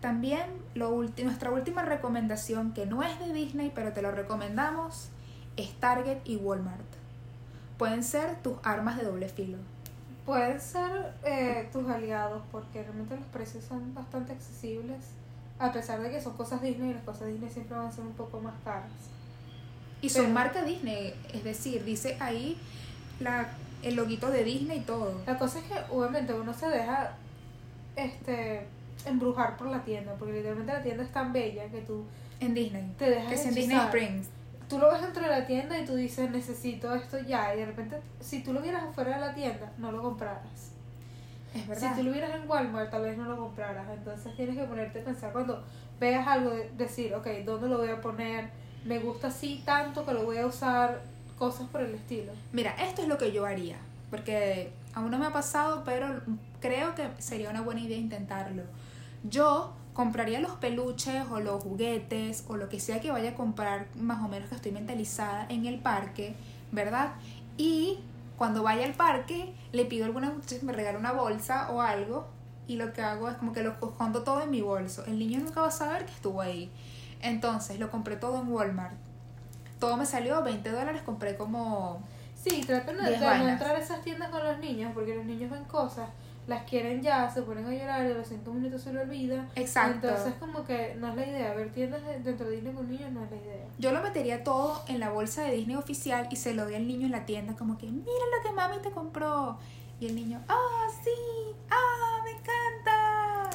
También 0.00 0.42
lo 0.74 0.90
nuestra 1.22 1.50
última 1.50 1.82
recomendación, 1.82 2.72
que 2.72 2.86
no 2.86 3.02
es 3.02 3.18
de 3.20 3.32
Disney, 3.32 3.70
pero 3.74 3.92
te 3.92 4.02
lo 4.02 4.10
recomendamos, 4.10 5.08
es 5.56 5.72
Target 5.80 6.18
y 6.24 6.36
Walmart. 6.36 6.84
Pueden 7.78 8.02
ser 8.02 8.36
tus 8.42 8.54
armas 8.62 8.96
de 8.96 9.04
doble 9.04 9.28
filo. 9.28 9.58
Pueden 10.26 10.60
ser 10.60 11.14
eh, 11.24 11.68
tus 11.72 11.88
aliados 11.88 12.42
porque 12.50 12.82
realmente 12.82 13.16
los 13.16 13.26
precios 13.26 13.64
son 13.64 13.94
bastante 13.94 14.32
accesibles. 14.32 15.04
A 15.64 15.72
pesar 15.72 16.00
de 16.00 16.10
que 16.10 16.20
son 16.20 16.36
cosas 16.36 16.60
Disney, 16.62 16.92
las 16.94 17.02
cosas 17.04 17.28
Disney 17.28 17.48
siempre 17.50 17.76
van 17.76 17.86
a 17.86 17.92
ser 17.92 18.04
un 18.04 18.12
poco 18.12 18.40
más 18.40 18.54
caras. 18.64 18.90
Y 20.02 20.08
son 20.10 20.22
Pero- 20.24 20.34
marca 20.34 20.62
Disney, 20.62 21.14
es 21.32 21.42
decir, 21.44 21.84
dice 21.84 22.16
ahí 22.20 22.58
la, 23.20 23.48
el 23.82 23.94
loguito 23.96 24.30
de 24.30 24.44
Disney 24.44 24.78
y 24.78 24.82
todo. 24.82 25.20
La 25.26 25.38
cosa 25.38 25.58
es 25.60 25.64
que 25.64 25.74
obviamente 25.90 26.34
uno 26.34 26.52
se 26.52 26.68
deja 26.68 27.12
este 27.96 28.66
embrujar 29.06 29.56
por 29.56 29.68
la 29.68 29.82
tienda, 29.84 30.14
porque 30.18 30.34
literalmente 30.34 30.72
la 30.72 30.82
tienda 30.82 31.02
es 31.04 31.12
tan 31.12 31.32
bella 31.32 31.66
que 31.68 31.80
tú 31.82 32.04
En 32.40 32.54
Disney. 32.54 32.92
te 32.98 33.10
dejas 33.10 33.28
Que 33.28 33.34
es 33.34 33.46
en 33.46 33.54
Disney. 33.54 33.76
Springs. 33.78 34.28
Tú 34.68 34.78
lo 34.78 34.90
ves 34.90 35.02
dentro 35.02 35.22
de 35.22 35.28
la 35.28 35.46
tienda 35.46 35.78
y 35.78 35.84
tú 35.84 35.94
dices 35.94 36.30
necesito 36.30 36.94
esto 36.94 37.18
ya 37.20 37.54
y 37.54 37.58
de 37.58 37.66
repente 37.66 38.00
si 38.20 38.42
tú 38.42 38.52
lo 38.52 38.60
vieras 38.62 38.82
afuera 38.82 39.14
de 39.14 39.20
la 39.26 39.34
tienda 39.34 39.72
no 39.78 39.92
lo 39.92 40.02
compraras. 40.02 40.72
Es 41.54 41.66
verdad. 41.68 41.90
Si 41.94 42.00
tú 42.00 42.06
lo 42.06 42.12
vieras 42.12 42.34
en 42.34 42.48
Walmart 42.50 42.90
tal 42.90 43.02
vez 43.02 43.16
no 43.16 43.24
lo 43.24 43.36
compraras. 43.38 43.86
Entonces 43.96 44.34
tienes 44.36 44.56
que 44.56 44.64
ponerte 44.64 45.00
a 45.00 45.04
pensar 45.04 45.32
cuando 45.32 45.62
veas 46.00 46.26
algo, 46.26 46.50
de- 46.50 46.70
decir, 46.76 47.14
ok, 47.14 47.26
¿dónde 47.44 47.68
lo 47.68 47.78
voy 47.78 47.88
a 47.90 48.00
poner? 48.00 48.50
Me 48.84 48.98
gusta 48.98 49.28
así 49.28 49.62
tanto 49.64 50.04
que 50.04 50.12
lo 50.12 50.24
voy 50.24 50.38
a 50.38 50.46
usar, 50.46 51.02
cosas 51.38 51.68
por 51.68 51.80
el 51.80 51.94
estilo. 51.94 52.32
Mira, 52.52 52.72
esto 52.72 53.02
es 53.02 53.08
lo 53.08 53.16
que 53.18 53.32
yo 53.32 53.46
haría, 53.46 53.76
porque 54.10 54.72
aún 54.94 55.10
no 55.10 55.18
me 55.18 55.26
ha 55.26 55.32
pasado, 55.32 55.82
pero 55.84 56.20
creo 56.60 56.94
que 56.94 57.08
sería 57.18 57.50
una 57.50 57.62
buena 57.62 57.80
idea 57.80 57.96
intentarlo. 57.96 58.62
Yo 59.22 59.72
compraría 59.94 60.40
los 60.40 60.52
peluches 60.56 61.24
o 61.30 61.40
los 61.40 61.62
juguetes 61.62 62.44
o 62.48 62.56
lo 62.56 62.68
que 62.68 62.80
sea 62.80 63.00
que 63.00 63.10
vaya 63.10 63.30
a 63.30 63.34
comprar, 63.34 63.86
más 63.94 64.22
o 64.24 64.28
menos 64.28 64.48
que 64.48 64.56
estoy 64.56 64.72
mentalizada 64.72 65.46
en 65.48 65.66
el 65.66 65.78
parque, 65.78 66.34
¿verdad? 66.72 67.12
Y 67.56 68.00
cuando 68.36 68.62
vaya 68.62 68.84
al 68.84 68.94
parque, 68.94 69.54
le 69.72 69.84
pido 69.84 70.04
a 70.04 70.06
alguna 70.06 70.30
muchacha 70.30 70.58
que 70.58 70.66
me 70.66 70.72
regale 70.72 70.98
una 70.98 71.12
bolsa 71.12 71.70
o 71.70 71.80
algo 71.80 72.28
y 72.66 72.76
lo 72.76 72.92
que 72.92 73.02
hago 73.02 73.28
es 73.28 73.36
como 73.36 73.52
que 73.52 73.62
lo 73.62 73.72
escondo 73.72 74.22
todo 74.22 74.42
en 74.42 74.50
mi 74.50 74.60
bolso. 74.60 75.04
El 75.06 75.18
niño 75.18 75.40
nunca 75.40 75.60
va 75.60 75.68
a 75.68 75.72
saber 75.72 76.06
que 76.06 76.12
estuvo 76.12 76.40
ahí. 76.40 76.70
Entonces, 77.20 77.78
lo 77.78 77.90
compré 77.90 78.16
todo 78.16 78.40
en 78.40 78.48
Walmart. 78.48 78.94
Todo 79.78 79.96
me 79.96 80.06
salió 80.06 80.42
20 80.42 80.70
dólares, 80.70 81.02
compré 81.02 81.36
como 81.36 82.02
Sí, 82.44 82.62
traten 82.66 82.98
de, 82.98 83.16
no 83.18 83.48
entrar 83.48 83.74
a 83.74 83.78
esas 83.78 84.02
tiendas 84.02 84.28
con 84.28 84.44
los 84.44 84.58
niños 84.58 84.92
porque 84.92 85.14
los 85.14 85.24
niños 85.24 85.50
ven 85.50 85.64
cosas. 85.64 86.10
Las 86.46 86.64
quieren 86.64 87.00
ya, 87.02 87.30
se 87.30 87.42
ponen 87.42 87.66
a 87.66 87.70
llorar 87.72 88.06
y 88.06 88.10
a 88.12 88.14
los 88.14 88.28
cinco 88.28 88.52
minutos 88.52 88.82
se 88.82 88.92
lo 88.92 89.00
olvida. 89.00 89.48
Exacto. 89.54 90.08
Entonces 90.08 90.34
como 90.38 90.64
que 90.64 90.94
no 90.98 91.08
es 91.08 91.16
la 91.16 91.26
idea, 91.26 91.54
ver 91.54 91.70
tiendas 91.72 92.04
de- 92.04 92.18
dentro 92.20 92.46
de 92.48 92.56
Disney 92.56 92.74
con 92.74 92.88
niños 92.90 93.10
no 93.12 93.24
es 93.24 93.30
la 93.30 93.36
idea. 93.36 93.64
Yo 93.78 93.92
lo 93.92 94.02
metería 94.02 94.44
todo 94.44 94.82
en 94.88 95.00
la 95.00 95.08
bolsa 95.10 95.42
de 95.44 95.52
Disney 95.52 95.76
oficial 95.76 96.28
y 96.30 96.36
se 96.36 96.54
lo 96.54 96.64
doy 96.64 96.74
al 96.74 96.86
niño 96.86 97.06
en 97.06 97.12
la 97.12 97.24
tienda 97.26 97.54
como 97.56 97.78
que, 97.78 97.86
mira 97.86 98.04
lo 98.36 98.42
que 98.48 98.54
mami 98.54 98.78
te 98.82 98.90
compró. 98.90 99.58
Y 100.00 100.06
el 100.06 100.16
niño, 100.16 100.42
ah, 100.48 100.86
sí, 101.02 101.10
ah, 101.70 102.20
me 102.24 102.30
encanta. 102.32 103.50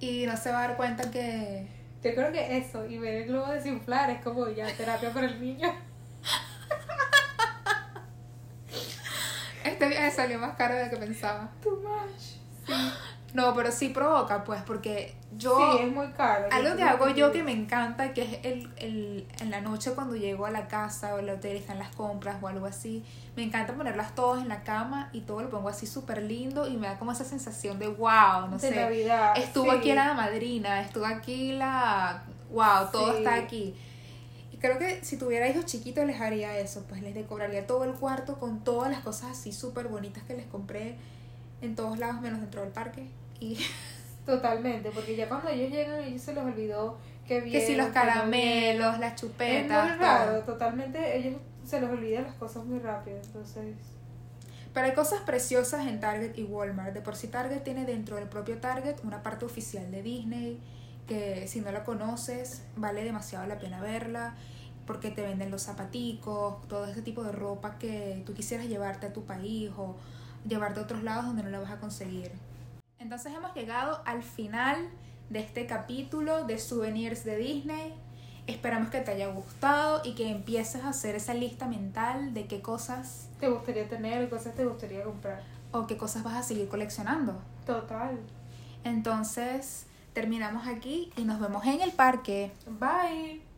Y 0.00 0.24
no 0.26 0.36
se 0.36 0.50
va 0.50 0.64
a 0.64 0.68
dar 0.68 0.76
cuenta 0.76 1.10
que... 1.10 1.68
Yo 2.02 2.14
creo 2.14 2.32
que 2.32 2.56
eso, 2.56 2.86
y 2.86 2.96
ver 2.98 3.14
el 3.22 3.28
globo 3.28 3.52
desinflar 3.52 4.08
es 4.08 4.22
como 4.24 4.48
ya 4.48 4.66
terapia 4.74 5.12
para 5.12 5.26
el 5.26 5.38
niño. 5.40 5.68
Este 9.64 9.88
viaje 9.88 10.10
salió 10.10 10.38
más 10.38 10.56
caro 10.56 10.74
de 10.74 10.84
lo 10.84 10.90
que 10.90 10.96
pensaba. 10.96 11.48
Too 11.62 11.76
much. 11.82 12.20
Sí, 12.66 12.72
No, 13.34 13.54
pero 13.54 13.70
sí 13.70 13.90
provoca, 13.90 14.42
pues, 14.42 14.60
porque 14.62 15.14
yo... 15.36 15.56
sí 15.56 15.82
es 15.84 15.92
muy 15.92 16.08
caro. 16.08 16.48
Algo 16.50 16.76
que 16.76 16.82
hago 16.82 17.08
yo 17.10 17.30
que 17.30 17.42
me 17.44 17.52
encanta, 17.52 18.12
que 18.12 18.22
es 18.22 18.44
el, 18.44 18.72
el, 18.76 19.28
en 19.40 19.50
la 19.50 19.60
noche 19.60 19.92
cuando 19.92 20.16
llego 20.16 20.46
a 20.46 20.50
la 20.50 20.66
casa 20.66 21.14
o 21.14 21.18
al 21.18 21.28
hotel 21.30 21.54
y 21.54 21.58
están 21.58 21.78
las 21.78 21.94
compras 21.94 22.38
o 22.42 22.48
algo 22.48 22.66
así, 22.66 23.04
me 23.36 23.44
encanta 23.44 23.74
ponerlas 23.74 24.14
todas 24.16 24.42
en 24.42 24.48
la 24.48 24.64
cama 24.64 25.10
y 25.12 25.20
todo 25.20 25.42
lo 25.42 25.48
pongo 25.50 25.68
así 25.68 25.86
súper 25.86 26.22
lindo 26.22 26.66
y 26.66 26.76
me 26.76 26.88
da 26.88 26.98
como 26.98 27.12
esa 27.12 27.24
sensación 27.24 27.78
de 27.78 27.86
wow, 27.88 28.48
no 28.50 28.58
de 28.58 28.68
sé. 28.68 28.74
Navidad. 28.74 29.34
Estuvo 29.36 29.70
sí. 29.70 29.76
aquí 29.78 29.92
la 29.92 30.12
madrina, 30.14 30.80
estuvo 30.80 31.06
aquí 31.06 31.52
la... 31.52 32.24
wow, 32.50 32.90
todo 32.90 33.12
Sí. 33.12 33.18
está 33.18 33.34
aquí. 33.34 33.76
Creo 34.60 34.78
que 34.78 35.02
si 35.04 35.16
tuviera 35.16 35.48
hijos 35.48 35.64
chiquitos 35.66 36.04
les 36.06 36.20
haría 36.20 36.58
eso, 36.58 36.84
pues 36.88 37.02
les 37.02 37.14
decoraría 37.14 37.66
todo 37.66 37.84
el 37.84 37.92
cuarto 37.92 38.38
con 38.38 38.62
todas 38.62 38.90
las 38.90 39.00
cosas 39.00 39.30
así 39.32 39.52
súper 39.52 39.88
bonitas 39.88 40.22
que 40.24 40.34
les 40.36 40.46
compré 40.46 40.96
en 41.62 41.74
todos 41.74 41.98
lados 41.98 42.20
menos 42.20 42.40
dentro 42.40 42.60
del 42.62 42.70
parque. 42.70 43.06
Y 43.40 43.58
Totalmente, 44.26 44.90
porque 44.90 45.16
ya 45.16 45.28
cuando 45.28 45.48
ellos 45.48 45.70
llegan, 45.70 46.00
ellos 46.04 46.20
se 46.22 46.34
les 46.34 46.44
olvidó 46.44 46.98
que 47.26 47.42
que 47.50 47.60
si 47.60 47.74
vieron, 47.74 47.76
los 47.78 47.88
no 47.88 47.94
caramelos, 47.94 48.98
las 48.98 49.14
Es 49.14 49.20
chupetas, 49.20 49.88
todo. 49.98 50.06
raro, 50.06 50.40
totalmente. 50.42 51.16
Ellos 51.16 51.40
se 51.64 51.80
les 51.80 51.88
olvidan 51.88 52.24
las 52.24 52.34
cosas 52.34 52.64
muy 52.64 52.78
rápido, 52.80 53.16
entonces. 53.22 53.74
Pero 54.74 54.86
hay 54.86 54.92
cosas 54.94 55.20
preciosas 55.22 55.86
en 55.86 56.00
Target 56.00 56.36
y 56.36 56.44
Walmart. 56.44 56.92
De 56.94 57.00
por 57.00 57.16
sí 57.16 57.28
Target 57.28 57.62
tiene 57.62 57.84
dentro 57.86 58.16
del 58.16 58.28
propio 58.28 58.58
Target 58.58 58.96
una 59.04 59.22
parte 59.22 59.44
oficial 59.44 59.90
de 59.90 60.02
Disney 60.02 60.60
que 61.06 61.46
si 61.48 61.60
no 61.60 61.70
la 61.72 61.84
conoces 61.84 62.62
vale 62.76 63.04
demasiado 63.04 63.46
la 63.46 63.58
pena 63.58 63.80
verla 63.80 64.34
porque 64.86 65.10
te 65.10 65.22
venden 65.22 65.50
los 65.50 65.62
zapaticos, 65.62 66.66
todo 66.68 66.86
ese 66.86 67.02
tipo 67.02 67.22
de 67.22 67.32
ropa 67.32 67.78
que 67.78 68.22
tú 68.26 68.34
quisieras 68.34 68.66
llevarte 68.66 69.06
a 69.06 69.12
tu 69.12 69.24
país 69.24 69.70
o 69.76 69.96
llevarte 70.48 70.80
a 70.80 70.82
otros 70.82 71.02
lados 71.02 71.26
donde 71.26 71.42
no 71.42 71.50
la 71.50 71.60
vas 71.60 71.70
a 71.70 71.78
conseguir. 71.78 72.32
Entonces 72.98 73.32
hemos 73.34 73.54
llegado 73.54 74.02
al 74.04 74.22
final 74.22 74.88
de 75.28 75.40
este 75.40 75.66
capítulo 75.66 76.44
de 76.44 76.58
souvenirs 76.58 77.24
de 77.24 77.36
Disney. 77.36 77.94
Esperamos 78.46 78.90
que 78.90 79.00
te 79.00 79.12
haya 79.12 79.28
gustado 79.28 80.02
y 80.04 80.14
que 80.14 80.28
empieces 80.28 80.82
a 80.82 80.88
hacer 80.88 81.14
esa 81.14 81.34
lista 81.34 81.66
mental 81.66 82.34
de 82.34 82.46
qué 82.46 82.60
cosas 82.60 83.28
Te 83.38 83.48
gustaría 83.48 83.88
tener, 83.88 84.28
cosas 84.28 84.54
te 84.56 84.64
gustaría 84.64 85.04
comprar. 85.04 85.42
o 85.70 85.86
qué 85.86 85.96
cosas 85.96 86.24
vas 86.24 86.34
a 86.34 86.42
seguir 86.42 86.68
coleccionando. 86.68 87.38
Total. 87.64 88.18
Entonces, 88.82 89.86
terminamos 90.12 90.66
aquí 90.66 91.12
y 91.16 91.24
nos 91.24 91.40
vemos 91.40 91.64
en 91.66 91.80
el 91.80 91.92
parque. 91.92 92.52
Bye. 92.66 93.49